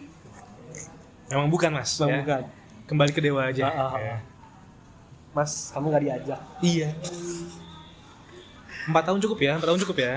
emang 1.28 1.48
bukan 1.48 1.70
mas 1.72 1.90
ya. 1.92 2.06
bukan. 2.16 2.42
kembali 2.86 3.10
ke 3.10 3.20
dewa 3.20 3.44
aja 3.44 3.66
ah. 3.66 3.92
Ya. 3.94 4.16
Mas, 5.30 5.68
kamu 5.68 5.86
nggak 5.90 6.02
diajak. 6.02 6.40
iya 6.60 6.88
empat 8.86 9.02
tahun 9.04 9.20
cukup 9.20 9.38
ya 9.38 9.52
empat 9.54 9.68
tahun 9.68 9.80
cukup 9.82 9.96
ya. 9.98 10.12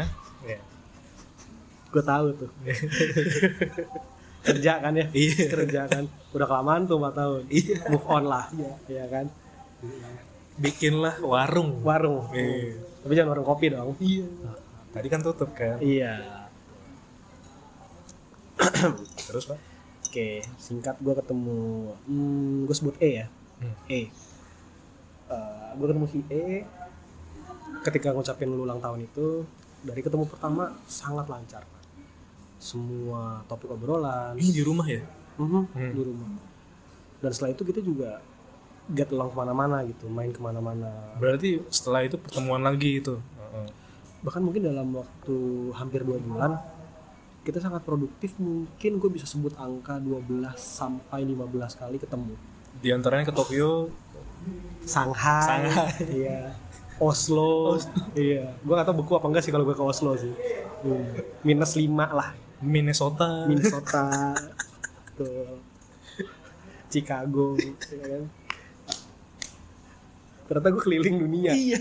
Gue 1.90 2.04
tahu 2.06 2.28
tuh. 2.36 2.50
Kerja 4.50 4.74
kan 4.82 4.94
ya? 4.98 5.06
Iya. 5.14 5.46
Kerja 5.48 5.82
kan. 5.86 6.04
Udah 6.34 6.48
kelamaan 6.50 6.90
tuh 6.90 6.98
4 6.98 7.14
tahun. 7.14 7.42
Iya. 7.50 7.78
Move 7.94 8.08
on 8.10 8.24
lah. 8.26 8.46
Iya 8.90 9.06
kan? 9.10 9.26
bikinlah 10.60 11.24
warung 11.24 11.80
Warung. 11.88 12.28
Iya. 12.36 12.76
Tapi 13.00 13.14
jangan 13.16 13.32
warung 13.32 13.48
kopi 13.48 13.72
dong. 13.72 13.96
iya 14.04 14.28
tadi 14.90 15.08
kan 15.08 15.22
tutup 15.22 15.54
kan 15.54 15.78
Iya. 15.80 16.20
terus 19.30 19.48
pak 19.48 19.60
Oke, 20.10 20.42
singkat 20.58 20.98
gue 21.06 21.14
ketemu, 21.14 21.94
hmm, 22.10 22.66
gue 22.66 22.74
sebut 22.74 22.98
E 22.98 23.22
ya, 23.22 23.30
Hmm. 23.62 23.78
E. 23.86 24.10
gue 25.78 25.86
ketemu 25.86 26.08
si 26.10 26.26
E, 26.34 26.66
ketika 27.86 28.10
ngucapin 28.18 28.50
ulang 28.50 28.82
tahun 28.82 29.06
itu, 29.06 29.46
dari 29.86 30.02
ketemu 30.02 30.26
pertama 30.26 30.74
sangat 30.90 31.30
lancar. 31.30 31.62
Semua 32.60 33.40
topik 33.46 33.72
obrolan, 33.72 34.36
ini 34.36 34.52
di 34.52 34.62
rumah 34.62 34.84
ya 34.84 35.00
mhm, 35.36 35.64
Hmm. 35.72 35.92
di 35.96 36.02
rumah. 36.04 36.30
Dan 37.18 37.32
setelah 37.32 37.52
itu 37.52 37.64
kita 37.64 37.80
juga 37.80 38.20
get 38.90 39.10
along 39.10 39.30
ke 39.30 39.38
mana-mana 39.38 39.82
gitu, 39.84 40.06
main 40.08 40.30
ke 40.30 40.38
mana-mana. 40.38 41.16
berarti 41.16 41.64
setelah 41.70 42.02
itu 42.02 42.16
pertemuan 42.16 42.60
lagi 42.60 43.00
itu 43.00 43.16
Heeh. 43.16 43.68
Bahkan 44.20 44.42
mungkin 44.42 44.62
dalam 44.62 44.92
waktu 44.92 45.36
hampir 45.72 46.04
dua 46.04 46.20
bulan, 46.20 46.60
kita 47.40 47.58
sangat 47.58 47.82
produktif. 47.82 48.36
Mungkin 48.36 49.00
gue 49.00 49.10
bisa 49.10 49.24
sebut 49.24 49.56
angka 49.56 49.96
12 49.96 50.28
sampai 50.54 51.24
15 51.24 51.40
kali 51.74 51.98
ketemu. 51.98 52.36
di 52.78 52.92
antaranya 52.92 53.28
ke 53.28 53.34
Tokyo 53.34 53.88
Shanghai, 54.86 55.44
Shanghai. 55.44 55.88
iya, 56.14 56.40
Oslo, 56.98 57.76
iya. 58.14 58.56
Gue 58.60 58.74
gak 58.74 58.84
tau 58.86 58.96
beku 58.96 59.14
apa 59.14 59.28
enggak 59.28 59.44
sih 59.44 59.52
kalau 59.52 59.64
gue 59.64 59.74
ke 59.74 59.82
Oslo 59.82 60.16
sih. 60.16 60.32
Hmm. 60.82 61.04
Minus 61.42 61.76
5 61.76 61.88
lah, 62.10 62.36
Minnesota 62.60 63.46
Minnesota, 63.46 64.36
tuh, 65.18 65.60
Chicago, 66.88 67.56
ya 67.56 67.72
kan. 68.04 68.24
Ternyata 70.46 70.68
gue 70.68 70.82
keliling 70.82 71.18
dunia. 71.22 71.52
iya 71.54 71.78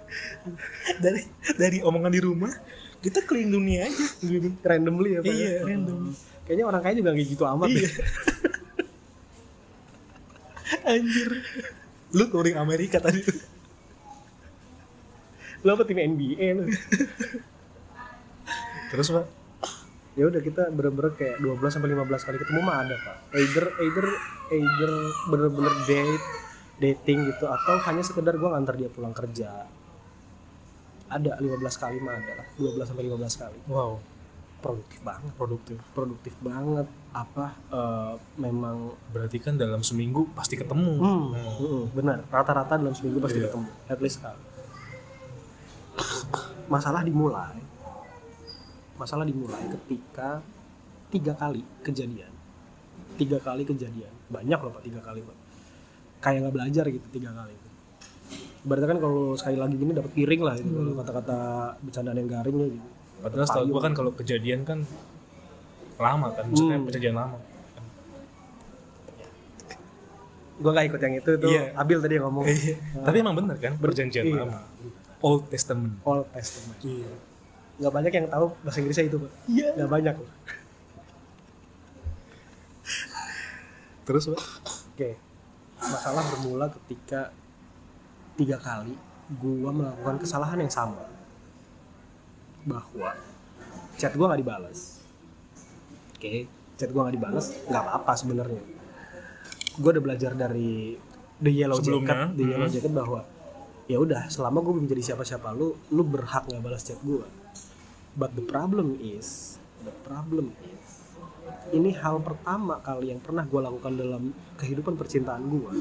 dari 1.04 1.24
dari 1.56 1.78
omongan 1.80 2.12
di 2.12 2.20
rumah 2.20 2.52
kita 3.00 3.24
keliling 3.24 3.48
dunia 3.50 3.88
aja 3.88 4.06
gitu. 4.20 4.52
randomly 4.60 5.16
ya 5.16 5.20
Pak, 5.20 5.26
ya? 5.26 5.34
Iya, 5.34 5.52
random. 5.66 6.00
Kayaknya 6.44 6.64
orang 6.68 6.80
kaya 6.80 6.94
juga 6.94 7.10
gak 7.10 7.26
gitu 7.26 7.42
amat 7.48 7.68
Iya. 7.68 7.80
ya. 7.80 7.90
anjir 10.84 11.30
lu 12.10 12.24
touring 12.26 12.56
Amerika 12.56 12.96
tadi 12.96 13.20
Lo 15.62 15.72
apa 15.72 15.84
tim 15.84 15.94
NBA 15.96 16.46
lu? 16.58 16.64
terus 18.90 19.08
pak 19.08 19.24
ya 20.12 20.28
udah 20.28 20.40
kita 20.40 20.68
bener-bener 20.68 21.16
kayak 21.16 21.40
12 21.40 21.72
sampai 21.72 21.88
15 21.90 22.26
kali 22.28 22.36
ketemu 22.36 22.60
mah 22.60 22.76
ada 22.80 22.94
pak. 22.94 23.16
Either 23.32 23.64
either 23.80 24.06
either 24.52 24.92
bener-bener 25.28 25.74
date 25.84 26.26
dating 26.78 27.24
gitu 27.24 27.46
atau 27.46 27.78
hanya 27.88 28.02
sekedar 28.02 28.36
gua 28.36 28.54
ngantar 28.54 28.76
dia 28.76 28.92
pulang 28.92 29.12
kerja. 29.12 29.64
Ada 31.08 31.36
15 31.38 31.48
kali 31.76 31.96
mah 32.00 32.14
ada 32.14 32.32
lah. 32.40 32.46
12 32.56 32.84
sampai 32.84 33.04
15 33.04 33.40
kali. 33.40 33.58
Wow. 33.68 34.00
Produktif 34.62 35.00
banget. 35.02 35.32
Produktif. 35.34 35.76
Produktif 35.92 36.34
banget. 36.38 36.86
Apa 37.12 37.46
eh, 37.68 38.12
memang 38.36 38.92
berarti 39.10 39.36
kan 39.36 39.56
dalam 39.56 39.80
seminggu 39.80 40.28
pasti 40.32 40.56
ketemu. 40.56 40.92
Hmm, 40.96 41.24
Hmm. 41.32 41.54
hmm, 41.56 41.82
benar. 41.92 42.18
Rata-rata 42.28 42.76
dalam 42.76 42.92
seminggu 42.92 43.20
pasti 43.20 43.40
Iya. 43.40 43.48
ketemu. 43.48 43.68
At 43.88 43.98
least 43.98 44.20
sekali 44.20 44.40
masalah 46.68 47.04
dimulai 47.04 47.60
masalah 49.02 49.26
dimulai 49.26 49.66
ketika 49.68 50.38
tiga 51.10 51.34
kali 51.34 51.66
kejadian. 51.82 52.30
Tiga 53.18 53.42
kali 53.42 53.66
kejadian. 53.66 54.14
Banyak 54.30 54.58
loh 54.58 54.70
pak 54.70 54.82
tiga 54.86 55.02
kali 55.02 55.20
pak. 55.20 55.36
Kayak 56.22 56.38
nggak 56.46 56.54
belajar 56.54 56.84
gitu 56.86 57.06
tiga 57.10 57.34
kali. 57.34 57.50
Itu 57.50 57.68
berarti 58.62 58.86
kan 58.86 58.98
kalau 59.02 59.34
sekali 59.34 59.58
lagi 59.58 59.74
gini 59.74 59.90
dapat 59.90 60.14
piring 60.14 60.40
lah 60.40 60.54
itu 60.54 60.70
kalau 60.70 60.94
kata-kata 60.94 61.38
bercandaan 61.82 62.16
yang 62.16 62.30
garingnya 62.30 62.66
gitu. 62.70 62.88
Padahal 63.18 63.46
setahu 63.46 63.64
gua 63.68 63.82
kan 63.82 63.92
kalau 63.92 64.10
kejadian 64.14 64.60
kan 64.62 64.78
lama 65.98 66.30
kan 66.30 66.46
maksudnya 66.46 66.78
Hmm. 66.78 66.86
perjanjian 66.86 67.14
lama 67.14 67.38
gue 70.62 70.70
nggak 70.70 70.86
ikut 70.88 71.00
yang 71.02 71.14
itu 71.18 71.30
tuh 71.42 71.50
Iya. 71.50 71.64
Abil 71.74 71.98
tadi 71.98 72.14
yang 72.14 72.24
ngomong. 72.30 72.44
Tapi 73.02 73.16
emang 73.18 73.34
bener 73.34 73.56
kan 73.58 73.74
perjanjian 73.74 74.24
Iya. 74.24 74.46
lama. 74.46 74.62
Old 75.18 75.50
Testament. 75.50 75.98
Old 76.06 76.26
Testament. 76.30 76.78
Iya 76.86 77.10
nggak 77.82 77.92
banyak 77.92 78.12
yang 78.14 78.26
tahu 78.30 78.46
bahasa 78.62 78.78
Inggrisnya 78.78 79.10
itu 79.10 79.18
pak 79.18 79.32
iya 79.50 79.68
nggak 79.74 79.90
banyak 79.90 80.14
loh. 80.22 80.32
terus 84.06 84.30
pak 84.30 84.42
Oke, 84.92 85.16
masalah 85.80 86.20
bermula 86.28 86.68
ketika 86.68 87.32
tiga 88.36 88.60
kali 88.60 88.92
gua 89.40 89.72
melakukan 89.72 90.20
kesalahan 90.20 90.60
yang 90.60 90.68
sama, 90.68 91.00
bahwa 92.68 93.16
chat 93.96 94.12
gua 94.12 94.28
nggak 94.28 94.44
dibalas. 94.44 95.00
Oke, 96.12 96.44
chat 96.76 96.92
gua 96.92 97.08
nggak 97.08 97.16
dibalas, 97.16 97.56
nggak 97.72 97.82
apa-apa 97.88 98.12
sebenarnya. 98.12 98.60
Gua 99.80 99.96
udah 99.96 100.04
belajar 100.04 100.36
dari 100.36 100.92
the 101.40 101.48
yellow 101.48 101.80
Sebelumnya, 101.80 102.28
jacket, 102.28 102.36
the 102.36 102.44
yellow 102.44 102.68
mhm. 102.68 102.74
jacket 102.76 102.92
bahwa 102.92 103.20
ya 103.88 103.96
udah 103.96 104.28
selama 104.28 104.60
gue 104.60 104.72
belum 104.76 104.86
jadi 104.92 105.02
siapa-siapa 105.02 105.56
lu, 105.56 105.72
lu 105.88 106.04
berhak 106.04 106.52
nggak 106.52 106.60
balas 106.60 106.84
chat 106.84 107.00
gua. 107.00 107.24
But 108.12 108.36
the 108.36 108.44
problem 108.44 109.00
is, 109.00 109.56
the 109.82 109.94
problem 110.04 110.52
is 110.60 111.02
ini 111.72 111.96
hal 111.96 112.20
pertama 112.20 112.78
kali 112.84 113.10
yang 113.10 113.20
pernah 113.22 113.42
gue 113.48 113.60
lakukan 113.60 113.96
dalam 113.96 114.30
kehidupan 114.60 114.94
percintaan 114.94 115.48
gue 115.48 115.72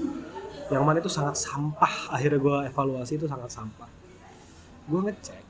yang 0.72 0.88
mana 0.88 1.04
itu 1.04 1.12
sangat 1.12 1.36
sampah. 1.36 2.16
Akhirnya 2.16 2.40
gue 2.40 2.58
evaluasi 2.72 3.20
itu 3.20 3.28
sangat 3.28 3.52
sampah. 3.52 3.92
Gue 4.88 5.00
ngecek 5.04 5.44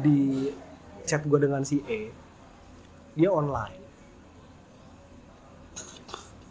di 0.00 0.50
chat 1.04 1.22
gue 1.22 1.38
dengan 1.38 1.62
si 1.62 1.84
E 1.84 2.10
dia 3.12 3.28
online. 3.28 3.84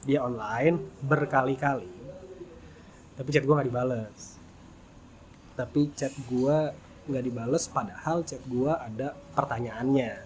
Dia 0.05 0.22
online 0.22 1.01
berkali-kali 1.01 1.95
tapi 3.16 3.30
chat 3.32 3.43
gue 3.47 3.55
nggak 3.55 3.70
dibales. 3.72 4.38
Tapi 5.55 5.82
chat 5.95 6.11
gue 6.28 6.57
nggak 7.06 7.24
dibales 7.24 7.66
padahal 7.70 8.26
chat 8.26 8.41
gue 8.45 8.72
ada 8.72 9.14
pertanyaannya. 9.38 10.26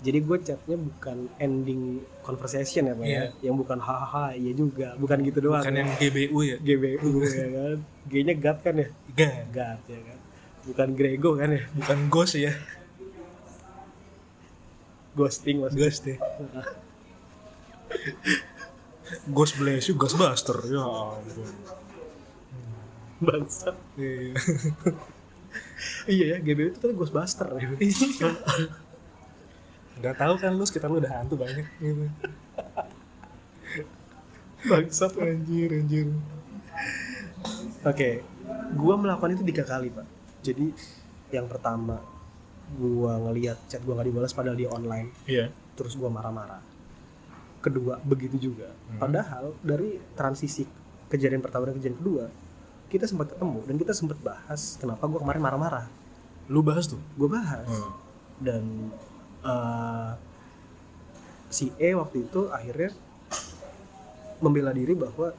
Jadi 0.00 0.18
gue 0.24 0.38
chatnya 0.40 0.80
bukan 0.80 1.28
ending 1.36 2.00
conversation 2.24 2.88
ya 2.88 2.94
pak 2.96 3.04
ya. 3.04 3.12
Iya. 3.12 3.24
yang 3.44 3.56
bukan 3.60 3.78
hahaha 3.82 4.32
iya 4.32 4.52
juga. 4.56 4.96
Bukan 4.96 5.20
gitu 5.28 5.38
doang. 5.44 5.60
Bukan 5.60 5.76
yang 5.76 5.90
GBU 6.00 6.38
ya? 6.40 6.56
GBU 6.56 7.10
ya 7.28 7.46
kan. 7.52 7.78
G-nya 8.08 8.34
God 8.40 8.58
kan 8.64 8.74
ya? 8.80 8.88
Enggak. 9.12 9.32
God 9.52 9.80
ya 9.92 10.00
kan. 10.08 10.18
Bukan 10.60 10.88
Grego 10.96 11.30
kan 11.36 11.48
ya? 11.52 11.62
Bukan 11.76 11.98
ghost 12.08 12.34
ya? 12.40 12.56
Ghosting 15.10 15.58
mas 15.58 15.74
ghost 15.74 16.06
deh 16.06 16.18
Ghost 19.34 19.58
bless 19.58 19.90
you, 19.90 19.98
Ghostbuster 19.98 20.54
ya 20.70 20.86
ampun. 20.86 21.50
bangsa 23.20 23.74
Iya. 23.98 24.38
iya 26.06 26.36
ya 26.36 26.38
GBU 26.40 26.72
itu 26.72 26.78
kan 26.80 26.92
Ghostbuster. 26.92 27.48
Gak 30.00 30.16
tahu 30.16 30.34
kan 30.40 30.56
lu 30.56 30.64
sekitar 30.64 30.88
lu 30.88 30.96
udah 30.96 31.12
hantu 31.12 31.36
banyak 31.36 31.66
gitu. 31.76 32.08
bangsa 34.60 35.08
Anjir, 35.16 35.72
anjir. 35.72 36.08
Oke, 37.80 38.20
gua 38.76 38.96
melakukan 39.00 39.32
itu 39.36 39.44
tiga 39.48 39.64
kali 39.64 39.88
pak. 39.88 40.04
Jadi 40.44 40.72
yang 41.32 41.48
pertama 41.48 42.00
gua 42.76 43.16
ngelihat 43.28 43.56
chat 43.68 43.80
gua 43.84 44.00
nggak 44.00 44.08
dibalas 44.12 44.32
padahal 44.36 44.56
dia 44.56 44.68
online, 44.68 45.08
Iya. 45.24 45.48
terus 45.76 45.96
gua 45.96 46.12
marah-marah. 46.12 46.60
Kedua 47.60 48.00
begitu 48.04 48.36
juga. 48.52 48.68
Hmm. 48.88 49.00
Padahal 49.00 49.52
dari 49.64 49.96
transisi 50.12 50.64
kejadian 51.08 51.40
pertama 51.40 51.68
dan 51.68 51.76
kejadian 51.80 51.98
kedua 52.00 52.24
kita 52.90 53.06
sempat 53.06 53.30
ketemu 53.30 53.62
dan 53.64 53.74
kita 53.76 53.92
sempat 53.92 54.18
bahas 54.18 54.74
kenapa 54.76 55.06
gua 55.06 55.22
kemarin 55.22 55.40
marah-marah. 55.40 55.86
Lu 56.46 56.60
bahas 56.60 56.84
tuh. 56.84 56.98
Gue 57.14 57.30
bahas 57.30 57.62
Hmm. 57.64 57.92
dan 58.38 58.64
eh, 59.40 60.10
si 61.48 61.70
E 61.76 61.94
waktu 61.94 62.24
itu 62.24 62.48
akhirnya 62.48 62.90
membela 64.38 64.70
diri 64.70 64.92
bahwa 64.92 65.30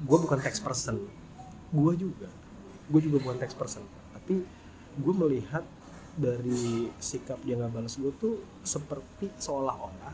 gue 0.00 0.18
bukan 0.18 0.40
text 0.40 0.60
person 0.60 0.96
gue 1.70 1.92
juga 1.94 2.26
gue 2.88 3.00
juga 3.00 3.20
bukan 3.20 3.38
text 3.38 3.54
person 3.54 3.84
tapi 4.10 4.42
gue 4.96 5.14
melihat 5.14 5.62
dari 6.12 6.90
sikap 6.98 7.38
dia 7.40 7.54
nggak 7.54 7.70
balas 7.70 7.94
gue 7.94 8.10
tuh 8.16 8.34
seperti 8.60 9.30
seolah-olah 9.36 10.10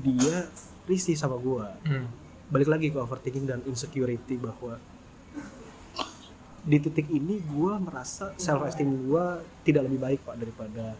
dia 0.00 0.48
risih 0.84 1.12
sama 1.12 1.36
gue 1.36 1.66
Hmm. 1.84 2.06
Balik 2.52 2.68
lagi 2.68 2.86
ke 2.88 2.98
overthinking 2.98 3.48
dan 3.48 3.64
insecurity 3.64 4.36
bahwa 4.36 4.76
di 6.62 6.78
titik 6.78 7.08
ini 7.08 7.42
gue 7.42 7.72
merasa 7.80 8.30
self 8.36 8.62
esteem 8.62 8.92
gue 9.02 9.24
tidak 9.62 9.82
lebih 9.82 9.98
baik 9.98 10.20
pak 10.22 10.36
daripada 10.36 10.94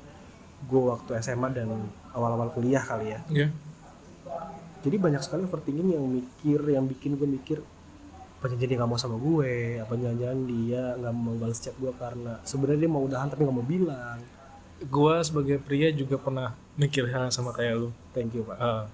gue 0.63 0.83
waktu 0.83 1.11
SMA 1.21 1.49
dan 1.53 1.69
awal-awal 2.11 2.51
kuliah 2.51 2.83
kali 2.83 3.13
ya 3.13 3.21
Iya. 3.29 3.49
jadi 4.81 4.97
banyak 4.97 5.23
sekali 5.23 5.45
overthinking 5.45 5.93
yang 5.93 6.03
mikir 6.03 6.61
yang 6.67 6.85
bikin 6.85 7.15
gue 7.15 7.29
mikir 7.29 7.59
apa 8.43 8.51
dia 8.51 8.75
nggak 8.75 8.91
mau 8.91 8.99
sama 8.99 9.15
gue 9.15 9.79
apa 9.79 9.95
jangan 9.95 10.39
dia 10.43 10.99
nggak 10.99 11.15
mau 11.15 11.39
balas 11.39 11.63
chat 11.63 11.79
gue 11.79 11.95
karena 11.95 12.43
sebenarnya 12.43 12.81
dia 12.81 12.91
mau 12.91 13.07
udahan 13.07 13.31
tapi 13.31 13.45
nggak 13.45 13.55
mau 13.55 13.63
bilang 13.63 14.19
Gua 14.83 15.23
sebagai 15.23 15.63
pria 15.63 15.95
juga 15.95 16.19
pernah 16.19 16.59
mikir 16.75 17.07
hal 17.07 17.31
sama 17.31 17.55
kayak 17.55 17.79
lu. 17.79 17.95
thank 18.11 18.35
you 18.35 18.43
pak 18.43 18.59
Ah. 18.59 18.91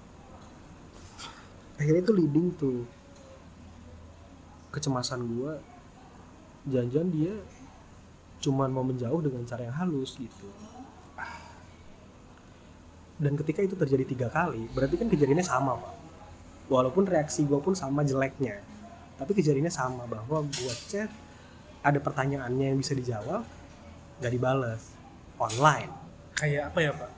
Akhirnya 1.79 2.03
itu 2.03 2.13
leading 2.13 2.47
tuh 2.59 2.83
kecemasan 4.69 5.23
gue 5.25 5.53
jangan-jangan 6.69 7.09
dia 7.09 7.33
cuman 8.39 8.69
mau 8.69 8.85
menjauh 8.85 9.19
dengan 9.23 9.43
cara 9.47 9.65
yang 9.65 9.75
halus 9.75 10.19
gitu 10.19 10.47
dan 13.19 13.35
ketika 13.35 13.63
itu 13.63 13.75
terjadi 13.75 14.03
tiga 14.05 14.27
kali 14.27 14.67
berarti 14.75 14.95
kan 14.99 15.07
kejadiannya 15.07 15.43
sama 15.43 15.75
pak 15.79 15.95
walaupun 16.69 17.07
reaksi 17.07 17.43
gue 17.47 17.57
pun 17.59 17.73
sama 17.73 18.05
jeleknya 18.05 18.59
tapi 19.19 19.35
kejadiannya 19.35 19.73
sama 19.73 20.03
bahwa 20.07 20.45
gue 20.45 20.73
chat 20.87 21.09
ada 21.83 21.99
pertanyaannya 21.99 22.75
yang 22.75 22.79
bisa 22.79 22.95
dijawab 22.95 23.43
nggak 24.19 24.31
dibales 24.31 24.91
online 25.39 25.99
Kayak 26.39 26.71
apa 26.71 26.79
ya, 26.79 26.91
Pak? 26.95 27.11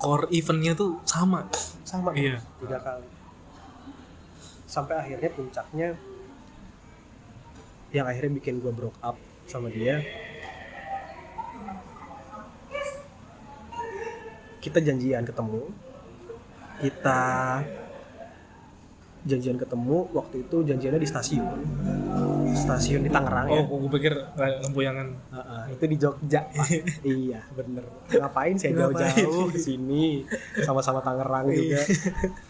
Core 0.00 0.26
eventnya 0.32 0.72
tuh 0.72 0.96
sama. 1.04 1.44
sama 1.84 2.16
Iya. 2.16 2.40
tiga 2.64 2.80
kali 2.80 3.04
sampai 4.74 4.98
akhirnya 4.98 5.30
puncaknya 5.30 5.88
yang 7.94 8.10
akhirnya 8.10 8.42
bikin 8.42 8.58
gue 8.58 8.74
broke 8.74 8.98
up 9.06 9.14
sama 9.46 9.70
dia. 9.70 10.02
Kita 14.58 14.82
janjian 14.82 15.22
ketemu. 15.22 15.70
Kita 16.82 17.22
janjian 19.24 19.56
ketemu 19.56 20.10
waktu 20.10 20.42
itu 20.42 20.56
janjiannya 20.66 20.98
di 20.98 21.06
stasiun. 21.06 21.46
Stasiun 22.58 23.06
di 23.06 23.10
Tangerang 23.14 23.46
ya. 23.54 23.62
Oh, 23.70 23.78
gue 23.78 23.90
pikir 23.94 24.10
eh, 24.10 24.58
lempuyangan. 24.66 25.06
Heeh, 25.30 25.62
itu 25.78 25.84
di 25.86 25.96
Jogja. 26.02 26.50
Pak. 26.50 26.66
iya 27.22 27.46
bener. 27.54 27.86
Ngapain 28.10 28.58
Ngapain? 28.58 28.74
jauh-jauh 28.74 29.54
ke 29.54 29.58
sini? 29.62 30.26
Sama-sama 30.66 30.98
Tangerang 30.98 31.46
juga 31.54 31.78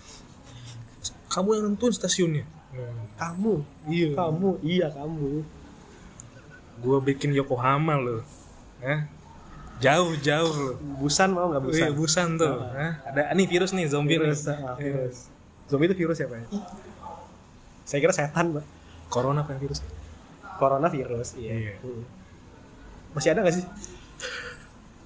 Kamu 1.34 1.48
yang 1.52 1.64
nentuin 1.66 1.90
stasiunnya. 1.90 2.46
kamu 3.14 3.62
Iya. 3.86 4.10
kamu 4.14 4.48
iya 4.66 4.86
kamu 4.90 5.46
Gue 6.78 6.98
bikin 7.00 7.30
Yokohama 7.30 7.94
loh. 7.96 8.22
Hah? 8.80 9.06
Jauh-jauh 9.78 10.50
loh. 10.52 10.74
busan 10.98 11.30
mau 11.30 11.46
nggak 11.48 11.62
busan 11.64 11.78
Iya, 11.80 11.88
busan 11.92 12.28
tuh. 12.34 12.54
Hah? 12.58 12.92
Ada 13.04 13.30
nih 13.32 13.46
virus 13.46 13.70
nih, 13.70 13.86
zombie 13.86 14.14
virus, 14.14 14.42
nih. 14.42 14.54
ah, 14.56 14.74
Iya. 14.74 14.74
virus. 14.76 15.16
zombie 15.64 15.86
itu 15.86 15.96
virus 15.96 16.18
ya 16.18 16.26
pak 16.26 16.38
ya? 16.38 16.46
saya 17.84 17.98
kira 18.00 18.12
setan 18.12 18.46
pak 18.52 18.64
Corona 19.06 19.42
apa 19.42 19.54
virus? 19.54 19.80
corona 20.54 20.88
virus 20.88 21.34
iya, 21.34 21.52
Iya. 21.52 21.74
Hmm. 21.78 22.02
masih 23.10 23.28
ada 23.30 23.40
nggak 23.40 23.54
sih 23.54 23.64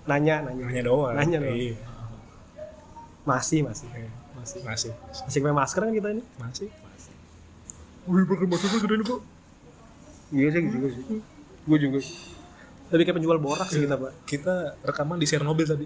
nanya 0.04 0.40
nanya 0.42 0.64
Nanya 0.64 0.82
doang. 0.82 1.14
Nanya 1.14 1.38
doang. 1.38 1.52
Iya. 1.54 1.76
masih 3.22 3.60
masih 3.60 3.86
Iya. 3.92 4.08
Masih 4.38 4.60
Masih. 4.62 4.90
masih 5.20 5.38
pakai 5.40 5.54
masker 5.54 5.80
kan 5.80 5.92
kita 5.92 6.08
ini 6.10 6.22
Masih. 6.36 6.68
Masih. 6.70 7.12
Wih, 8.06 8.24
pakai 8.24 8.46
masker 8.46 8.68
gede 8.78 8.94
nih, 8.96 9.06
Pak. 9.06 9.20
iya 10.28 10.48
sih 10.48 10.62
juga 10.66 10.86
sih 10.90 11.02
gue 11.64 11.78
juga 11.78 11.98
lebih 12.88 13.04
kayak 13.04 13.16
penjual 13.16 13.38
borak 13.38 13.68
sih 13.68 13.80
kita 13.80 13.96
pak 13.96 14.12
Kita 14.24 14.54
rekaman 14.80 15.16
di 15.16 15.26
Chernobyl 15.26 15.66
tadi. 15.66 15.84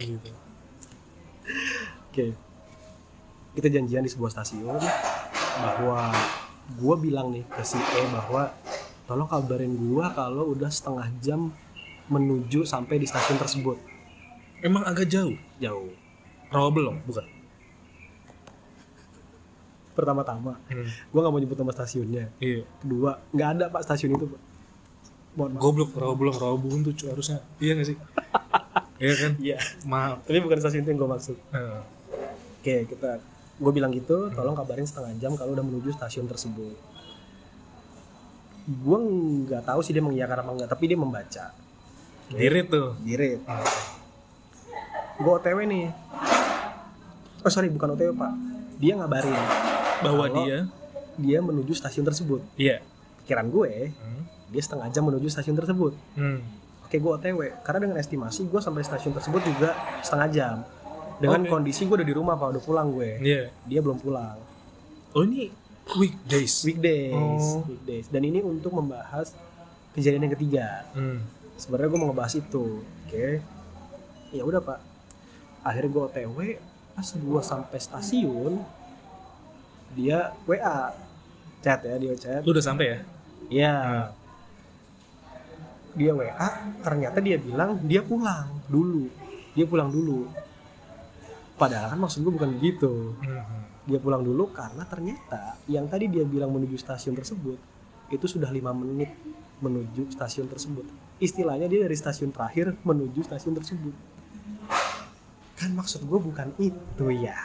gitu. 0.00 0.30
Oke. 2.08 2.26
Kita 3.52 3.68
janjian 3.68 4.00
di 4.00 4.08
sebuah 4.08 4.32
stasiun 4.32 4.80
bahwa 5.60 6.08
gua 6.78 6.94
bilang 6.96 7.28
nih 7.30 7.44
ke 7.44 7.60
si 7.60 7.76
E 7.76 8.02
bahwa 8.08 8.48
tolong 9.04 9.28
kabarin 9.28 9.76
gua 9.76 10.08
kalau 10.08 10.48
udah 10.48 10.72
setengah 10.72 11.04
jam 11.20 11.52
menuju 12.06 12.64
sampai 12.64 12.96
di 12.96 13.04
stasiun 13.04 13.36
tersebut. 13.36 13.76
Emang 14.60 14.88
agak 14.88 15.04
jauh. 15.04 15.36
Jauh. 15.58 15.92
Rawa 16.50 16.68
belum? 16.70 16.96
Bukan. 17.06 17.26
Pertama-tama, 19.90 20.56
Hmm. 20.70 20.86
gua 21.10 21.20
nggak 21.22 21.32
mau 21.34 21.40
nyebut 21.40 21.58
nama 21.58 21.72
stasiunnya. 21.74 22.24
Iya. 22.38 22.62
Kedua, 22.80 23.20
nggak 23.30 23.48
ada 23.54 23.64
pak 23.68 23.82
stasiun 23.84 24.16
itu 24.16 24.26
pak. 24.26 24.40
Mohon 25.30 25.50
maaf. 25.50 25.62
Goblok, 25.62 25.90
rawa 25.94 26.14
belum, 26.16 26.34
rawa 26.34 26.56
buntu 26.56 26.90
cu, 26.90 27.04
harusnya. 27.06 27.38
Iya 27.58 27.72
gak 27.76 27.86
sih? 27.86 27.96
iya 28.98 29.14
kan? 29.14 29.32
Iya. 29.38 29.56
Maaf. 29.84 30.24
Tapi 30.24 30.38
bukan 30.40 30.58
stasiun 30.58 30.82
itu 30.82 30.90
yang 30.90 31.00
gua 31.00 31.10
maksud. 31.14 31.36
Nah, 31.50 31.82
Oke, 32.60 32.84
kita 32.84 33.16
gue 33.56 33.72
bilang 33.72 33.88
gitu, 33.88 34.28
tolong 34.30 34.52
kabarin 34.52 34.84
setengah 34.84 35.16
jam 35.16 35.32
kalau 35.32 35.56
udah 35.56 35.64
menuju 35.64 35.96
stasiun 35.96 36.28
tersebut. 36.28 36.76
Gue 38.66 38.98
nggak 39.00 39.64
tahu 39.64 39.80
sih 39.80 39.96
dia 39.96 40.04
mengiyakan 40.04 40.44
apa 40.44 40.50
enggak, 40.52 40.68
tapi 40.68 40.84
dia 40.84 41.00
membaca. 41.00 41.56
Dirit 42.28 42.68
tuh. 42.68 43.00
Dirit. 43.00 43.40
Gue 45.16 45.32
OTW 45.34 45.64
nih. 45.64 45.88
Oh 47.40 47.48
sorry, 47.48 47.68
bukan 47.68 47.94
OTW 47.94 48.12
pak. 48.12 48.32
Dia 48.76 48.96
ngabarin 48.96 49.36
Bahwa 50.00 50.24
dia. 50.30 50.68
dia 51.16 51.38
menuju 51.38 51.72
stasiun 51.72 52.02
tersebut. 52.02 52.40
Iya. 52.54 52.80
Pikiran 53.22 53.48
gue, 53.48 53.92
Hmm. 53.92 54.22
dia 54.48 54.60
setengah 54.60 54.88
jam 54.88 55.04
menuju 55.04 55.26
stasiun 55.26 55.54
tersebut. 55.54 55.92
Hmm. 56.14 56.40
Oke, 56.82 56.96
gue 56.96 57.10
OTW. 57.10 57.40
Karena 57.62 57.80
dengan 57.82 57.96
estimasi 57.96 58.44
gue 58.44 58.58
sampai 58.58 58.80
stasiun 58.80 59.12
tersebut 59.12 59.40
juga 59.42 59.72
setengah 60.00 60.28
jam. 60.30 60.56
Dengan 61.16 61.40
Oke. 61.42 61.50
kondisi 61.50 61.84
gue 61.84 61.94
udah 61.94 62.04
di 62.04 62.12
rumah 62.12 62.34
pak, 62.34 62.48
udah 62.50 62.62
pulang 62.62 62.88
gue. 62.90 63.20
Iya. 63.20 63.52
Dia 63.62 63.80
belum 63.80 63.98
pulang. 63.98 64.40
Oh 65.12 65.22
ini 65.22 65.52
weekdays. 65.92 66.60
Weekdays, 66.62 67.14
Oh. 67.14 67.64
weekdays. 67.66 68.08
Dan 68.08 68.22
ini 68.22 68.40
untuk 68.40 68.72
membahas 68.72 69.36
kejadian 69.92 70.24
yang 70.24 70.34
ketiga. 70.34 70.88
Hmm. 70.92 71.20
Sebenarnya 71.54 71.88
gue 71.88 72.00
mau 72.00 72.08
ngebahas 72.08 72.34
itu. 72.34 72.80
Oke. 73.04 73.40
Ya 74.30 74.42
udah 74.42 74.60
pak. 74.60 74.80
Akhirnya 75.60 75.90
gue 75.90 76.02
OTW. 76.02 76.38
Pas 77.00 77.16
gue 77.16 77.40
sampai 77.40 77.80
stasiun, 77.80 78.60
dia 79.96 80.36
WA, 80.44 80.92
chat 81.64 81.80
ya 81.80 81.96
dia 81.96 82.12
chat. 82.12 82.44
Lu 82.44 82.52
udah 82.52 82.60
sampai 82.60 82.92
ya? 82.92 82.98
Iya. 83.48 83.72
Hmm. 83.72 84.06
Dia 85.96 86.12
WA. 86.12 86.48
Ternyata 86.84 87.24
dia 87.24 87.40
bilang 87.40 87.80
dia 87.88 88.04
pulang 88.04 88.52
dulu. 88.68 89.08
Dia 89.56 89.64
pulang 89.64 89.88
dulu. 89.88 90.28
Padahal 91.56 91.96
kan 91.96 92.04
maksud 92.04 92.20
gue 92.20 92.36
bukan 92.36 92.52
gitu. 92.60 93.16
Hmm. 93.24 93.64
dia 93.88 93.96
pulang 93.96 94.20
dulu 94.20 94.52
karena 94.52 94.84
ternyata 94.84 95.56
yang 95.64 95.88
tadi 95.88 96.04
dia 96.12 96.22
bilang 96.22 96.52
menuju 96.52 96.76
stasiun 96.76 97.16
tersebut 97.16 97.56
itu 98.12 98.26
sudah 98.28 98.52
lima 98.52 98.76
menit 98.76 99.08
menuju 99.58 100.12
stasiun 100.14 100.46
tersebut 100.46 100.84
istilahnya 101.18 101.66
dia 101.66 101.88
dari 101.88 101.96
stasiun 101.96 102.30
terakhir 102.30 102.76
menuju 102.86 103.24
stasiun 103.24 103.56
tersebut 103.56 103.96
kan 105.60 105.70
maksud 105.70 106.00
gue 106.02 106.18
bukan 106.18 106.48
itu 106.58 107.06
ya 107.12 107.36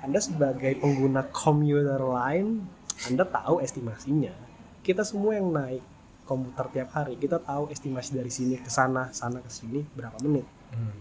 anda 0.00 0.18
sebagai 0.18 0.74
pengguna 0.76 1.22
komuter 1.28 2.00
lain 2.00 2.66
anda 3.04 3.22
tahu 3.24 3.60
estimasinya 3.60 4.34
kita 4.80 5.02
semua 5.02 5.32
yang 5.32 5.48
naik 5.48 5.82
komputer 6.24 6.66
tiap 6.72 6.90
hari 6.92 7.14
kita 7.14 7.38
tahu 7.40 7.68
estimasi 7.68 8.12
dari 8.12 8.28
sini 8.28 8.58
ke 8.58 8.68
sana 8.68 9.08
sana 9.12 9.38
ke 9.38 9.48
sini 9.48 9.86
berapa 9.88 10.18
menit 10.20 10.44
Hmm. 10.68 10.92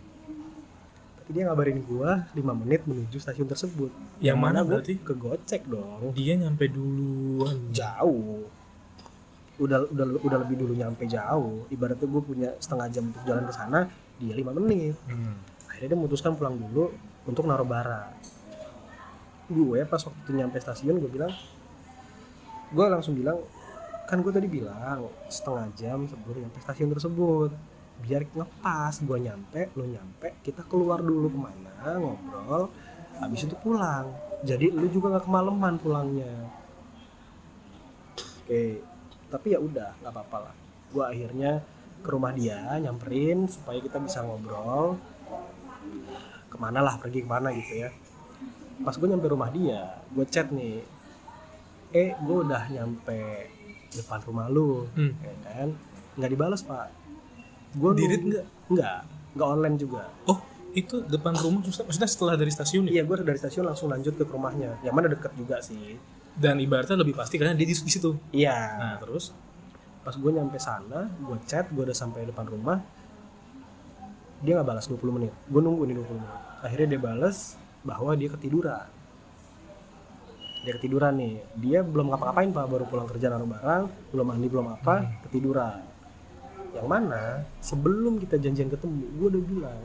dia 1.27 1.43
ngabarin 1.43 1.83
gua 1.83 2.23
5 2.31 2.39
menit 2.55 2.87
menuju 2.87 3.19
stasiun 3.19 3.43
tersebut 3.45 3.91
Yang 4.17 4.37
mana 4.39 4.63
gua 4.63 4.79
berarti? 4.79 4.95
ke 4.97 5.11
Gocek 5.11 5.67
dong 5.67 6.15
Dia 6.15 6.39
nyampe 6.39 6.71
duluan. 6.71 7.67
jauh 7.69 8.47
udah 9.57 9.91
udah 9.91 10.05
udah 10.21 10.37
lebih 10.39 10.55
dulu 10.55 10.71
nyampe 10.71 11.03
jauh 11.03 11.67
ibaratnya 11.67 12.05
gue 12.05 12.21
punya 12.21 12.49
setengah 12.57 12.87
jam 12.87 13.03
untuk 13.09 13.23
jalan 13.25 13.43
ke 13.43 13.51
sana 13.51 13.79
dia 14.15 14.33
lima 14.33 14.55
menit 14.55 14.95
Hmm. 15.03 15.35
Akhirnya 15.77 15.93
dia 15.93 15.99
memutuskan 16.01 16.33
pulang 16.33 16.57
dulu 16.57 16.89
untuk 17.29 17.45
naruh 17.45 17.67
barang 17.67 18.17
gue 19.47 19.79
pas 19.85 20.01
waktu 20.01 20.19
itu 20.25 20.31
nyampe 20.33 20.57
stasiun 20.57 20.97
gue 20.97 21.11
bilang 21.13 21.31
gue 22.73 22.85
langsung 22.89 23.15
bilang 23.15 23.39
kan 24.07 24.23
gue 24.23 24.31
tadi 24.31 24.47
bilang 24.47 25.11
setengah 25.27 25.67
jam 25.75 26.07
sebelum 26.07 26.47
nyampe 26.47 26.63
stasiun 26.63 26.95
tersebut. 26.95 27.51
Biar 27.97 28.23
ngepas 28.23 29.03
gue 29.03 29.17
nyampe 29.19 29.67
lo 29.75 29.83
nyampe 29.83 30.39
kita 30.39 30.63
keluar 30.63 31.03
dulu 31.03 31.27
ke 31.27 31.39
mana 31.39 31.99
ngobrol 31.99 32.71
habis 33.19 33.43
itu 33.43 33.55
pulang. 33.59 34.07
Jadi 34.47 34.71
lu 34.71 34.87
juga 34.87 35.11
nggak 35.11 35.25
kemalaman 35.27 35.75
pulangnya. 35.75 36.33
Oke 38.47 38.79
tapi 39.27 39.51
ya 39.51 39.59
udah 39.59 39.91
nggak 39.99 40.13
apa-apa 40.15 40.37
lah. 40.39 40.55
Gue 40.95 41.03
akhirnya 41.03 41.59
ke 41.99 42.07
rumah 42.07 42.31
dia 42.31 42.79
nyamperin 42.79 43.51
supaya 43.51 43.83
kita 43.83 43.99
bisa 43.99 44.23
ngobrol 44.23 44.95
ke 46.47 46.57
mana 46.57 46.79
lah 46.79 46.95
pergi 46.97 47.23
ke 47.23 47.29
mana 47.29 47.51
gitu 47.51 47.87
ya. 47.87 47.89
Pas 48.81 48.93
gue 48.93 49.07
nyampe 49.09 49.27
rumah 49.27 49.49
dia 49.49 49.97
gue 50.13 50.25
chat 50.29 50.47
nih 50.53 50.81
eh 51.95 52.13
gue 52.19 52.37
udah 52.43 52.67
nyampe 52.71 53.47
depan 53.95 54.19
rumah 54.27 54.47
lu. 54.51 54.85
Hmm. 54.95 55.13
ya 55.23 55.33
kan? 55.43 55.69
Nggak 56.19 56.29
dibalas 56.33 56.61
pak. 56.63 56.91
Gue 57.75 57.91
Di-read 57.95 58.23
nggak? 58.23 58.45
nggak 58.73 58.99
nggak 59.37 59.47
online 59.47 59.75
juga. 59.77 60.03
Oh, 60.25 60.39
itu 60.73 61.03
depan 61.05 61.33
rumah 61.37 61.61
maksudnya 61.65 61.87
maksudnya 61.89 62.09
setelah 62.09 62.33
dari 62.37 62.51
stasiun 62.53 62.83
ya? 62.89 62.99
iya 62.99 63.03
gue 63.05 63.15
dari 63.21 63.39
stasiun 63.39 63.65
langsung 63.67 63.87
lanjut 63.89 64.13
ke 64.17 64.23
rumahnya. 64.27 64.77
Yang 64.83 64.93
mana 64.93 65.07
deket 65.13 65.31
juga 65.37 65.57
sih. 65.61 65.97
Dan 66.37 66.61
ibaratnya 66.61 67.01
lebih 67.01 67.17
pasti 67.17 67.41
karena 67.41 67.57
dia 67.57 67.65
di, 67.65 67.73
di 67.73 67.91
situ. 67.91 68.13
iya. 68.29 68.77
Nah, 68.77 68.95
terus? 69.01 69.33
Pas 70.05 70.13
gue 70.13 70.31
nyampe 70.31 70.55
sana 70.61 71.09
gue 71.19 71.37
chat 71.49 71.67
gue 71.73 71.83
udah 71.83 71.97
sampai 71.97 72.29
depan 72.29 72.45
rumah 72.47 72.79
dia 74.41 74.53
nggak 74.57 74.67
balas 74.69 74.85
20 74.85 75.01
menit. 75.17 75.33
Gue 75.49 75.61
nunggu 75.61 75.83
nih 75.89 75.95
20 75.97 76.21
menit. 76.21 76.37
Akhirnya 76.61 76.87
dia 76.93 77.01
balas 77.01 77.37
bahwa 77.81 78.11
dia 78.13 78.29
ketiduran. 78.29 78.87
Dia 80.61 80.73
ketiduran 80.77 81.13
nih. 81.17 81.35
Dia 81.57 81.79
belum 81.81 82.13
ngapa-ngapain 82.13 82.49
pak. 82.53 82.65
Baru 82.69 82.85
pulang 82.85 83.07
kerja 83.09 83.33
naruh 83.33 83.49
barang 83.49 83.83
belum 84.13 84.25
mandi 84.25 84.47
belum 84.49 84.67
apa 84.77 84.95
ketiduran. 85.29 85.81
Yang 86.77 86.87
mana 86.87 87.41
sebelum 87.63 88.21
kita 88.21 88.37
janjian 88.37 88.69
ketemu 88.69 89.05
gue 89.17 89.27
udah 89.33 89.43
bilang 89.47 89.81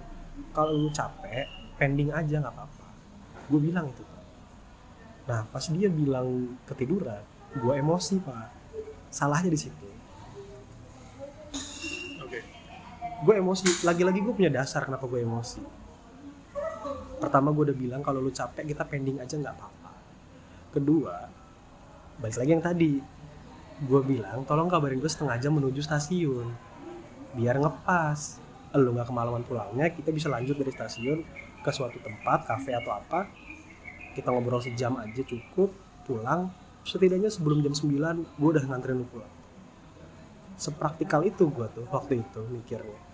kalau 0.53 0.77
lu 0.77 0.91
capek 0.93 1.49
pending 1.81 2.13
aja 2.13 2.45
nggak 2.45 2.53
apa-apa. 2.53 2.87
Gue 3.49 3.61
bilang 3.61 3.89
itu 3.89 4.05
pak. 4.05 4.25
Nah 5.33 5.41
pas 5.49 5.65
dia 5.65 5.89
bilang 5.89 6.59
ketiduran 6.69 7.25
gue 7.57 7.73
emosi 7.73 8.21
pak. 8.21 8.49
Salahnya 9.13 9.53
di 9.53 9.61
situ 9.61 9.92
gue 13.23 13.35
emosi. 13.39 13.87
Lagi-lagi 13.87 14.19
gue 14.19 14.35
punya 14.35 14.51
dasar 14.51 14.83
kenapa 14.83 15.07
gue 15.07 15.23
emosi. 15.23 15.63
Pertama 17.23 17.55
gue 17.55 17.71
udah 17.71 17.79
bilang 17.79 18.03
kalau 18.03 18.19
lu 18.19 18.35
capek 18.35 18.67
kita 18.67 18.83
pending 18.83 19.23
aja 19.23 19.39
nggak 19.39 19.55
apa-apa. 19.55 19.91
Kedua 20.75 21.15
balik 22.19 22.37
lagi 22.43 22.51
yang 22.51 22.65
tadi. 22.65 22.93
Gue 23.83 24.01
bilang 24.03 24.43
tolong 24.43 24.67
kabarin 24.67 24.99
gue 24.99 25.07
setengah 25.07 25.39
jam 25.39 25.55
menuju 25.55 25.79
stasiun. 25.79 26.51
Biar 27.39 27.63
ngepas. 27.63 28.43
Lu 28.75 28.91
nggak 28.91 29.07
kemalaman 29.07 29.47
pulangnya 29.47 29.87
kita 29.95 30.11
bisa 30.11 30.27
lanjut 30.27 30.59
dari 30.59 30.75
stasiun 30.75 31.23
ke 31.63 31.71
suatu 31.71 32.03
tempat 32.03 32.43
kafe 32.43 32.75
atau 32.75 32.91
apa. 32.91 33.31
Kita 34.19 34.35
ngobrol 34.35 34.59
sejam 34.59 34.99
aja 34.99 35.23
cukup 35.23 35.71
pulang. 36.11 36.51
Setidaknya 36.83 37.31
sebelum 37.31 37.63
jam 37.63 37.71
9 37.71 37.87
gue 38.43 38.49
udah 38.51 38.67
nganterin 38.67 38.99
lu 38.99 39.07
pulang. 39.07 39.31
Sepraktikal 40.59 41.23
itu 41.23 41.47
gue 41.47 41.67
tuh 41.71 41.87
waktu 41.95 42.19
itu 42.19 42.43
mikirnya 42.51 43.12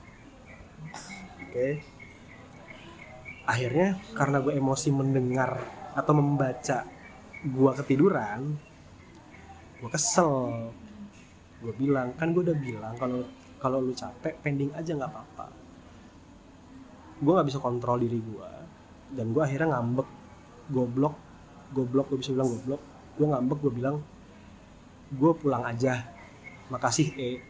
oke. 1.45 1.69
Akhirnya 3.49 3.97
karena 4.13 4.45
gue 4.45 4.53
emosi 4.53 4.89
mendengar 4.93 5.57
atau 5.97 6.13
membaca 6.13 6.85
gue 7.43 7.73
ketiduran 7.83 8.59
gue 9.79 9.91
kesel. 9.95 10.69
Gue 11.63 11.73
bilang 11.75 12.15
kan 12.19 12.35
gue 12.35 12.43
udah 12.43 12.59
bilang 12.59 12.95
kalau 12.99 13.23
kalau 13.59 13.83
lu 13.83 13.95
capek 13.95 14.39
pending 14.43 14.75
aja 14.75 14.95
nggak 14.95 15.11
apa-apa. 15.11 15.47
Gue 17.23 17.33
nggak 17.35 17.49
bisa 17.49 17.59
kontrol 17.63 17.99
diri 18.03 18.19
gue 18.19 18.51
dan 19.15 19.33
gue 19.33 19.43
akhirnya 19.43 19.79
ngambek 19.79 20.09
goblok 20.69 21.17
goblok 21.73 22.13
gue 22.13 22.19
bisa 22.21 22.35
bilang 22.35 22.51
goblok. 22.53 22.83
Gue 23.17 23.27
ngambek 23.27 23.59
gue 23.65 23.73
bilang 23.73 23.97
gue 25.15 25.33
pulang 25.39 25.65
aja. 25.65 26.05
Makasih 26.69 27.17
eh 27.17 27.48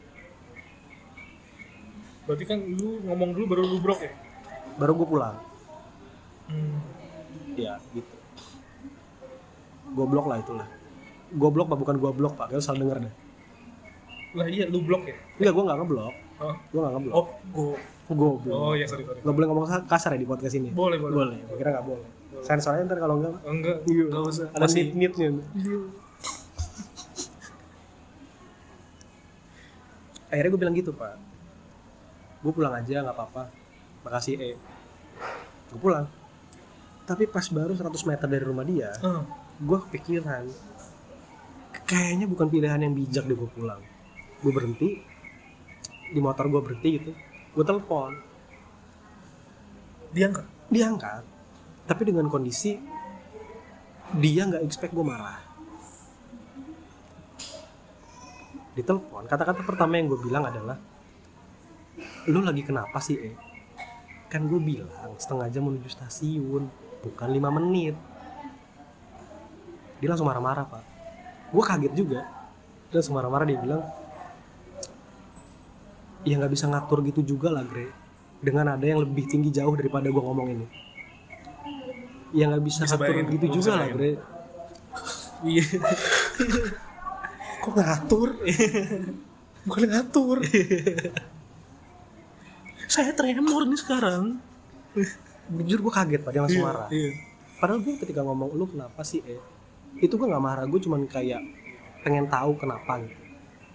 Berarti 2.28 2.44
kan 2.44 2.58
lu 2.60 3.00
ngomong 3.02 3.32
dulu 3.32 3.44
baru 3.48 3.62
lu 3.64 3.78
brok 3.80 4.00
ya? 4.00 4.12
baru 4.76 4.92
gue 4.94 5.08
pulang 5.08 5.36
Hmm. 6.46 6.80
ya 7.54 7.76
gitu 7.90 8.14
goblok 9.90 10.24
lah 10.24 10.38
itulah 10.38 10.68
goblok 11.30 11.66
pak 11.66 11.76
bukan 11.76 11.96
goblok 11.98 12.32
pak 12.34 12.48
kalian 12.48 12.62
salah 12.62 12.78
denger 12.78 12.98
deh 13.02 13.14
Lah 14.30 14.46
iya 14.46 14.64
lu 14.64 14.80
blok 14.80 15.04
ya? 15.04 15.16
enggak 15.34 15.50
gue 15.50 15.62
nggak 15.62 15.78
ngeblok 15.78 16.14
Oh, 16.38 16.54
gue 16.64 16.78
nggak 16.78 16.92
ngeblok 16.94 17.14
oh, 17.16 17.26
go. 17.50 17.66
goblok 18.08 18.40
Oh 18.54 18.72
ya 18.72 18.86
sorry 18.86 19.02
sorry. 19.02 19.18
nggak 19.18 19.34
boleh 19.34 19.46
ngomong 19.46 19.64
kasar 19.84 20.10
ya 20.12 20.18
di 20.18 20.24
podcast 20.26 20.54
ini 20.54 20.70
Boleh 20.70 20.96
boleh. 20.96 21.14
boleh 21.16 21.38
gue 21.42 21.56
kira 21.56 21.70
nggak 21.74 21.86
boleh 21.86 22.06
sensornya 22.40 22.86
ntar 22.86 22.98
kalau 22.98 23.18
enggak 23.18 23.34
Oh, 23.36 23.50
enggak. 23.50 23.76
Iya. 23.84 24.04
Enggak 24.06 24.22
usah. 24.26 24.46
ada 24.48 24.62
Masih 24.62 24.82
nit 24.86 25.12
nitnya 25.12 25.28
akhirnya 30.28 30.50
gue 30.50 30.60
bilang 30.60 30.76
gitu 30.76 30.92
pak 30.92 31.16
gue 32.38 32.52
pulang 32.52 32.74
aja 32.74 33.02
nggak 33.02 33.16
apa-apa. 33.16 33.42
Makasih 34.06 34.34
eh 34.38 34.56
gue 35.72 35.80
pulang. 35.80 36.06
Tapi 37.08 37.24
pas 37.24 37.44
baru 37.48 37.72
100 37.72 37.88
meter 38.04 38.26
dari 38.28 38.44
rumah 38.44 38.68
dia 38.68 38.92
Ah, 39.00 39.24
gue 39.56 39.78
kepikiran 39.88 40.44
kayaknya 41.88 42.28
bukan 42.28 42.52
pilihan 42.52 42.84
yang 42.84 42.92
bijak 42.92 43.24
deh 43.24 43.36
gue 43.36 43.50
pulang. 43.56 43.80
Gue 44.44 44.52
berhenti 44.52 45.00
di 46.08 46.20
motor 46.20 46.48
gue 46.48 46.60
berhenti 46.60 46.88
gitu 47.00 47.10
gue 47.56 47.64
telepon. 47.64 48.12
Diangkat. 50.08 50.46
diangkat 50.68 51.22
tapi 51.88 52.04
dengan 52.04 52.28
kondisi 52.28 52.76
dia 54.20 54.44
nggak 54.44 54.60
expect 54.68 54.92
gue 54.92 55.04
marah. 55.04 55.40
Ditelepon. 58.76 59.24
Kata-kata 59.24 59.64
pertama 59.64 59.96
yang 59.96 60.12
gue 60.12 60.20
bilang 60.20 60.44
adalah 60.44 60.76
lu 62.30 62.40
lagi 62.44 62.62
kenapa 62.62 62.98
sih 63.02 63.16
eh 63.18 63.34
kan 64.28 64.44
gue 64.44 64.60
bilang 64.60 65.16
setengah 65.16 65.48
jam 65.48 65.64
menuju 65.64 65.88
stasiun 65.88 66.68
bukan 67.00 67.28
lima 67.32 67.48
menit. 67.48 67.96
Dia 69.98 70.08
langsung 70.12 70.28
marah-marah 70.28 70.68
pak. 70.68 70.84
Gue 71.50 71.64
kaget 71.64 71.92
juga. 71.96 72.20
Dia 72.92 73.00
langsung 73.00 73.16
marah-marah 73.16 73.46
dia 73.48 73.58
bilang 73.58 73.82
ya 76.26 76.34
nggak 76.36 76.52
bisa 76.52 76.68
ngatur 76.68 77.00
gitu 77.08 77.24
juga 77.24 77.48
lah 77.48 77.64
Gre. 77.64 77.88
Dengan 78.38 78.76
ada 78.76 78.84
yang 78.84 79.02
lebih 79.02 79.26
tinggi 79.26 79.50
jauh 79.50 79.74
daripada 79.74 80.06
gue 80.12 80.22
ngomong 80.22 80.48
ini. 80.52 80.66
Ya 82.36 82.52
nggak 82.52 82.62
bisa, 82.62 82.84
Bisa 82.84 83.00
ngatur 83.00 83.08
bayangin, 83.08 83.34
gitu 83.40 83.46
juga 83.58 83.70
lah. 83.80 83.88
Gre. 83.88 84.12
Iya. 85.48 85.64
kok 87.64 87.72
ngatur? 87.74 88.28
Bukan 89.68 89.84
ngatur 89.84 90.38
Saya 92.88 93.12
tremor 93.12 93.68
nih 93.68 93.76
sekarang. 93.84 94.40
jujur 95.48 95.80
gue 95.84 95.92
kaget 95.92 96.20
pak. 96.24 96.32
Dia 96.32 96.40
langsung 96.40 96.64
Iya, 96.64 96.68
marah. 96.72 96.88
Iya. 96.88 97.12
padahal 97.58 97.82
gue 97.82 97.94
ketika 98.00 98.22
ngomong 98.22 98.54
lu 98.54 98.64
kenapa 98.70 99.02
sih 99.04 99.20
eh? 99.28 99.40
Itu 100.00 100.16
gue 100.16 100.24
nggak 100.24 100.40
marah 100.40 100.64
gue 100.64 100.80
cuman 100.80 101.04
kayak 101.04 101.42
pengen 102.00 102.30
tahu 102.32 102.56
kenapa 102.56 103.02
gitu. 103.04 103.18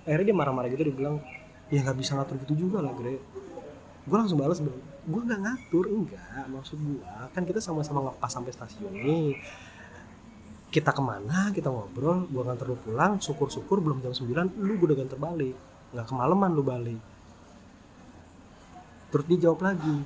Akhirnya 0.07 0.34
dia 0.34 0.36
marah-marah 0.36 0.70
gitu 0.74 0.82
dia 0.88 0.95
bilang 0.97 1.22
ya 1.70 1.86
nggak 1.86 1.97
bisa 1.99 2.18
ngatur 2.18 2.41
gitu 2.41 2.53
juga 2.57 2.82
lah 2.82 2.89
Gre. 2.97 3.22
Gue 4.09 4.18
langsung 4.18 4.41
balas 4.41 4.57
gue 4.64 5.22
nggak 5.22 5.39
ngatur. 5.45 5.86
Enggak 5.93 6.45
maksud 6.49 6.82
gue 6.82 7.05
kan 7.05 7.43
kita 7.45 7.59
sama-sama 7.61 8.09
ngepas 8.09 8.32
sampai 8.34 8.49
stasiun 8.49 8.93
nih. 8.97 9.38
Kita 10.74 10.89
ke 10.89 11.01
mana 11.05 11.53
kita 11.53 11.70
ngobrol 11.70 12.26
gue 12.34 12.41
nganter 12.41 12.66
lu 12.66 12.82
pulang 12.82 13.22
syukur-syukur 13.22 13.78
belum 13.78 14.01
jam 14.01 14.09
9 14.09 14.57
lu 14.57 14.74
gue 14.82 14.88
udah 14.89 14.97
nganter 15.05 15.20
balik. 15.22 15.55
Nggak 15.93 16.05
kemalaman 16.09 16.49
lu 16.57 16.66
balik 16.66 17.12
terus 19.14 19.26
dia 19.30 19.38
jawab 19.45 19.61
lagi 19.61 20.01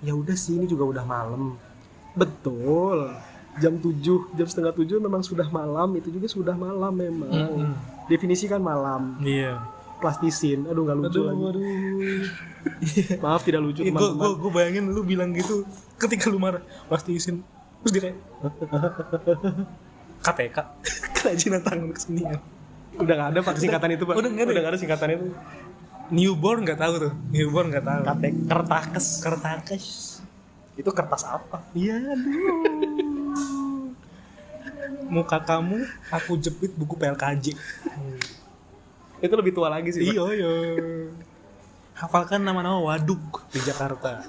ya 0.00 0.16
udah 0.16 0.32
sih 0.32 0.56
ini 0.56 0.64
juga 0.64 0.88
udah 0.88 1.04
malam. 1.04 1.60
Betul. 2.16 3.12
Jam 3.58 3.76
7 3.76 4.38
jam 4.38 4.46
setengah 4.46 4.72
7 4.72 5.02
memang 5.02 5.20
sudah 5.20 5.50
malam 5.50 5.90
itu 5.98 6.08
juga 6.08 6.30
sudah 6.30 6.54
malam 6.56 6.94
memang. 6.94 7.28
Mm-mm. 7.28 7.72
definisi 8.08 8.48
kan 8.48 8.64
malam. 8.64 9.20
Iya. 9.20 9.60
plastisin 9.98 10.62
aduh 10.62 10.86
nggak 10.86 10.94
lucu 10.94 11.10
aduh 11.10 11.26
lagi. 11.26 11.42
aduh 11.42 11.62
maaf 13.26 13.42
tidak 13.42 13.66
lucu 13.66 13.82
gue 13.82 13.90
teman-teman. 13.90 14.30
gue 14.38 14.50
bayangin 14.54 14.84
lu 14.94 15.02
bilang 15.02 15.34
gitu 15.34 15.66
ketika 15.98 16.30
lu 16.30 16.38
marah 16.38 16.62
pasti 16.86 17.18
izin 17.18 17.42
terus 17.82 17.90
dia 17.90 18.02
kayak 18.06 18.16
KTK 20.30 20.56
kerajinan 21.18 21.60
tangan 21.66 21.90
kesenian 21.90 22.38
udah 22.94 23.14
nggak 23.18 23.30
ada 23.34 23.40
pak 23.42 23.54
singkatan 23.58 23.90
itu 23.98 24.06
pak. 24.06 24.14
Udah 24.22 24.30
nggak 24.30 24.46
ada 24.46 24.52
ya? 24.54 24.58
nggak 24.62 24.72
ada 24.74 24.78
singkatan 24.78 25.08
itu 25.18 25.26
newborn 26.10 26.64
nggak 26.64 26.80
tahu 26.80 26.94
tuh. 27.08 27.12
Newborn 27.32 27.72
nggak 27.72 27.86
tahu. 27.86 28.00
Katek 28.04 28.34
kertakes. 28.46 29.06
Kertakes. 29.24 29.86
Itu 30.78 30.90
kertas 30.94 31.26
apa? 31.26 31.64
Iya 31.74 31.98
muka 35.08 35.40
kamu 35.40 35.88
aku 36.12 36.36
jepit 36.36 36.76
buku 36.76 36.92
PLKJ 37.00 37.56
itu 39.18 39.34
lebih 39.34 39.50
tua 39.56 39.72
lagi 39.72 39.88
sih 39.90 40.14
iya 40.14 40.22
iya. 40.36 40.52
Hafalkan 41.98 42.46
nama-nama 42.46 42.78
waduk 42.78 43.42
di 43.50 43.58
Jakarta. 43.58 44.22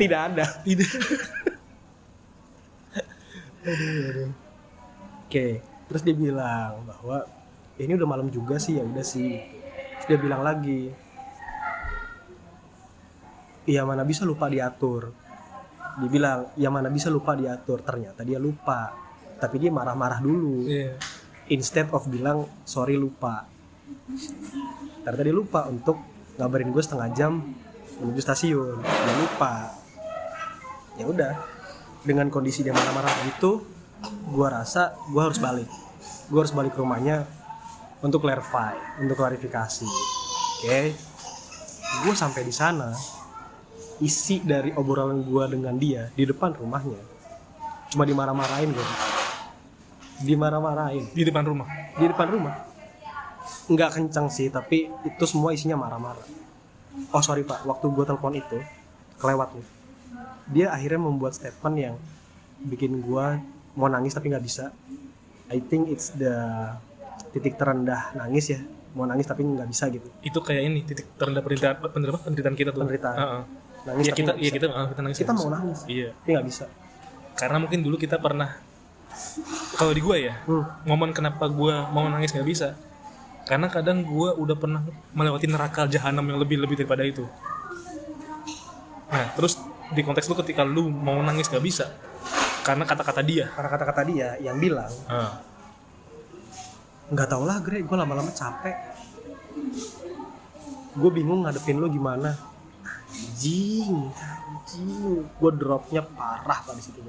Tidak 0.00 0.16
ada. 0.16 0.64
Tidak. 0.64 0.88
Oke 5.28 5.60
terus 5.84 6.00
dia 6.00 6.16
bilang 6.16 6.80
bahwa 6.88 7.28
ini 7.76 7.92
udah 7.92 8.08
malam 8.08 8.32
juga 8.32 8.56
sih 8.56 8.80
ya 8.80 8.84
udah 8.86 9.04
sih 9.04 9.59
dia 10.10 10.18
bilang 10.18 10.42
lagi 10.42 10.90
iya 13.70 13.86
mana 13.86 14.02
bisa 14.02 14.26
lupa 14.26 14.50
diatur. 14.50 15.14
Dia 16.02 16.08
bilang 16.10 16.50
ya 16.58 16.66
mana 16.74 16.90
bisa 16.90 17.06
lupa 17.06 17.38
diatur. 17.38 17.86
Ternyata 17.86 18.26
dia 18.26 18.42
lupa 18.42 18.90
tapi 19.38 19.62
dia 19.62 19.70
marah-marah 19.70 20.18
dulu. 20.18 20.66
Iya. 20.66 20.98
Instead 21.54 21.94
of 21.94 22.10
bilang 22.10 22.50
sorry 22.66 22.98
lupa. 22.98 23.46
Ternyata 25.06 25.22
dia 25.22 25.34
lupa 25.34 25.70
untuk 25.70 26.02
ngabarin 26.34 26.74
gue 26.74 26.82
setengah 26.82 27.08
jam 27.14 27.32
menuju 28.02 28.18
stasiun. 28.18 28.82
Dia 28.82 29.14
lupa. 29.22 29.70
Ya 30.98 31.06
udah 31.06 31.32
dengan 32.02 32.26
kondisi 32.32 32.66
dia 32.66 32.74
marah-marah 32.74 33.12
gitu 33.28 33.62
gue 34.32 34.48
rasa 34.50 34.98
gue 35.14 35.22
harus 35.22 35.38
balik. 35.38 35.70
Gue 36.26 36.38
harus 36.42 36.54
balik 36.54 36.74
ke 36.74 36.80
rumahnya 36.80 37.22
untuk 38.00 38.24
clarify 38.24 39.00
untuk 39.00 39.16
klarifikasi. 39.20 39.86
Oke. 40.60 40.96
Gue 42.06 42.14
sampai 42.14 42.46
di 42.46 42.54
sana 42.54 42.94
isi 44.00 44.40
dari 44.40 44.72
obrolan 44.72 45.20
gue 45.20 45.44
dengan 45.52 45.76
dia 45.76 46.08
di 46.16 46.24
depan 46.24 46.56
rumahnya 46.56 46.96
cuma 47.92 48.08
dimarah-marahin 48.08 48.72
gue 48.72 48.88
dimarah-marahin. 50.20 51.04
Di 51.16 51.24
depan 51.24 51.44
rumah? 51.44 51.68
Di 51.96 52.06
depan 52.06 52.28
rumah. 52.28 52.54
Nggak 53.70 53.90
kencang 53.96 54.28
sih 54.28 54.52
tapi 54.52 54.92
itu 55.04 55.24
semua 55.24 55.56
isinya 55.56 55.80
marah-marah. 55.80 56.24
Oh 57.10 57.22
sorry 57.24 57.42
pak. 57.42 57.64
Waktu 57.64 57.86
gue 57.88 58.04
telepon 58.04 58.34
itu 58.36 58.58
kelewat 59.16 59.56
nih. 59.56 59.66
Dia 60.50 60.66
akhirnya 60.74 61.00
membuat 61.00 61.32
statement 61.32 61.76
yang 61.76 61.94
bikin 62.60 63.00
gue 63.00 63.26
mau 63.74 63.88
nangis 63.88 64.12
tapi 64.12 64.28
nggak 64.28 64.44
bisa. 64.44 64.74
I 65.50 65.58
think 65.58 65.90
it's 65.90 66.14
the 66.14 66.36
titik 67.30 67.54
terendah 67.56 68.14
nangis 68.14 68.46
ya 68.50 68.60
mau 68.90 69.06
nangis 69.06 69.26
tapi 69.26 69.46
nggak 69.46 69.68
bisa 69.70 69.86
gitu 69.88 70.08
itu 70.20 70.38
kayak 70.42 70.62
ini 70.66 70.82
titik 70.82 71.14
terendah 71.14 71.42
penderitaan 71.46 71.78
penderitaan, 71.78 72.22
penderitaan 72.26 72.56
kita 72.58 72.70
tuh 72.74 72.82
Penderitaan. 72.82 73.16
Heeh. 73.16 73.42
nangis 73.80 74.04
Iya 74.04 74.12
tapi 74.12 74.20
kita 74.20 74.32
iya 74.36 74.50
bisa. 74.50 74.54
kita 74.58 74.66
ah, 74.70 74.86
kita 74.90 75.00
nangis 75.00 75.16
kita 75.22 75.32
mau 75.32 75.48
nangis 75.48 75.78
iya 75.86 76.08
tapi 76.12 76.30
nggak 76.36 76.46
bisa 76.50 76.64
karena 77.38 77.56
mungkin 77.62 77.78
dulu 77.80 77.96
kita 77.96 78.16
pernah 78.20 78.50
kalau 79.78 79.92
di 79.94 80.02
gua 80.02 80.16
ya 80.18 80.34
hmm. 80.44 80.84
momen 80.84 81.10
kenapa 81.16 81.46
gua 81.48 81.88
mau 81.88 82.04
nangis 82.10 82.34
nggak 82.34 82.44
bisa 82.44 82.74
karena 83.48 83.66
kadang 83.72 84.04
gua 84.04 84.36
udah 84.36 84.56
pernah 84.58 84.84
melewati 85.16 85.46
neraka 85.48 85.88
jahanam 85.88 86.22
yang 86.28 86.38
lebih 86.38 86.60
lebih 86.60 86.76
daripada 86.84 87.06
itu 87.06 87.24
nah 89.10 89.26
terus 89.34 89.58
di 89.90 90.02
konteks 90.06 90.30
lu 90.30 90.36
ketika 90.38 90.62
lu 90.62 90.86
mau 90.86 91.18
nangis 91.18 91.50
nggak 91.50 91.64
bisa 91.64 91.90
karena 92.62 92.84
kata-kata 92.86 93.24
dia 93.24 93.48
karena 93.50 93.70
kata-kata 93.72 94.02
dia 94.06 94.28
yang 94.38 94.60
bilang 94.60 94.90
Ah. 95.08 95.40
Nggak 97.10 97.28
tau 97.28 97.42
lah 97.44 97.58
Gre. 97.62 97.82
Gue 97.82 97.96
lama-lama 97.98 98.30
capek. 98.30 98.76
Gue 100.94 101.10
bingung 101.10 101.44
ngadepin 101.46 101.78
lo 101.78 101.90
gimana. 101.90 102.34
Anjing 103.10 104.10
anjing. 104.14 105.26
Gue 105.26 105.50
dropnya 105.54 106.02
parah 106.06 106.62
pada 106.62 106.80
situ 106.80 107.02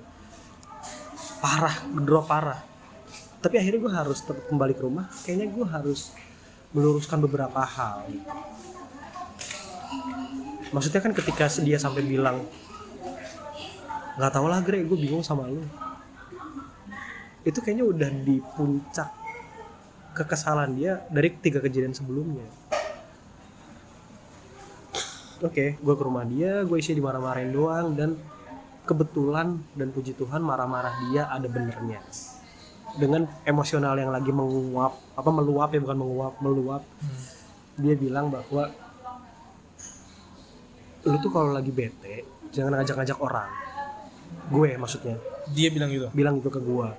parah 1.42 1.74
drop 2.06 2.30
parah. 2.30 2.62
Tapi 3.42 3.58
akhirnya 3.58 3.82
gue 3.82 3.94
harus 3.94 4.22
tetap 4.22 4.46
kembali 4.46 4.74
ke 4.78 4.82
rumah. 4.86 5.10
Kayaknya 5.26 5.48
gue 5.50 5.66
harus 5.66 6.14
meluruskan 6.70 7.18
beberapa 7.18 7.66
hal. 7.66 8.06
Maksudnya 10.70 11.02
kan 11.02 11.12
ketika 11.18 11.50
dia 11.66 11.82
sampai 11.82 12.06
bilang 12.06 12.46
nggak 14.22 14.32
tau 14.38 14.46
lah 14.46 14.60
Gre 14.62 14.84
gue 14.84 14.98
bingung 15.00 15.24
sama 15.24 15.48
lo 15.48 15.64
itu 17.42 17.58
kayaknya 17.58 17.86
udah 17.90 18.10
di 18.22 18.38
puncak 18.54 19.10
kekesalan 20.14 20.76
dia 20.76 21.04
dari 21.08 21.32
tiga 21.34 21.60
kejadian 21.64 21.96
sebelumnya. 21.96 22.46
Oke, 25.42 25.76
gue 25.82 25.96
ke 25.98 26.04
rumah 26.06 26.22
dia, 26.28 26.62
gue 26.62 26.78
isi 26.78 26.94
dimarah-marahin 26.94 27.50
doang 27.50 27.98
dan 27.98 28.14
kebetulan 28.86 29.58
dan 29.74 29.90
puji 29.90 30.14
Tuhan 30.14 30.46
marah-marah 30.46 30.94
dia 31.10 31.26
ada 31.34 31.50
benernya. 31.50 31.98
Dengan 32.94 33.26
emosional 33.48 33.98
yang 33.98 34.14
lagi 34.14 34.30
menguap, 34.30 34.94
apa 35.18 35.30
meluap 35.34 35.74
ya 35.74 35.80
bukan 35.82 35.98
menguap, 35.98 36.34
meluap. 36.44 36.84
Dia 37.82 37.98
bilang 37.98 38.30
bahwa 38.30 38.70
lu 41.10 41.18
tuh 41.18 41.32
kalau 41.34 41.50
lagi 41.50 41.74
bete 41.74 42.28
jangan 42.54 42.78
ngajak-ngajak 42.78 43.18
orang. 43.18 43.50
Gue 44.52 44.78
maksudnya 44.78 45.18
dia 45.50 45.70
bilang 45.74 45.90
gitu 45.90 46.08
bilang 46.14 46.38
itu 46.38 46.50
ke 46.54 46.62
gua 46.62 46.94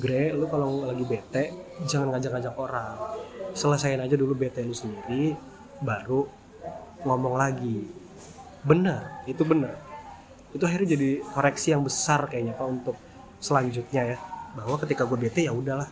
Gre, 0.00 0.32
lu 0.32 0.48
kalau 0.48 0.88
lagi 0.88 1.04
bete 1.04 1.44
jangan 1.84 2.16
ngajak-ngajak 2.16 2.54
orang. 2.56 2.96
Selesain 3.52 4.00
aja 4.00 4.16
dulu 4.16 4.32
bete 4.32 4.64
lu 4.64 4.72
sendiri 4.72 5.36
baru 5.84 6.24
ngomong 7.04 7.34
lagi. 7.36 7.84
Benar 8.62 9.26
itu 9.28 9.42
benar 9.42 9.92
itu 10.52 10.64
akhirnya 10.68 10.88
jadi 10.94 11.10
koreksi 11.32 11.72
yang 11.72 11.80
besar 11.80 12.28
kayaknya 12.28 12.52
pak 12.52 12.68
untuk 12.68 12.96
selanjutnya 13.40 14.16
ya. 14.16 14.18
Bahwa 14.52 14.76
ketika 14.84 15.08
gue 15.08 15.16
bete 15.16 15.48
ya 15.48 15.52
udahlah. 15.52 15.88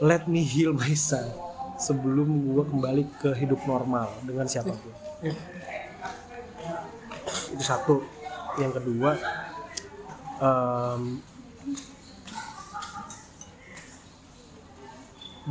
Let 0.00 0.30
me 0.30 0.40
heal 0.46 0.72
myself 0.72 1.34
sebelum 1.76 2.56
gue 2.56 2.64
kembali 2.64 3.04
ke 3.20 3.30
hidup 3.36 3.60
normal 3.66 4.08
dengan 4.24 4.46
siapa 4.48 4.72
pun. 4.72 4.94
Itu 7.52 7.64
satu. 7.66 8.00
Yang 8.58 8.82
kedua 8.82 9.10
em, 10.42 11.22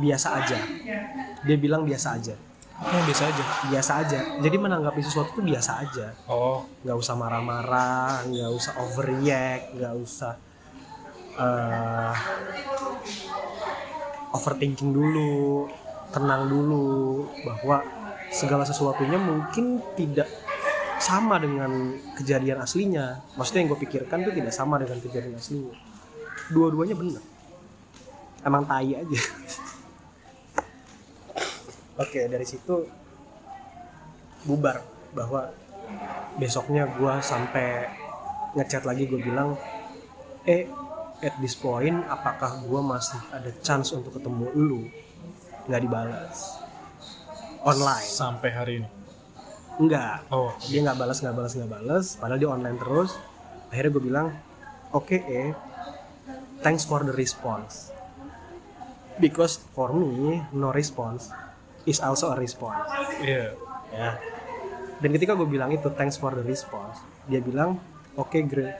biasa 0.00 0.28
aja. 0.40 0.58
Dia 1.44 1.56
bilang 1.60 1.84
biasa 1.84 2.16
aja. 2.16 2.34
Ya 2.80 3.00
biasa 3.04 3.22
aja? 3.28 3.44
Biasa 3.68 3.92
aja. 4.00 4.20
Jadi 4.40 4.56
menanggapi 4.56 5.00
sesuatu 5.04 5.36
itu 5.36 5.52
biasa 5.52 5.84
aja. 5.84 6.16
Oh. 6.24 6.64
Nggak 6.80 6.96
usah 6.96 7.14
marah-marah 7.14 8.24
nggak 8.24 8.50
usah 8.56 8.72
overreact 8.80 9.76
nggak 9.76 9.94
usah 10.00 10.32
eh, 11.36 12.14
overthinking 14.32 14.90
dulu 14.96 15.68
tenang 16.10 16.48
dulu 16.48 17.28
bahwa 17.44 17.84
segala 18.32 18.64
sesuatunya 18.64 19.20
mungkin 19.20 19.84
tidak 19.94 20.26
sama 20.96 21.36
dengan 21.36 22.00
kejadian 22.16 22.64
aslinya. 22.64 23.20
Maksudnya 23.36 23.60
yang 23.64 23.68
gue 23.76 23.80
pikirkan 23.84 24.18
tuh 24.24 24.32
tidak 24.32 24.52
sama 24.56 24.80
dengan 24.80 24.98
kejadian 25.04 25.36
aslinya. 25.36 25.76
Dua-duanya 26.48 26.96
benar 26.96 27.22
emang 28.44 28.64
tai 28.64 28.96
aja 28.96 29.20
oke 32.00 32.20
dari 32.32 32.46
situ 32.48 32.88
bubar 34.48 34.80
bahwa 35.12 35.52
besoknya 36.40 36.88
gue 36.96 37.14
sampai 37.20 37.92
ngechat 38.56 38.88
lagi 38.88 39.04
gue 39.04 39.20
bilang 39.20 39.52
eh 40.48 40.64
at 41.20 41.36
this 41.44 41.52
point 41.52 42.00
apakah 42.08 42.64
gue 42.64 42.80
masih 42.80 43.20
ada 43.28 43.52
chance 43.60 43.92
untuk 43.92 44.16
ketemu 44.16 44.48
lu? 44.56 44.80
Nggak 45.68 45.80
dibalas. 45.84 46.56
Online. 47.60 48.08
Sampai 48.08 48.50
hari 48.56 48.72
ini? 48.80 48.88
Enggak 49.76 50.24
oh 50.32 50.56
dia 50.72 50.80
nggak 50.80 50.96
balas 50.96 51.20
nggak 51.20 51.36
balas 51.36 51.52
nggak 51.52 51.70
balas. 51.70 52.04
Padahal 52.16 52.40
dia 52.40 52.48
online 52.48 52.78
terus. 52.80 53.10
Akhirnya 53.68 53.90
gue 53.92 54.04
bilang 54.08 54.26
oke 54.96 55.20
eh 55.20 55.52
thanks 56.64 56.88
for 56.88 57.04
the 57.04 57.12
response. 57.12 57.92
Because 59.20 59.60
for 59.76 59.92
me 59.92 60.40
no 60.56 60.72
response 60.72 61.28
is 61.84 61.98
also 62.00 62.32
a 62.32 62.36
response 62.36 62.80
iya 63.22 63.52
ya 63.90 64.10
dan 65.00 65.08
ketika 65.16 65.32
gue 65.32 65.48
bilang 65.48 65.72
itu 65.72 65.88
thanks 65.96 66.20
for 66.20 66.32
the 66.32 66.44
response 66.44 67.00
dia 67.26 67.40
bilang 67.40 67.80
oke 68.14 68.36
great 68.46 68.76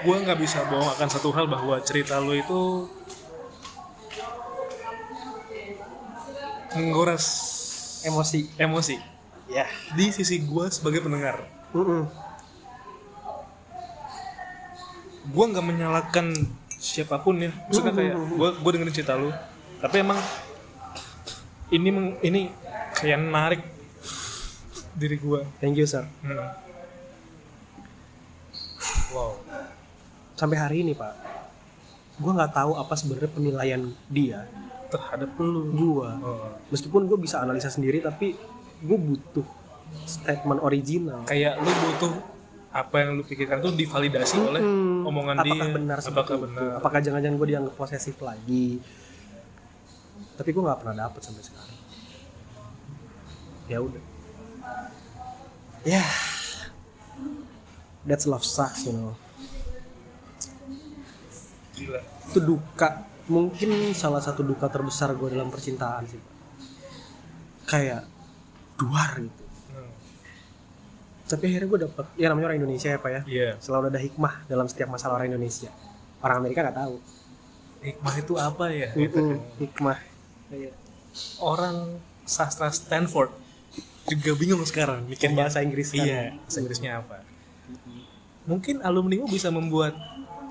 gue 0.00 0.16
nggak 0.16 0.38
bisa 0.40 0.64
bohong 0.64 0.90
akan 0.96 1.08
satu 1.12 1.28
hal 1.36 1.44
bahwa 1.44 1.76
cerita 1.84 2.16
lo 2.16 2.32
itu 2.32 2.88
menguras 6.76 7.24
Emosi. 8.00 8.48
emosi 8.56 8.96
Ya. 9.50 9.66
di 9.98 10.14
sisi 10.14 10.40
gue 10.46 10.70
sebagai 10.70 11.02
pendengar 11.02 11.42
Mm-mm. 11.74 12.06
Gue 15.30 15.44
nggak 15.46 15.64
menyalahkan 15.64 16.26
siapa 16.72 17.20
pun 17.20 17.38
ya 17.38 17.52
maksudnya 17.66 17.92
kayak 17.92 18.14
gue 18.16 18.48
gue 18.56 18.70
dengerin 18.72 18.94
cerita 18.94 19.14
lu 19.14 19.30
tapi 19.78 19.96
emang 20.00 20.18
ini 21.70 21.88
meng- 21.88 22.18
ini 22.20 22.50
kayak 22.92 23.18
narik 23.20 23.62
diri 24.92 25.16
gue 25.16 25.40
Thank 25.58 25.78
you, 25.78 25.86
sir. 25.86 26.02
wow 29.10 29.38
Sampai 30.34 30.56
hari 30.56 30.80
ini, 30.80 30.96
Pak. 30.96 31.12
Gue 32.16 32.32
nggak 32.32 32.56
tahu 32.56 32.72
apa 32.72 32.96
sebenarnya 32.96 33.28
penilaian 33.28 33.82
dia, 34.08 34.48
terhadap 34.88 35.36
lu 35.36 35.68
gua. 35.70 36.16
Oh. 36.16 36.48
Meskipun 36.72 37.04
gue 37.04 37.20
bisa 37.20 37.44
analisa 37.44 37.68
sendiri, 37.68 38.00
tapi 38.00 38.32
gue 38.80 38.98
butuh 38.98 39.44
statement 40.08 40.64
original. 40.64 41.28
kayak 41.28 41.60
lu 41.60 41.68
butuh 41.68 42.12
apa 42.70 42.94
yang 43.02 43.18
lu 43.18 43.26
pikirkan 43.26 43.58
tuh 43.58 43.74
divalidasi 43.74 44.36
oleh 44.38 44.62
Hmm, 44.62 45.02
omongan 45.02 45.42
apakah 45.42 45.66
dia 45.66 45.74
benar 45.74 45.98
apakah 45.98 46.36
itu? 46.38 46.44
benar 46.46 46.70
Apakah 46.78 46.98
jangan-jangan 47.02 47.36
gue 47.42 47.48
dianggap 47.50 47.74
posesif 47.74 48.16
lagi? 48.22 48.78
Tapi 50.38 50.48
gue 50.54 50.62
nggak 50.62 50.78
pernah 50.78 50.96
dapet 51.06 51.20
sampai 51.20 51.42
sekarang. 51.42 51.78
Ya 53.66 53.78
udah. 53.82 54.02
Ya. 55.82 56.04
That's 58.06 58.24
love 58.24 58.46
sucks, 58.46 58.86
you 58.86 58.94
know. 58.94 59.14
gila 61.74 62.00
Itu 62.30 62.40
duka. 62.40 63.08
Mungkin 63.30 63.94
salah 63.94 64.22
satu 64.22 64.42
duka 64.46 64.70
terbesar 64.70 65.14
gue 65.18 65.28
dalam 65.32 65.50
percintaan 65.50 66.06
sih. 66.06 66.22
Kayak 67.66 68.06
duar 68.78 69.20
gitu. 69.20 69.39
Tapi 71.30 71.44
akhirnya 71.46 71.68
gue 71.68 71.80
dapet, 71.80 72.04
ya 72.16 72.26
namanya 72.26 72.46
orang 72.48 72.58
Indonesia 72.58 72.88
ya 72.88 72.98
Pak 72.98 73.10
ya. 73.10 73.20
iya 73.24 73.48
Selalu 73.56 73.84
ada 73.88 74.00
hikmah 74.00 74.34
dalam 74.44 74.66
setiap 74.66 74.88
masalah 74.88 75.14
orang 75.16 75.30
Indonesia. 75.30 75.70
Orang 76.18 76.36
Amerika 76.40 76.60
nggak 76.60 76.78
tahu. 76.78 76.96
hikmah 77.80 78.14
itu 78.14 78.34
apa 78.34 78.64
ya 78.68 78.92
Mm-mm, 78.92 79.40
hikmah. 79.56 79.96
Iya. 80.50 80.68
orang 81.40 81.96
sastra 82.22 82.68
Stanford 82.68 83.32
juga 84.06 84.30
bingung 84.34 84.60
sekarang 84.62 85.06
mikirnya 85.06 85.40
bahasa 85.40 85.58
Inggris 85.60 85.88
kan. 85.88 85.98
iya 85.98 86.20
bahasa 86.36 86.58
Inggrisnya 86.58 86.92
apa 86.98 87.24
mungkin 88.42 88.82
alumni 88.82 89.24
bisa 89.24 89.48
membuat 89.48 89.96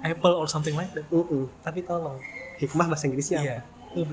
Apple 0.01 0.31
or 0.33 0.47
something 0.47 0.73
like 0.73 0.89
that 0.91 1.05
Mm-mm. 1.07 1.51
tapi 1.59 1.79
tolong 1.81 2.17
Hikmah 2.57 2.87
bahasa 2.87 3.05
Inggrisnya. 3.05 3.39
iya 3.39 3.57
apa? 3.61 4.09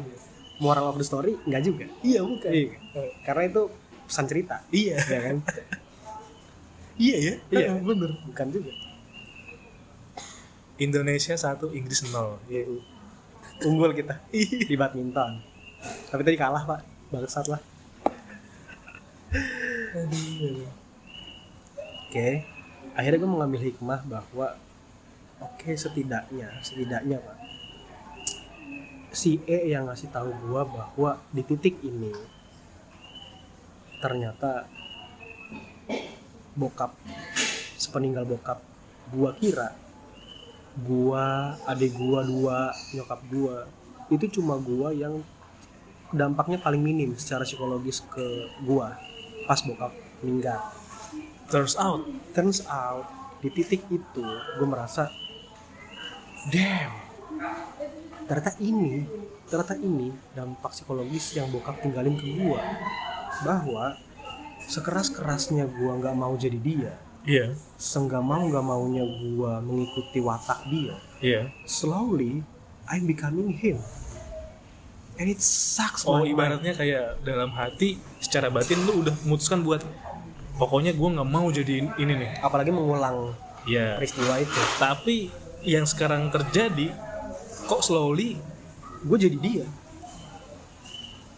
Moral 0.59 0.87
of 0.87 0.97
the 0.97 1.05
story 1.05 1.41
nggak 1.41 1.63
juga. 1.63 1.87
iya 2.01 2.21
bukan 2.21 2.49
Iya. 2.49 2.77
Karena 3.23 3.43
itu 3.47 3.63
pesan 4.05 4.27
cerita, 4.27 4.61
iya 4.69 4.97
ya 5.01 5.21
kan? 5.25 5.37
iya 6.97 7.17
ya 7.21 7.35
Iya. 7.53 7.71
Bener 7.81 8.11
Bukan 8.27 8.47
juga. 8.53 8.73
Indonesia 10.77 11.33
satu 11.37 11.73
Inggris 11.73 12.05
nol 12.13 12.37
Iya. 12.49 12.69
Unggul 13.65 13.97
kita 13.97 14.21
di 14.69 14.77
badminton. 14.77 15.41
Tapi 16.13 16.21
tadi 16.27 16.37
kalah 16.37 16.65
pak, 16.69 16.81
bangsat 17.09 17.47
lah. 17.49 17.61
Oke, 22.07 22.45
akhirnya 22.93 23.19
gue 23.21 23.31
mengambil 23.31 23.61
hikmah 23.65 24.01
bahwa 24.05 24.57
oke 25.41 25.71
setidaknya, 25.73 26.53
setidaknya 26.61 27.17
pak, 27.21 27.37
si 29.17 29.41
E 29.49 29.73
yang 29.73 29.89
ngasih 29.89 30.13
tahu 30.13 30.29
gue 30.29 30.63
bahwa 30.69 31.17
di 31.33 31.41
titik 31.41 31.81
ini 31.81 32.13
ternyata 34.05 34.69
bokap 36.57 36.97
sepeninggal 37.77 38.25
bokap. 38.25 38.59
Gua 39.13 39.31
kira 39.37 39.77
gua 40.77 41.55
adik 41.69 41.95
gua 41.95 42.21
dua 42.27 42.59
nyokap 42.93 43.21
gua 43.31 43.65
itu 44.11 44.41
cuma 44.41 44.59
gua 44.59 44.93
yang 44.93 45.23
dampaknya 46.11 46.59
paling 46.59 46.83
minim 46.83 47.15
secara 47.15 47.47
psikologis 47.47 48.03
ke 48.11 48.27
gua 48.67 48.97
pas 49.47 49.63
bokap 49.63 49.95
meninggal. 50.25 50.59
Turns 51.47 51.79
out. 51.79 52.03
Turns 52.35 52.67
out 52.67 53.07
di 53.39 53.49
titik 53.53 53.87
itu 53.93 54.27
gue 54.59 54.67
merasa 54.67 55.07
damn. 56.51 56.95
Ternyata 58.27 58.59
ini 58.59 59.07
ternyata 59.47 59.79
ini 59.79 60.11
dampak 60.35 60.75
psikologis 60.75 61.39
yang 61.39 61.47
bokap 61.55 61.79
tinggalin 61.79 62.19
ke 62.19 62.27
gue 62.27 62.61
bahwa 63.47 63.95
sekeras 64.67 65.09
kerasnya 65.15 65.71
gue 65.71 65.93
nggak 66.03 66.15
mau 66.19 66.35
jadi 66.35 66.59
dia. 66.59 66.93
Iya. 67.27 67.59
Senggak 67.79 68.23
mau 68.23 68.43
nggak 68.47 68.65
maunya 68.67 69.03
gue 69.03 69.53
mengikuti 69.63 70.19
watak 70.23 70.67
dia. 70.71 70.95
Iya. 71.23 71.51
Slowly 71.67 72.43
I'm 72.87 73.07
becoming 73.07 73.51
him. 73.55 73.83
And 75.17 75.33
it 75.33 75.41
sucks 75.41 76.05
oh 76.05 76.21
my 76.21 76.29
mind. 76.29 76.33
ibaratnya 76.37 76.73
kayak 76.77 77.07
dalam 77.25 77.51
hati 77.57 77.97
secara 78.21 78.53
batin 78.53 78.85
lu 78.85 79.01
udah 79.01 79.17
memutuskan 79.25 79.65
buat 79.65 79.81
pokoknya 80.61 80.93
gue 80.93 81.09
nggak 81.19 81.31
mau 81.31 81.49
jadi 81.51 81.89
ini 81.99 82.13
nih. 82.15 82.31
Apalagi 82.45 82.71
mengulang 82.71 83.35
ya 83.67 83.99
peristiwa 83.99 84.39
itu. 84.39 84.61
Tapi 84.79 85.17
yang 85.67 85.89
sekarang 85.89 86.31
terjadi 86.31 86.95
kok 87.67 87.83
slowly 87.83 88.39
gue 89.03 89.19
jadi 89.19 89.39
dia? 89.41 89.67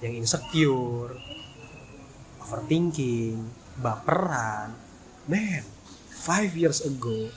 Yang 0.05 0.15
insecure 0.27 1.28
overthinking 2.49 3.45
baperan. 3.85 4.73
Man 5.29 5.61
five 6.09 6.57
years 6.57 6.81
ago 6.81 7.29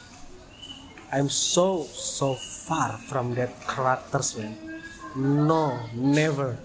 I'm 1.11 1.27
so 1.27 1.83
so 1.91 2.39
far 2.39 2.95
from 2.95 3.35
that 3.35 3.51
characters 3.67 4.39
man. 4.39 4.55
No 5.19 5.75
never. 5.91 6.55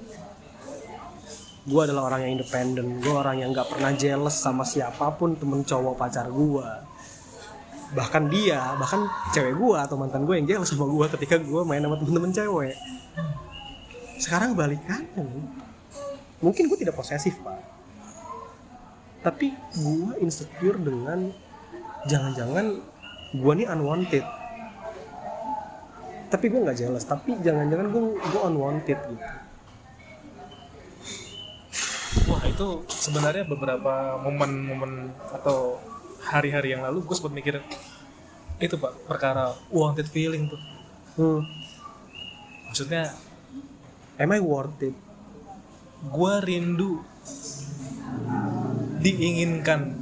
Gue 1.67 1.83
adalah 1.83 2.15
orang 2.15 2.31
yang 2.31 2.33
independen 2.39 3.03
gue 3.03 3.11
orang 3.11 3.43
yang 3.43 3.51
nggak 3.51 3.67
pernah 3.67 3.91
jealous 3.99 4.39
sama 4.39 4.63
siapa 4.63 5.11
pun 5.19 5.35
temen 5.35 5.67
cowok 5.67 5.99
pacar 5.99 6.31
gue 6.31 6.69
bahkan 7.87 8.27
dia 8.27 8.75
bahkan 8.83 9.07
cewek 9.31 9.55
gue 9.55 9.77
atau 9.79 9.95
mantan 9.95 10.27
gue 10.27 10.35
yang 10.39 10.47
jealous 10.47 10.75
sama 10.75 10.87
gue 10.87 11.07
ketika 11.19 11.43
gue 11.43 11.63
main 11.67 11.83
sama 11.83 11.99
temen-temen 11.99 12.31
cewek. 12.31 12.79
Sekarang 14.23 14.55
balikannya 14.55 15.27
mungkin 16.39 16.71
gue 16.71 16.79
tidak 16.79 16.95
posesif 16.95 17.35
pak 17.43 17.76
tapi 19.27 19.51
gue 19.75 20.23
insecure 20.23 20.79
dengan 20.79 21.35
jangan-jangan 22.07 22.79
gue 23.35 23.53
nih 23.59 23.67
unwanted. 23.67 24.23
Tapi 26.31 26.45
gue 26.47 26.63
nggak 26.63 26.79
jealous 26.79 27.03
tapi 27.03 27.35
jangan-jangan 27.43 27.91
gue 27.91 28.03
gue 28.23 28.41
unwanted 28.47 28.99
gitu. 29.03 29.27
Wah 32.31 32.43
itu 32.47 32.87
sebenarnya 32.87 33.43
beberapa 33.51 34.15
momen-momen 34.23 35.11
atau 35.35 35.83
hari-hari 36.23 36.79
yang 36.79 36.87
lalu 36.87 37.03
gue 37.03 37.17
sempat 37.19 37.35
mikir 37.35 37.55
itu 38.63 38.79
pak 38.79 38.95
perkara 39.11 39.59
wanted 39.75 40.07
feeling 40.07 40.47
tuh. 40.47 40.63
Hmm. 41.17 41.41
maksudnya 42.69 43.09
am 44.21 44.37
I 44.37 44.41
worth 44.41 44.85
it? 44.85 44.93
gue 46.13 46.35
rindu 46.45 47.01
diinginkan 49.07 49.95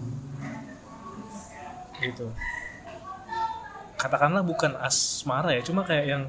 gitu 2.01 2.33
katakanlah 3.97 4.41
bukan 4.41 4.77
asmara 4.77 5.53
ya 5.53 5.61
cuma 5.61 5.85
kayak 5.85 6.07
yang 6.07 6.23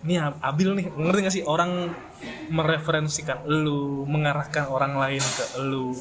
ini 0.00 0.14
Ab- 0.16 0.40
Abil 0.40 0.72
nih 0.72 0.86
ngerti 0.88 1.20
gak 1.20 1.34
sih 1.34 1.44
orang 1.44 1.92
mereferensikan 2.48 3.44
lu 3.44 4.04
mengarahkan 4.04 4.68
orang 4.68 4.96
lain 4.96 5.20
ke 5.20 5.44
lu 5.60 5.92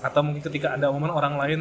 atau 0.00 0.20
mungkin 0.20 0.42
ketika 0.42 0.76
ada 0.76 0.92
momen 0.92 1.08
orang 1.08 1.34
lain 1.36 1.60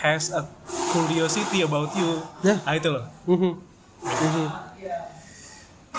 has 0.00 0.30
a 0.30 0.42
curiosity 0.90 1.60
about 1.60 1.90
you 1.92 2.22
Ya. 2.40 2.56
ah 2.64 2.74
itu 2.74 2.88
loh 2.88 3.04
Mhm. 3.26 3.52
Mhm. 4.00 4.46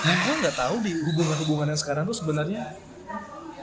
gue 0.01 0.35
nggak 0.41 0.55
tahu 0.55 0.75
di 0.81 0.91
hubungan-hubungan 0.97 1.69
yang 1.69 1.77
sekarang 1.77 2.03
tuh 2.03 2.15
sebenarnya 2.15 2.73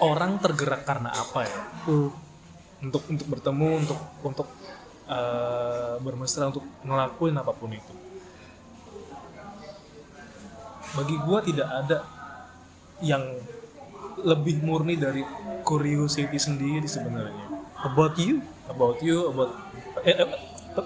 orang 0.03 0.39
tergerak 0.39 0.83
karena 0.87 1.11
apa 1.15 1.41
ya? 1.47 1.59
Hmm. 1.89 2.11
untuk 2.79 3.03
untuk 3.11 3.27
bertemu 3.27 3.69
untuk 3.83 3.99
untuk 4.23 4.49
eh, 5.11 5.99
bermesra 5.99 6.47
untuk 6.47 6.63
ngelakuin 6.87 7.35
apa 7.35 7.51
pun 7.51 7.75
itu. 7.75 7.95
Bagi 10.95 11.17
gue 11.19 11.39
tidak 11.51 11.69
ada 11.69 11.99
yang 13.03 13.23
lebih 14.23 14.63
murni 14.63 14.95
dari 14.95 15.27
curiosity 15.67 16.39
sendiri 16.39 16.87
sebenarnya. 16.87 17.51
About 17.83 18.15
you? 18.19 18.43
About 18.71 19.03
you 19.03 19.27
about 19.27 19.51
eh, 20.07 20.15
eh, 20.15 20.31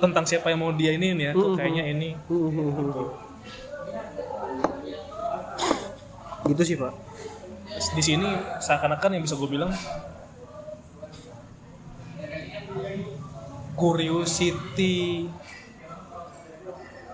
tentang 0.01 0.25
siapa 0.25 0.49
yang 0.49 0.65
mau 0.65 0.73
dia 0.73 0.97
ini 0.97 1.13
ya 1.13 1.37
kok 1.37 1.61
kayaknya 1.61 1.85
ini. 1.93 2.17
Gitu 6.49 6.63
sih 6.65 6.77
pak 6.81 7.02
di 7.77 8.03
sini 8.03 8.29
seakan-akan 8.61 9.17
yang 9.17 9.23
bisa 9.25 9.35
gue 9.37 9.49
bilang 9.49 9.73
curiosity 13.75 15.27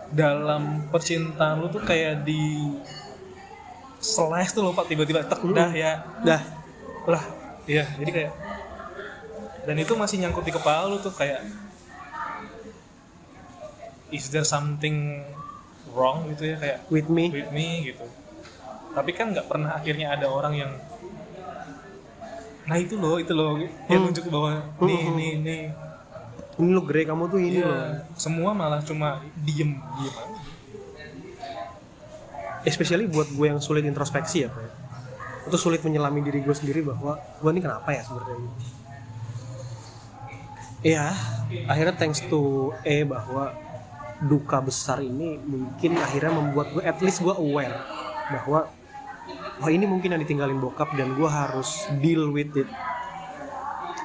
dalam 0.09 0.89
percintaan 0.89 1.61
lu 1.61 1.69
tuh 1.69 1.85
kayak 1.85 2.25
di 2.25 2.73
slice 4.01 4.57
tuh 4.57 4.63
loh 4.65 4.73
pak 4.73 4.89
tiba-tiba 4.89 5.27
tek 5.27 5.43
dah 5.53 5.71
ya. 5.75 6.05
Dah. 6.25 6.43
Lah 7.09 7.25
iya 7.69 7.85
jadi 8.01 8.11
kayak 8.11 8.33
dan 9.69 9.77
itu 9.77 9.93
masih 9.93 10.17
nyangkut 10.25 10.49
di 10.49 10.53
kepala 10.57 10.89
lu 10.89 10.97
tuh 10.97 11.13
kayak 11.13 11.45
is 14.09 14.33
there 14.33 14.49
something 14.49 15.21
wrong 15.93 16.25
gitu 16.33 16.53
ya 16.53 16.57
kayak 16.57 16.79
with 16.89 17.09
me. 17.13 17.29
with 17.29 17.53
me 17.53 17.93
gitu 17.93 18.09
tapi 18.91 19.11
kan 19.13 19.31
nggak 19.31 19.47
pernah 19.47 19.75
akhirnya 19.75 20.13
ada 20.13 20.27
orang 20.27 20.55
yang 20.57 20.73
nah 22.65 22.77
itu 22.77 22.95
loh 22.95 23.17
itu 23.17 23.33
loh 23.33 23.57
yang 23.89 24.01
nunjuk 24.03 24.25
ke 24.25 24.31
bawah 24.31 24.61
nih 24.81 25.03
nih 25.11 25.33
nih. 25.41 25.63
Ini 26.59 26.75
lo 26.75 26.83
Grey 26.83 27.07
kamu 27.07 27.31
tuh 27.31 27.39
ini 27.39 27.63
Iya, 27.63 27.71
loh. 27.71 27.87
semua 28.19 28.51
malah 28.51 28.83
cuma 28.83 29.23
diem 29.39 29.79
diem 29.79 30.11
aja. 30.11 30.37
especially 32.65 33.07
buat 33.07 33.31
gue 33.31 33.47
yang 33.47 33.63
sulit 33.63 33.87
introspeksi 33.87 34.45
ya 34.45 34.51
pak 34.51 34.67
itu 35.47 35.57
sulit 35.57 35.81
menyelami 35.81 36.21
diri 36.21 36.43
gue 36.43 36.53
sendiri 36.53 36.83
bahwa 36.83 37.17
gue 37.17 37.49
ini 37.49 37.63
kenapa 37.63 37.89
ya 37.89 38.03
sebenarnya 38.03 38.37
Iya, 40.79 41.11
akhirnya 41.67 41.95
thanks 41.97 42.23
to 42.23 42.71
E 42.83 43.03
bahwa 43.03 43.51
duka 44.21 44.59
besar 44.61 44.99
ini 45.01 45.35
mungkin 45.39 45.95
akhirnya 45.97 46.31
membuat 46.31 46.71
gue 46.71 46.83
at 46.83 46.99
least 46.99 47.19
gue 47.19 47.33
aware 47.33 47.75
bahwa 48.29 48.71
oh 49.63 49.71
ini 49.71 49.85
mungkin 49.87 50.15
yang 50.15 50.23
ditinggalin 50.23 50.59
bokap 50.63 50.95
dan 50.95 51.15
gue 51.19 51.31
harus 51.31 51.91
deal 51.99 52.31
with 52.31 52.55
it. 52.55 52.69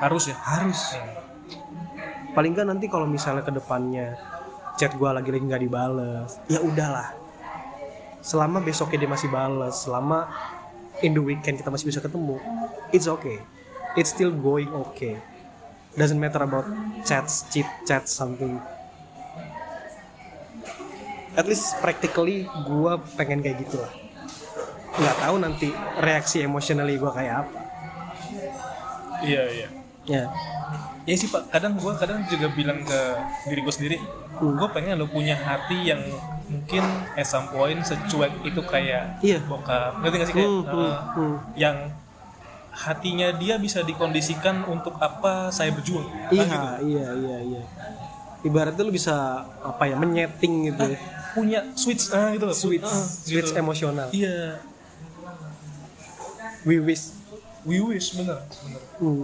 Harus 0.01 0.33
ya? 0.33 0.37
Harus. 0.37 0.97
Paling 2.33 2.57
nggak 2.57 2.67
nanti 2.67 2.85
kalau 2.89 3.05
misalnya 3.05 3.45
ke 3.45 3.53
depannya 3.53 4.17
chat 4.73 4.97
gue 4.97 5.05
lagi 5.05 5.29
lagi 5.29 5.45
nggak 5.45 5.61
dibales 5.61 6.41
ya 6.49 6.57
udahlah. 6.65 7.13
Selama 8.25 8.63
besoknya 8.63 9.05
dia 9.05 9.11
masih 9.11 9.29
bales 9.29 9.85
selama 9.85 10.31
in 11.05 11.13
the 11.13 11.21
weekend 11.21 11.61
kita 11.61 11.69
masih 11.69 11.93
bisa 11.93 12.01
ketemu 12.01 12.41
it's 12.89 13.05
okay. 13.05 13.37
It's 13.93 14.09
still 14.09 14.33
going 14.33 14.73
okay. 14.73 15.21
Doesn't 15.93 16.17
matter 16.17 16.41
about 16.41 16.65
chats 17.05 17.45
chit 17.53 17.69
chat 17.85 18.09
something. 18.09 18.57
At 21.37 21.45
least 21.45 21.77
practically 21.77 22.49
gue 22.49 22.93
pengen 23.13 23.45
kayak 23.45 23.61
gitu 23.61 23.77
lah 23.77 24.02
nggak 24.93 25.17
tahu 25.19 25.35
nanti 25.37 25.69
reaksi 25.97 26.41
emotionally 26.41 26.95
gue 26.95 27.09
kayak 27.09 27.35
apa 27.41 27.59
iya 29.23 29.43
iya 29.49 29.67
ya 30.03 30.23
ya 31.03 31.15
sih 31.15 31.27
pak 31.27 31.49
kadang 31.49 31.75
gue 31.75 31.93
kadang 31.95 32.19
juga 32.25 32.47
bilang 32.49 32.79
ke 32.81 32.99
diri 33.45 33.61
gue 33.61 33.73
sendiri 33.73 33.97
Hmm. 34.33 34.57
gue 34.57 34.65
pengen 34.67 34.97
lo 34.97 35.05
punya 35.05 35.37
hati 35.37 35.87
yang 35.87 36.01
mungkin 36.49 36.81
at 37.13 37.21
some 37.23 37.45
point 37.47 37.77
secuek 37.79 38.33
itu 38.41 38.57
kayak 38.63 39.21
Iya. 39.21 39.45
bokap 39.45 40.01
ngerti 40.01 40.15
gak 40.15 40.27
sih 40.27 40.35
kayak 40.35 40.49
Hmm, 40.49 40.57
uh, 40.57 40.73
hmm, 40.73 40.93
hmm. 41.13 41.35
yang 41.53 41.77
hatinya 42.73 43.29
dia 43.31 43.55
bisa 43.55 43.79
dikondisikan 43.79 44.65
untuk 44.65 44.97
apa 44.97 45.47
saya 45.47 45.69
berjuang 45.69 46.09
Iya, 46.27 46.43
gitu. 46.43 46.67
iya, 46.89 47.07
iya, 47.13 47.37
iya. 47.45 47.61
Ibaratnya 48.41 48.81
lu 48.81 48.91
bisa 48.91 49.13
apa 49.61 49.85
ya 49.85 49.95
menyeting 49.95 50.53
gitu, 50.67 50.81
ya. 50.83 50.97
punya 51.31 51.59
switch 51.73 52.09
ah 52.09 52.29
gitu 52.29 52.43
loh 52.43 52.57
switch, 52.57 52.83
Ah, 52.83 53.05
switch 53.05 53.53
gitu. 53.53 53.55
emosional. 53.55 54.09
iya 54.09 54.57
We 56.63 56.79
wish. 56.79 57.11
we 57.63 57.79
wish 57.79 58.11
bener 58.13 58.39
bener 58.43 58.83
Hmm. 58.97 59.23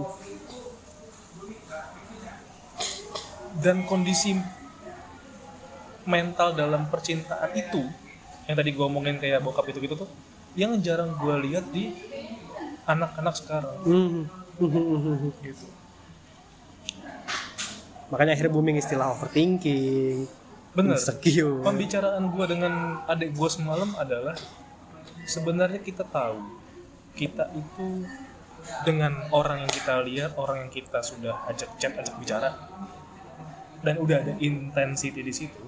dan 3.60 3.84
kondisi 3.84 4.32
mental 6.02 6.54
dalam 6.54 6.88
percintaan 6.88 7.52
itu 7.52 7.84
yang 8.44 8.56
tadi 8.56 8.72
gue 8.72 8.80
omongin 8.82 9.16
kayak 9.16 9.40
bokap 9.40 9.68
itu 9.68 9.78
gitu 9.78 9.94
tuh 9.98 10.08
yang 10.54 10.72
jarang 10.80 11.12
gue 11.14 11.34
lihat 11.44 11.68
di 11.68 11.92
anak-anak 12.84 13.34
sekarang 13.36 13.76
Hmm. 13.82 14.24
Hmm. 14.56 15.30
gitu 15.40 15.66
Makanya 18.10 18.34
akhirnya 18.34 18.50
booming 18.50 18.74
istilah 18.74 19.14
overthinking, 19.14 20.26
bener 20.74 20.98
insecure. 20.98 21.62
pembicaraan 21.62 22.26
gue 22.26 22.44
dengan 22.48 22.72
adik 23.06 23.30
gue 23.30 23.46
semalam 23.46 23.86
adalah 23.94 24.34
sebenarnya 25.22 25.78
kita 25.78 26.02
tahu 26.02 26.42
kita 27.12 27.50
itu 27.52 28.06
dengan 28.82 29.28
orang 29.30 29.64
yang 29.64 29.72
kita 29.72 30.00
lihat 30.02 30.36
orang 30.36 30.66
yang 30.66 30.70
kita 30.70 31.00
sudah 31.00 31.42
ajak 31.46 31.68
chat 31.76 31.92
ajak 31.92 32.14
bicara 32.16 32.54
dan 33.80 33.96
udah 33.96 34.16
ada 34.18 34.34
intensity 34.38 35.20
di 35.20 35.32
situ 35.32 35.62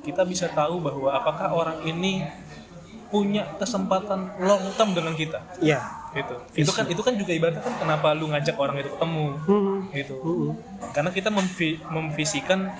kita 0.00 0.24
bisa 0.24 0.48
tahu 0.48 0.80
bahwa 0.80 1.12
apakah 1.12 1.48
orang 1.50 1.78
ini 1.84 2.24
punya 3.06 3.42
kesempatan 3.56 4.38
long 4.38 4.62
term 4.74 4.90
dengan 4.90 5.12
kita 5.12 5.42
Iya. 5.58 5.82
gitu 6.12 6.34
itu 6.56 6.70
kan 6.70 6.86
itu 6.86 7.00
kan 7.00 7.14
juga 7.14 7.30
ibaratnya 7.30 7.58
kan 7.60 7.74
kenapa 7.76 8.12
lu 8.12 8.26
ngajak 8.28 8.54
orang 8.54 8.78
itu 8.78 8.90
ketemu 8.90 9.26
Hmm. 9.40 9.78
gitu 9.90 10.14
Hmm. 10.18 10.50
karena 10.90 11.10
kita 11.10 11.28
memvi- 11.28 11.78
memvisikan 11.84 12.70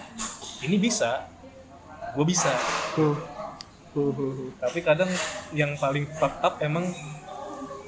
ini 0.61 0.77
bisa 0.77 1.27
gue 2.11 2.25
bisa 2.25 2.51
Hmm. 2.95 3.15
Hmm. 3.91 4.13
Hmm. 4.13 4.51
tapi 4.57 4.79
kadang 4.81 5.11
yang 5.51 5.75
paling 5.77 6.07
fuck 6.11 6.39
up 6.41 6.59
emang 6.61 6.87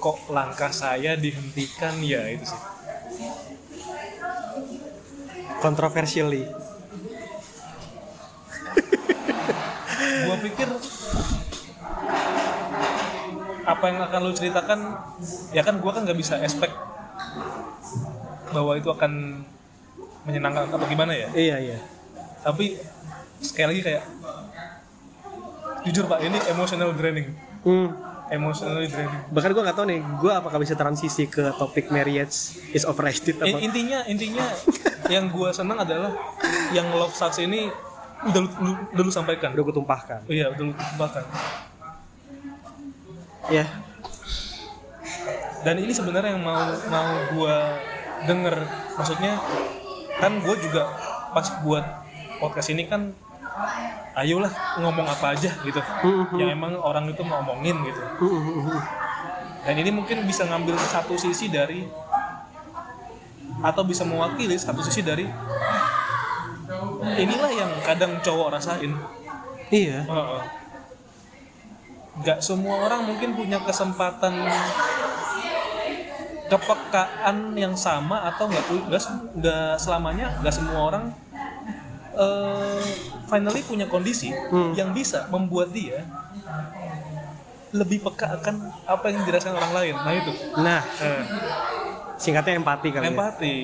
kok 0.03 0.19
langkah 0.29 0.69
saya 0.69 1.15
dihentikan 1.15 2.03
ya 2.03 2.27
itu 2.27 2.43
sih 2.45 2.61
Controversially. 5.63 6.43
gue 10.27 10.37
pikir 10.43 10.69
apa 13.63 13.85
yang 13.87 14.03
akan 14.03 14.21
lu 14.21 14.35
ceritakan 14.35 14.81
ya 15.55 15.63
kan 15.63 15.79
gue 15.79 15.87
kan 15.87 16.03
nggak 16.03 16.19
bisa 16.19 16.35
expect 16.43 16.75
bahwa 18.51 18.75
itu 18.75 18.91
akan 18.91 19.47
menyenangkan 20.27 20.67
atau 20.67 20.83
gimana 20.83 21.15
ya 21.15 21.31
Iya, 21.31 21.57
iya. 21.63 21.79
tapi 22.43 22.75
sekali 23.39 23.71
lagi 23.71 23.83
kayak 23.87 24.03
jujur 25.85 26.05
pak 26.07 26.21
ini 26.21 26.39
emotional 26.51 26.91
draining 26.93 27.31
Hmm. 27.63 27.95
Emotionally 28.33 28.89
draining 28.89 29.21
Bahkan 29.29 29.51
gue 29.51 29.63
nggak 29.63 29.77
tahu 29.77 29.87
nih, 29.87 30.01
gue 30.01 30.33
apakah 30.33 30.57
bisa 30.57 30.73
transisi 30.73 31.25
ke 31.27 31.53
topik 31.55 31.89
marriage 31.89 32.33
is 32.71 32.83
overrated 32.83 33.37
In- 33.39 33.45
apa? 33.47 33.59
intinya 33.61 33.99
intinya 34.05 34.47
yang 35.15 35.29
gue 35.29 35.49
senang 35.51 35.79
adalah 35.79 36.17
yang 36.71 36.89
love 36.91 37.13
sucks 37.13 37.39
ini 37.39 37.69
udah 38.23 38.39
lu, 38.39 38.49
lu, 38.59 38.73
udah 38.91 39.03
lu 39.03 39.13
sampaikan 39.13 39.53
Udah 39.53 39.65
gue 39.65 39.75
tumpahkan. 39.77 40.19
iya 40.27 40.49
udah 40.49 40.63
lu 40.63 40.73
tumpahkan 40.73 41.25
Ya. 43.49 43.67
dan 45.63 45.77
ini 45.77 45.91
sebenarnya 45.91 46.33
yang 46.33 46.43
mau 46.43 46.63
mau 46.89 47.11
gue 47.29 47.57
denger 48.25 48.55
maksudnya 48.95 49.35
kan 50.17 50.39
gue 50.39 50.57
juga 50.61 50.87
pas 51.31 51.47
buat 51.61 51.83
podcast 52.39 52.71
ini 52.71 52.87
kan 52.87 53.11
ayolah 54.15 54.53
ngomong 54.77 55.05
apa 55.05 55.33
aja 55.33 55.51
gitu 55.61 55.81
yang 56.35 56.51
emang 56.51 56.77
orang 56.77 57.07
itu 57.07 57.21
mau 57.21 57.41
ngomongin 57.41 57.81
gitu 57.83 58.03
Hmm. 58.19 58.29
Hmm. 58.31 58.63
Hmm. 58.67 58.81
dan 59.63 59.75
ini 59.75 59.91
mungkin 59.91 60.23
bisa 60.23 60.45
ngambil 60.45 60.77
satu 60.79 61.15
sisi 61.15 61.49
dari 61.49 61.87
atau 63.59 63.83
bisa 63.83 64.03
mewakili 64.03 64.55
satu 64.55 64.81
sisi 64.81 65.01
dari 65.01 65.25
inilah 67.15 67.51
yang 67.51 67.73
kadang 67.81 68.19
cowok 68.19 68.53
rasain 68.53 68.93
Iya. 69.69 70.05
Heeh. 70.05 70.43
nggak 72.15 72.39
semua 72.39 72.77
orang 72.83 73.09
mungkin 73.09 73.33
punya 73.33 73.57
kesempatan 73.59 74.37
kepekaan 76.45 77.37
yang 77.55 77.73
sama 77.73 78.29
atau 78.29 78.45
nggak 78.45 78.65
nggak 78.87 79.01
se- 79.01 79.25
nggak 79.35 79.73
selamanya 79.79 80.37
nggak 80.39 80.53
semua 80.53 80.79
orang 80.85 81.05
eh, 82.15 82.83
finally 83.25 83.63
punya 83.63 83.87
kondisi 83.87 84.29
Hmm. 84.31 84.73
yang 84.73 84.91
bisa 84.91 85.27
membuat 85.29 85.71
dia 85.71 86.05
lebih 87.73 88.03
peka 88.03 88.37
akan 88.37 88.55
apa 88.85 89.07
yang 89.09 89.25
dirasakan 89.25 89.57
orang 89.57 89.73
lain. 89.73 89.95
Nah 89.97 90.13
itu. 90.13 90.33
Nah, 90.59 90.81
Eh, 90.99 91.23
singkatnya 92.17 92.55
empati 92.55 92.89
kali 92.91 93.05
ya. 93.05 93.11
empati. 93.11 93.55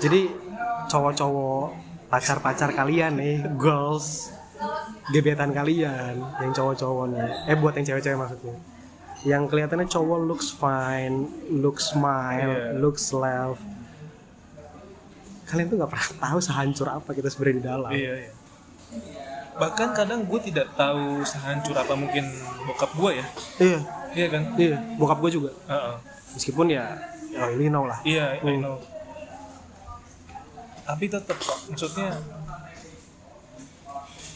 Jadi 0.00 0.20
cowok-cowok 0.88 1.66
pacar-pacar 2.10 2.74
kalian 2.74 3.14
nih, 3.14 3.38
girls, 3.54 4.34
gebetan 5.08 5.52
kalian, 5.52 6.18
yang 6.18 6.50
cowok-cowok 6.50 7.04
nih, 7.08 7.28
eh 7.46 7.56
buat 7.56 7.72
yang 7.72 7.86
cewek-cewek 7.86 8.18
maksudnya, 8.18 8.56
yang 9.22 9.42
kelihatannya 9.46 9.86
cowok 9.86 10.18
looks 10.26 10.50
fine, 10.50 11.30
looks 11.52 11.94
smile, 11.94 12.50
Iya. 12.50 12.74
looks 12.74 13.12
love, 13.12 13.60
kalian 15.50 15.66
tuh 15.66 15.76
nggak 15.76 15.90
pernah 15.90 16.08
tahu 16.22 16.38
sehancur 16.38 16.86
apa 16.88 17.10
kita 17.10 17.26
sebenarnya 17.26 17.56
di 17.56 17.64
dalam. 17.64 17.90
Iya 17.90 18.12
iya. 18.16 18.32
Bahkan 19.52 19.88
kadang 19.92 20.24
gue 20.24 20.40
tidak 20.40 20.72
tahu 20.72 21.20
sehancur 21.22 21.74
apa 21.74 21.92
mungkin 21.92 22.24
bokap 22.64 22.90
gue 22.92 23.10
ya. 23.18 23.26
Iya. 23.58 23.78
Iya 24.10 24.26
kan? 24.28 24.42
Iya 24.54 24.76
bokap 24.96 25.18
gue 25.18 25.30
juga. 25.32 25.50
Heeh. 25.66 25.96
meskipun 26.30 26.70
ya 26.70 26.94
ya 27.28 27.50
you 27.52 27.66
know 27.66 27.82
lah. 27.84 27.98
Iya 28.02 28.38
I 28.38 28.40
Hmm. 28.40 28.62
know. 28.62 28.76
Tapi 30.80 31.04
tetap 31.06 31.34
kok 31.36 31.58
maksudnya 31.66 32.14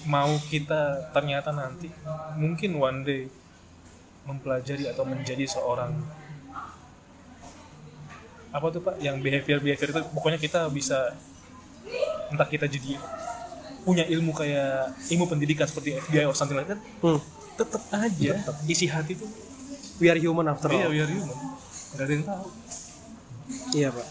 mau 0.05 0.29
kita 0.45 1.11
ternyata 1.11 1.51
nanti 1.51 1.89
mungkin 2.37 2.77
one 2.77 3.01
day 3.03 3.23
mempelajari 4.25 4.85
atau 4.87 5.05
menjadi 5.05 5.45
seorang 5.45 5.93
apa 8.55 8.67
tuh 8.71 8.81
pak? 8.81 8.95
Yang 9.03 9.17
behavior 9.19 9.59
behavior 9.59 9.89
itu 9.91 10.01
pokoknya 10.15 10.39
kita 10.39 10.71
bisa 10.71 11.11
entah 12.31 12.47
kita 12.47 12.71
jadi 12.71 12.95
punya 13.83 14.07
ilmu 14.09 14.33
kayak 14.33 14.95
ilmu 15.13 15.29
pendidikan 15.29 15.69
seperti 15.69 15.99
FBI 16.01 16.25
or 16.25 16.33
something 16.33 16.57
like 16.57 16.71
that 16.71 16.81
Hmm. 17.05 17.21
tetap 17.55 17.83
aja 17.93 18.41
isi 18.65 18.87
hati 18.89 19.19
tuh. 19.19 19.29
We 19.99 20.09
are 20.11 20.19
human 20.19 20.49
after 20.49 20.71
iya 20.71 20.87
all. 20.87 20.95
we 20.95 20.99
are 21.03 21.11
human. 21.11 21.37
Nggak 21.95 22.05
ada 22.07 22.13
yang 22.15 22.25
tahu. 22.25 22.47
Iya 23.75 23.89
pak. 23.93 24.07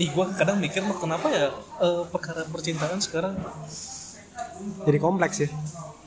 Ih, 0.00 0.08
gua 0.10 0.26
kadang 0.32 0.56
mikir 0.58 0.80
mah 0.82 0.96
kenapa 0.96 1.28
ya 1.28 1.52
eh, 1.78 2.02
perkara 2.08 2.48
percintaan 2.48 2.98
sekarang 2.98 3.36
jadi 4.82 4.98
kompleks 4.98 5.36
ya? 5.44 5.48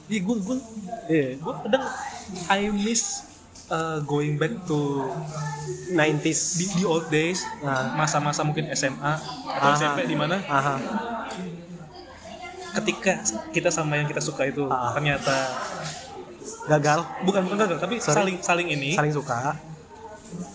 Ih, 0.10 0.20
gua 0.26 0.36
gua 0.42 0.58
iya. 1.08 1.38
gua 1.40 1.62
kadang 1.64 1.84
I 2.50 2.68
miss 2.74 3.24
uh, 3.68 3.98
going 4.04 4.36
back 4.36 4.54
to 4.66 5.06
90s 5.88 6.40
di, 6.56 6.66
di 6.72 6.84
old 6.84 7.08
days 7.08 7.42
Nah. 7.60 7.94
masa-masa 7.96 8.42
mungkin 8.42 8.70
SMA 8.72 9.14
atau 9.48 9.70
Aha. 9.72 9.78
SMP 9.78 10.06
di 10.06 10.16
mana? 10.16 10.38
Aha. 10.42 10.76
Ketika 12.76 13.24
kita 13.50 13.70
sama 13.70 13.96
yang 13.96 14.06
kita 14.06 14.20
suka 14.20 14.44
itu 14.44 14.68
Ah. 14.68 14.92
ternyata 14.92 15.36
gagal. 16.68 17.00
Bukan 17.24 17.42
bukan 17.46 17.58
gagal 17.60 17.78
tapi 17.80 17.96
Sorry. 17.98 18.16
saling 18.16 18.38
saling 18.42 18.68
ini 18.70 18.92
saling 18.94 19.14
suka. 19.14 19.56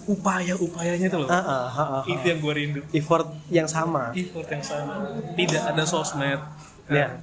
Upaya-upayanya 0.05 1.07
itu 1.07 1.17
loh. 1.17 1.29
Ah, 1.31 1.39
ah, 1.39 1.65
ah, 1.71 1.89
ah. 1.97 2.03
itu 2.05 2.21
yang 2.27 2.43
gue 2.43 2.53
rindu. 2.53 2.81
Effort 2.91 3.31
yang 3.49 3.65
sama. 3.65 4.11
Effort 4.13 4.45
yang 4.51 4.61
sama. 4.61 5.07
Tidak 5.33 5.63
ada 5.65 5.83
sosmed. 5.87 6.43
Ya. 6.91 7.17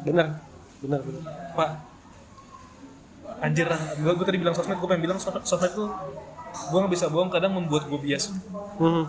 Bener 0.00 0.38
bener 0.80 1.00
bener 1.04 1.20
Pak 1.52 1.70
Anjir 3.40 3.66
lah, 3.66 3.80
gue, 3.96 4.12
gue 4.12 4.26
tadi 4.28 4.38
bilang 4.38 4.52
sosmed, 4.52 4.76
gue 4.76 4.88
pengen 4.88 5.04
bilang 5.08 5.18
sos- 5.18 5.44
sosmed 5.48 5.72
tuh 5.72 5.88
Gue 6.50 6.78
gak 6.82 6.92
bisa 6.92 7.06
bohong, 7.06 7.30
kadang 7.30 7.54
membuat 7.54 7.86
gue 7.86 7.96
bias. 7.96 8.34
Hmm. 8.76 9.06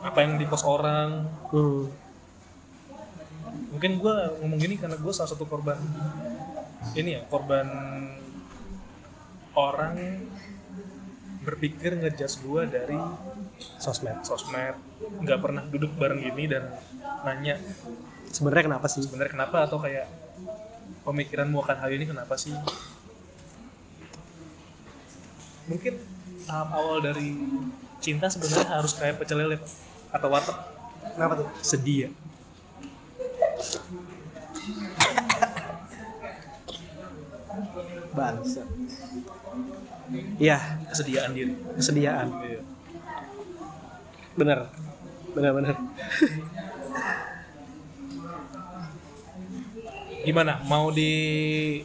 Apa 0.00 0.24
yang 0.24 0.40
di 0.40 0.48
post 0.48 0.64
orang. 0.64 1.28
Hmm. 1.52 1.92
Mungkin 3.76 4.00
gue 4.00 4.14
ngomong 4.40 4.56
gini 4.56 4.80
karena 4.80 4.96
gue 4.96 5.12
salah 5.12 5.28
satu 5.28 5.44
korban 5.44 5.76
Ini 6.96 7.20
ya, 7.20 7.22
korban 7.28 7.66
Orang 9.52 9.96
berpikir 11.40 11.96
ngejudge 11.96 12.44
gue 12.44 12.62
dari 12.66 12.98
sosmed. 13.78 14.20
sosmed. 14.20 14.76
Nggak 15.22 15.38
pernah 15.40 15.62
duduk 15.64 15.92
bareng 15.96 16.20
gini 16.20 16.44
dan 16.50 16.72
nanya 17.24 17.56
sebenarnya 18.28 18.68
kenapa 18.68 18.86
sih? 18.90 19.00
Sebenarnya 19.00 19.32
kenapa 19.32 19.64
atau 19.64 19.80
kayak 19.80 20.08
pemikiranmu 21.06 21.62
akan 21.62 21.76
hal 21.78 21.90
ini 21.94 22.04
kenapa 22.10 22.34
sih? 22.34 22.50
Mungkin 25.70 25.94
tahap 26.46 26.68
awal 26.74 26.98
dari 27.02 27.38
cinta 28.02 28.26
sebenarnya 28.26 28.66
harus 28.66 28.92
kayak 28.98 29.22
pecel 29.22 29.38
lele 29.38 29.62
Pak. 29.62 29.70
atau 30.18 30.28
warteg. 30.30 30.56
Kenapa 31.14 31.32
tuh? 31.38 31.48
Sedia 31.62 32.10
bangsa 38.16 38.64
iya. 40.40 40.58
Kesediaan 40.88 41.30
diri 41.36 41.52
kesediaan. 41.76 42.26
Iya. 42.40 42.60
bener 44.36 44.58
bener 45.36 45.52
bener 45.52 45.74
gimana? 50.26 50.58
Mau 50.66 50.90
di 50.90 51.10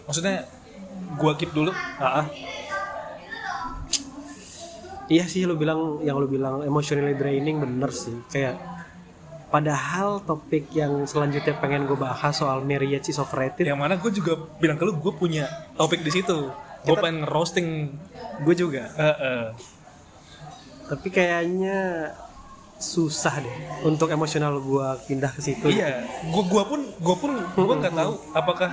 maksudnya 0.03 0.49
gua 1.15 1.37
keep 1.37 1.53
dulu? 1.53 1.69
Ah. 2.01 2.25
Iya 5.11 5.27
sih 5.27 5.43
lu 5.43 5.59
bilang 5.59 5.99
yang 6.01 6.15
lu 6.15 6.25
bilang 6.25 6.63
emotionally 6.63 7.13
draining 7.13 7.59
bener 7.59 7.91
sih. 7.91 8.15
Kayak 8.31 8.55
padahal 9.51 10.23
topik 10.23 10.71
yang 10.71 11.03
selanjutnya 11.03 11.51
pengen 11.59 11.83
gue 11.83 11.99
bahas 11.99 12.31
soal 12.31 12.63
marriage 12.63 13.11
is 13.11 13.19
overrated. 13.19 13.67
Yang 13.67 13.79
mana 13.79 13.99
gue 13.99 14.07
juga 14.07 14.39
bilang 14.55 14.79
ke 14.79 14.87
lu 14.87 14.95
gue 14.95 15.11
punya 15.11 15.51
topik 15.75 15.99
di 15.99 16.11
situ. 16.15 16.47
Gue 16.81 16.95
Kita- 16.95 17.03
pengen 17.03 17.27
roasting 17.27 17.91
gue 18.41 18.55
juga. 18.55 18.87
Heeh. 18.95 19.51
tapi 20.91 21.07
kayaknya 21.07 22.11
susah 22.81 23.45
deh 23.45 23.55
untuk 23.85 24.09
emosional 24.09 24.57
gue 24.57 24.87
pindah 25.05 25.29
ke 25.29 25.39
situ 25.39 25.69
Iya, 25.69 26.01
gua 26.33 26.43
gua 26.49 26.63
pun 26.65 26.81
gua 26.97 27.15
pun 27.15 27.31
gua 27.53 27.75
nggak 27.77 27.93
tahu 27.93 28.13
apakah 28.33 28.69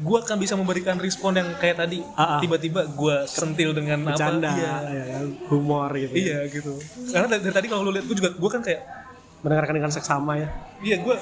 gua 0.00 0.24
akan 0.24 0.36
bisa 0.40 0.54
memberikan 0.54 0.94
respon 0.96 1.34
yang 1.34 1.52
kayak 1.58 1.82
tadi. 1.82 2.00
Ah, 2.14 2.38
ah. 2.38 2.40
Tiba-tiba 2.40 2.86
gua 2.94 3.26
sentil 3.26 3.74
dengan 3.74 4.00
bercanda 4.06 4.48
apa? 4.48 4.56
Iya. 4.56 4.74
ya, 4.88 5.04
ya, 5.04 5.18
humor 5.50 5.90
gitu 5.92 6.14
Iya 6.14 6.38
gitu. 6.48 6.72
Karena 7.10 7.26
dari, 7.34 7.42
dari 7.44 7.54
tadi 7.54 7.66
kalau 7.66 7.82
lu 7.84 7.90
lihat 7.92 8.06
gua 8.08 8.16
juga 8.16 8.30
gua 8.38 8.50
kan 8.50 8.62
kayak 8.62 8.80
mendengarkan 9.42 9.74
dengan 9.78 9.92
seksama 9.92 10.32
ya 10.34 10.48
iya 10.82 10.96
gua 10.98 11.14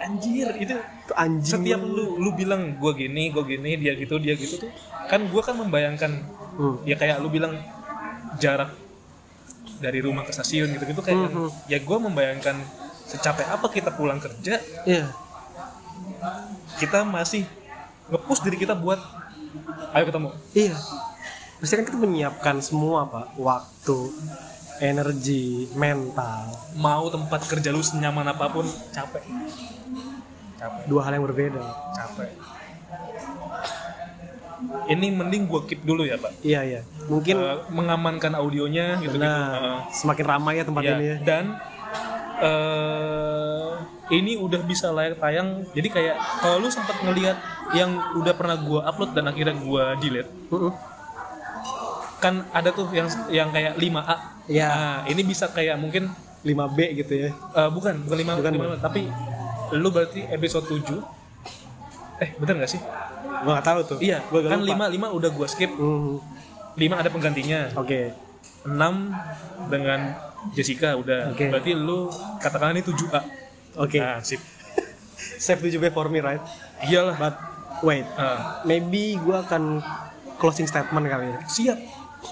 anjir 0.00 0.48
itu 0.60 0.76
anjing 1.16 1.64
setiap 1.64 1.80
lu 1.80 2.20
lu 2.20 2.30
bilang 2.36 2.76
gua 2.76 2.92
gini, 2.92 3.32
gua 3.32 3.44
gini, 3.44 3.76
dia 3.80 3.92
gitu, 3.96 4.20
dia 4.20 4.36
gitu 4.36 4.68
tuh 4.68 4.70
kan 5.08 5.20
gua 5.28 5.42
kan 5.44 5.56
membayangkan 5.56 6.12
Hmm. 6.54 6.78
ya 6.86 6.94
kayak 6.94 7.18
lu 7.18 7.26
bilang 7.34 7.58
jarak 8.38 8.70
dari 9.84 10.00
rumah 10.00 10.24
ke 10.24 10.32
stasiun 10.32 10.72
gitu-gitu 10.72 10.98
kayak 10.98 11.28
Mhm. 11.28 11.68
ya 11.68 11.76
gua 11.78 12.00
membayangkan 12.00 12.56
secapek 13.04 13.44
apa 13.46 13.68
kita 13.68 13.92
pulang 13.92 14.16
kerja 14.16 14.56
Iya. 14.82 15.12
kita 16.76 17.04
masih 17.04 17.44
nge-push 18.06 18.40
diri 18.40 18.56
kita 18.58 18.72
buat 18.74 19.00
ayo 19.92 20.04
ketemu 20.04 20.28
Iya. 20.52 20.76
Pasti 21.54 21.74
kan 21.74 21.86
kita 21.86 21.96
menyiapkan 21.96 22.56
semua 22.60 23.06
pak, 23.06 23.38
waktu, 23.38 23.98
energi, 24.78 25.70
mental, 25.72 26.50
mau 26.74 27.08
tempat 27.08 27.40
kerja 27.46 27.70
lu 27.70 27.80
senyaman 27.80 28.26
apa 28.26 28.50
pun 28.50 28.66
capek 28.90 29.22
capek 30.54 30.82
dua 30.84 31.00
hal 31.02 31.14
yang 31.14 31.24
berbeda. 31.24 31.62
capek 31.94 32.30
ini 34.86 35.06
mending 35.08 35.44
gua 35.44 35.62
keep 35.62 35.80
dulu 35.80 36.02
ya 36.02 36.16
pak 36.16 36.32
Iya 36.40 36.60
iya. 36.62 36.80
Mungkin 37.04 37.36
Eh, 37.36 37.56
mengamankan 37.68 38.32
audionya 38.32 38.96
gitu 38.98 39.12
gitu 39.12 39.20
benar. 39.20 39.84
Semakin 39.90 40.24
ramai 40.24 40.52
ya 40.56 40.64
tempat 40.64 40.82
ini 40.82 41.06
ya. 41.06 41.16
dan 41.20 41.44
eh 42.36 43.70
ini 44.10 44.36
udah 44.36 44.60
bisa 44.62 44.90
layak 44.90 45.16
tayang 45.16 45.64
jadi 45.70 45.88
kayak 45.88 46.16
kalau 46.38 46.58
lu 46.58 46.68
sempat 46.68 46.98
ngelihat 47.00 47.38
yang 47.72 47.88
udah 48.14 48.34
pernah 48.34 48.56
gua 48.58 48.84
upload 48.84 49.12
dan 49.12 49.24
akhirnya 49.24 49.56
gua 49.56 49.96
delete 49.96 50.28
Mm-mm. 50.48 50.72
kan 52.18 52.44
ada 52.50 52.68
tuh 52.68 52.90
yang 52.90 53.08
yang 53.28 53.48
kayak 53.48 53.76
5A 53.76 54.16
Iya. 54.44 54.66
nah 54.68 54.96
ini 55.06 55.22
bisa 55.22 55.48
kayak 55.48 55.76
mungkin 55.76 56.12
5B 56.42 56.76
gitu 56.94 57.12
ya. 57.18 57.30
Eh, 57.32 57.70
bukan, 57.72 58.04
bukan 58.04 58.16
lima, 58.18 58.32
Bukan, 58.36 58.52
lima, 58.52 58.76
tapi 58.76 59.08
lu 59.72 59.88
berarti 59.88 60.20
episode 60.26 60.68
7 60.68 61.00
Eh, 62.14 62.30
bener 62.36 62.60
gak 62.60 62.70
sih? 62.70 62.80
Gua 63.44 63.52
nggak 63.54 63.66
tahu 63.66 63.80
tuh. 63.86 63.98
Iya, 64.00 64.18
Gua 64.26 64.40
kan 64.42 64.58
lupa. 64.58 64.88
5, 64.88 65.08
5 65.08 65.16
udah 65.16 65.30
gua 65.30 65.46
skip 65.46 65.70
Mhm. 65.70 66.14
5 66.74 66.94
ada 66.96 67.08
penggantinya 67.08 67.60
Oke. 67.76 68.10
6 68.64 69.12
dengan 69.68 70.00
Jessica 70.50 70.96
udah 70.96 71.30
Oke. 71.30 71.48
Berarti 71.48 71.72
lu 71.72 72.08
katakan 72.36 72.72
ini 72.72 72.82
7A 72.82 73.20
Oke. 73.76 73.98
Nah, 73.98 74.18
sip 74.20 74.40
Save 75.44 75.60
7B 75.62 75.88
for 75.88 76.08
me 76.08 76.18
right? 76.18 76.40
Iyalah 76.82 77.14
But 77.14 77.36
wait, 77.82 78.06
Ah, 78.16 78.60
maybe 78.62 79.14
gua 79.18 79.42
akan 79.42 79.84
closing 80.36 80.64
statement 80.64 81.04
kali 81.04 81.28
ya. 81.28 81.38
Siap 81.44 81.78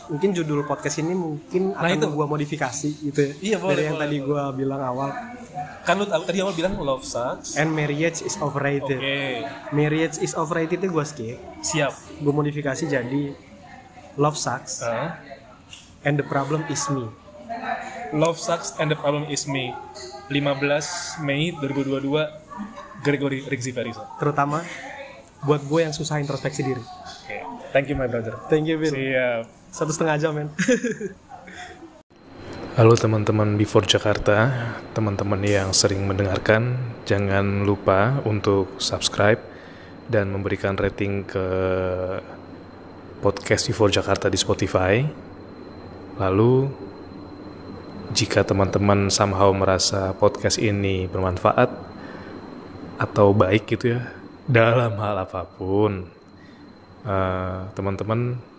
Mungkin 0.08 0.30
judul 0.32 0.62
podcast 0.62 0.98
ini 0.98 1.12
mungkin 1.12 1.72
Nah, 1.72 1.84
akan 1.84 1.98
itu. 1.98 2.08
gua 2.10 2.26
modifikasi 2.26 2.90
gitu 3.02 3.20
ya. 3.20 3.32
Iya, 3.38 3.56
boleh, 3.56 3.72
Dari 3.72 3.84
yang 3.84 3.96
boleh, 3.96 4.06
tadi 4.08 4.16
gua 4.20 4.42
bilang 4.50 4.80
awal. 4.80 5.10
Kan 5.82 5.98
lu 5.98 6.06
tadi 6.06 6.38
awal 6.38 6.52
bilang 6.52 6.78
love 6.78 7.02
sucks 7.02 7.54
And 7.54 7.70
marriage 7.70 8.22
is 8.22 8.34
Oke, 8.36 8.46
overrated. 8.46 8.98
Marriage 9.70 10.16
is 10.18 10.32
overrated 10.32 10.78
itu 10.78 10.88
gua 10.88 11.02
skip. 11.02 11.36
siap 11.58 11.90
Gue 12.18 12.30
modifikasi 12.30 12.84
jadi 12.84 13.34
love 14.14 14.34
sucks 14.34 14.78
Ah, 14.80 15.18
and 16.02 16.14
the 16.14 16.24
problem 16.24 16.62
is 16.66 16.86
me. 16.86 17.10
Love 18.12 18.36
sucks 18.36 18.76
and 18.76 18.86
the 18.86 18.94
problem 18.94 19.26
is 19.26 19.44
me 19.44 19.74
15 20.28 20.44
Mei 21.20 21.50
2022 21.52 22.14
Gregory 23.00 23.42
Rizzi-Farisa 23.42 24.06
Terutama 24.16 24.62
buat 25.40 25.60
gue 25.60 25.80
yang 25.80 25.90
susah 25.90 26.16
introspeksi 26.16 26.62
diri. 26.62 26.78
Oke, 26.78 27.36
thank 27.70 27.88
you 27.88 27.96
my 27.96 28.06
brother 28.06 28.38
Thank 28.46 28.66
you, 28.66 28.78
Bill. 28.78 28.92
Siap 28.92 29.61
Satu 29.72 29.88
setengah 29.88 30.20
jam, 30.20 30.36
men. 30.36 30.52
Halo 32.76 32.92
teman-teman 32.92 33.56
Before 33.56 33.88
Jakarta, 33.88 34.52
teman-teman 34.92 35.40
yang 35.40 35.72
sering 35.72 36.04
mendengarkan, 36.04 36.76
jangan 37.08 37.64
lupa 37.64 38.20
untuk 38.28 38.76
subscribe 38.76 39.40
dan 40.12 40.28
memberikan 40.28 40.76
rating 40.76 41.24
ke 41.24 41.46
podcast 43.24 43.72
Before 43.72 43.88
Jakarta 43.88 44.28
di 44.28 44.36
Spotify. 44.36 45.00
Lalu, 46.20 46.68
jika 48.12 48.44
teman-teman 48.44 49.08
somehow 49.08 49.56
merasa 49.56 50.12
podcast 50.12 50.60
ini 50.60 51.08
bermanfaat 51.08 51.72
atau 53.00 53.32
baik 53.32 53.72
gitu 53.72 53.96
ya, 53.96 54.04
dalam 54.44 55.00
hal 55.00 55.24
apa 55.24 55.48
pun, 55.48 56.12
eh, 57.08 57.60
teman-teman 57.72 58.51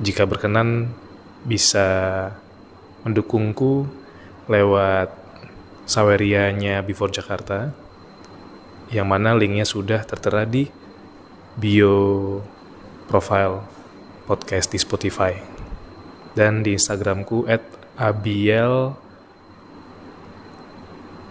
jika 0.00 0.24
berkenan 0.24 0.96
bisa 1.44 1.88
mendukungku 3.04 3.84
lewat 4.48 5.12
sawerianya 5.84 6.80
Before 6.80 7.12
Jakarta 7.12 7.72
yang 8.90 9.06
mana 9.06 9.36
linknya 9.36 9.68
sudah 9.68 10.02
tertera 10.02 10.48
di 10.48 10.66
bio 11.54 12.40
profile 13.06 13.62
podcast 14.24 14.72
di 14.72 14.78
Spotify. 14.80 15.36
Dan 16.30 16.62
di 16.62 16.78
Instagramku 16.78 17.50
at 17.50 17.62
abiel 17.98 18.94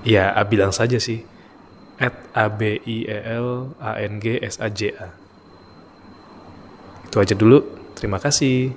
ya 0.04 0.36
abilang 0.36 0.76
saja 0.76 1.00
sih. 1.00 1.24
At 2.00 2.16
a 2.32 2.48
b 2.48 2.80
i 2.80 3.08
e 3.08 3.20
l 3.24 3.76
a 3.80 4.00
n 4.00 4.24
g 4.24 4.40
s 4.40 4.56
a 4.60 4.72
j 4.72 4.96
a. 4.96 5.12
Itu 7.08 7.20
aja 7.20 7.36
dulu 7.36 7.79
terima 8.00 8.18
kasih 8.18 8.72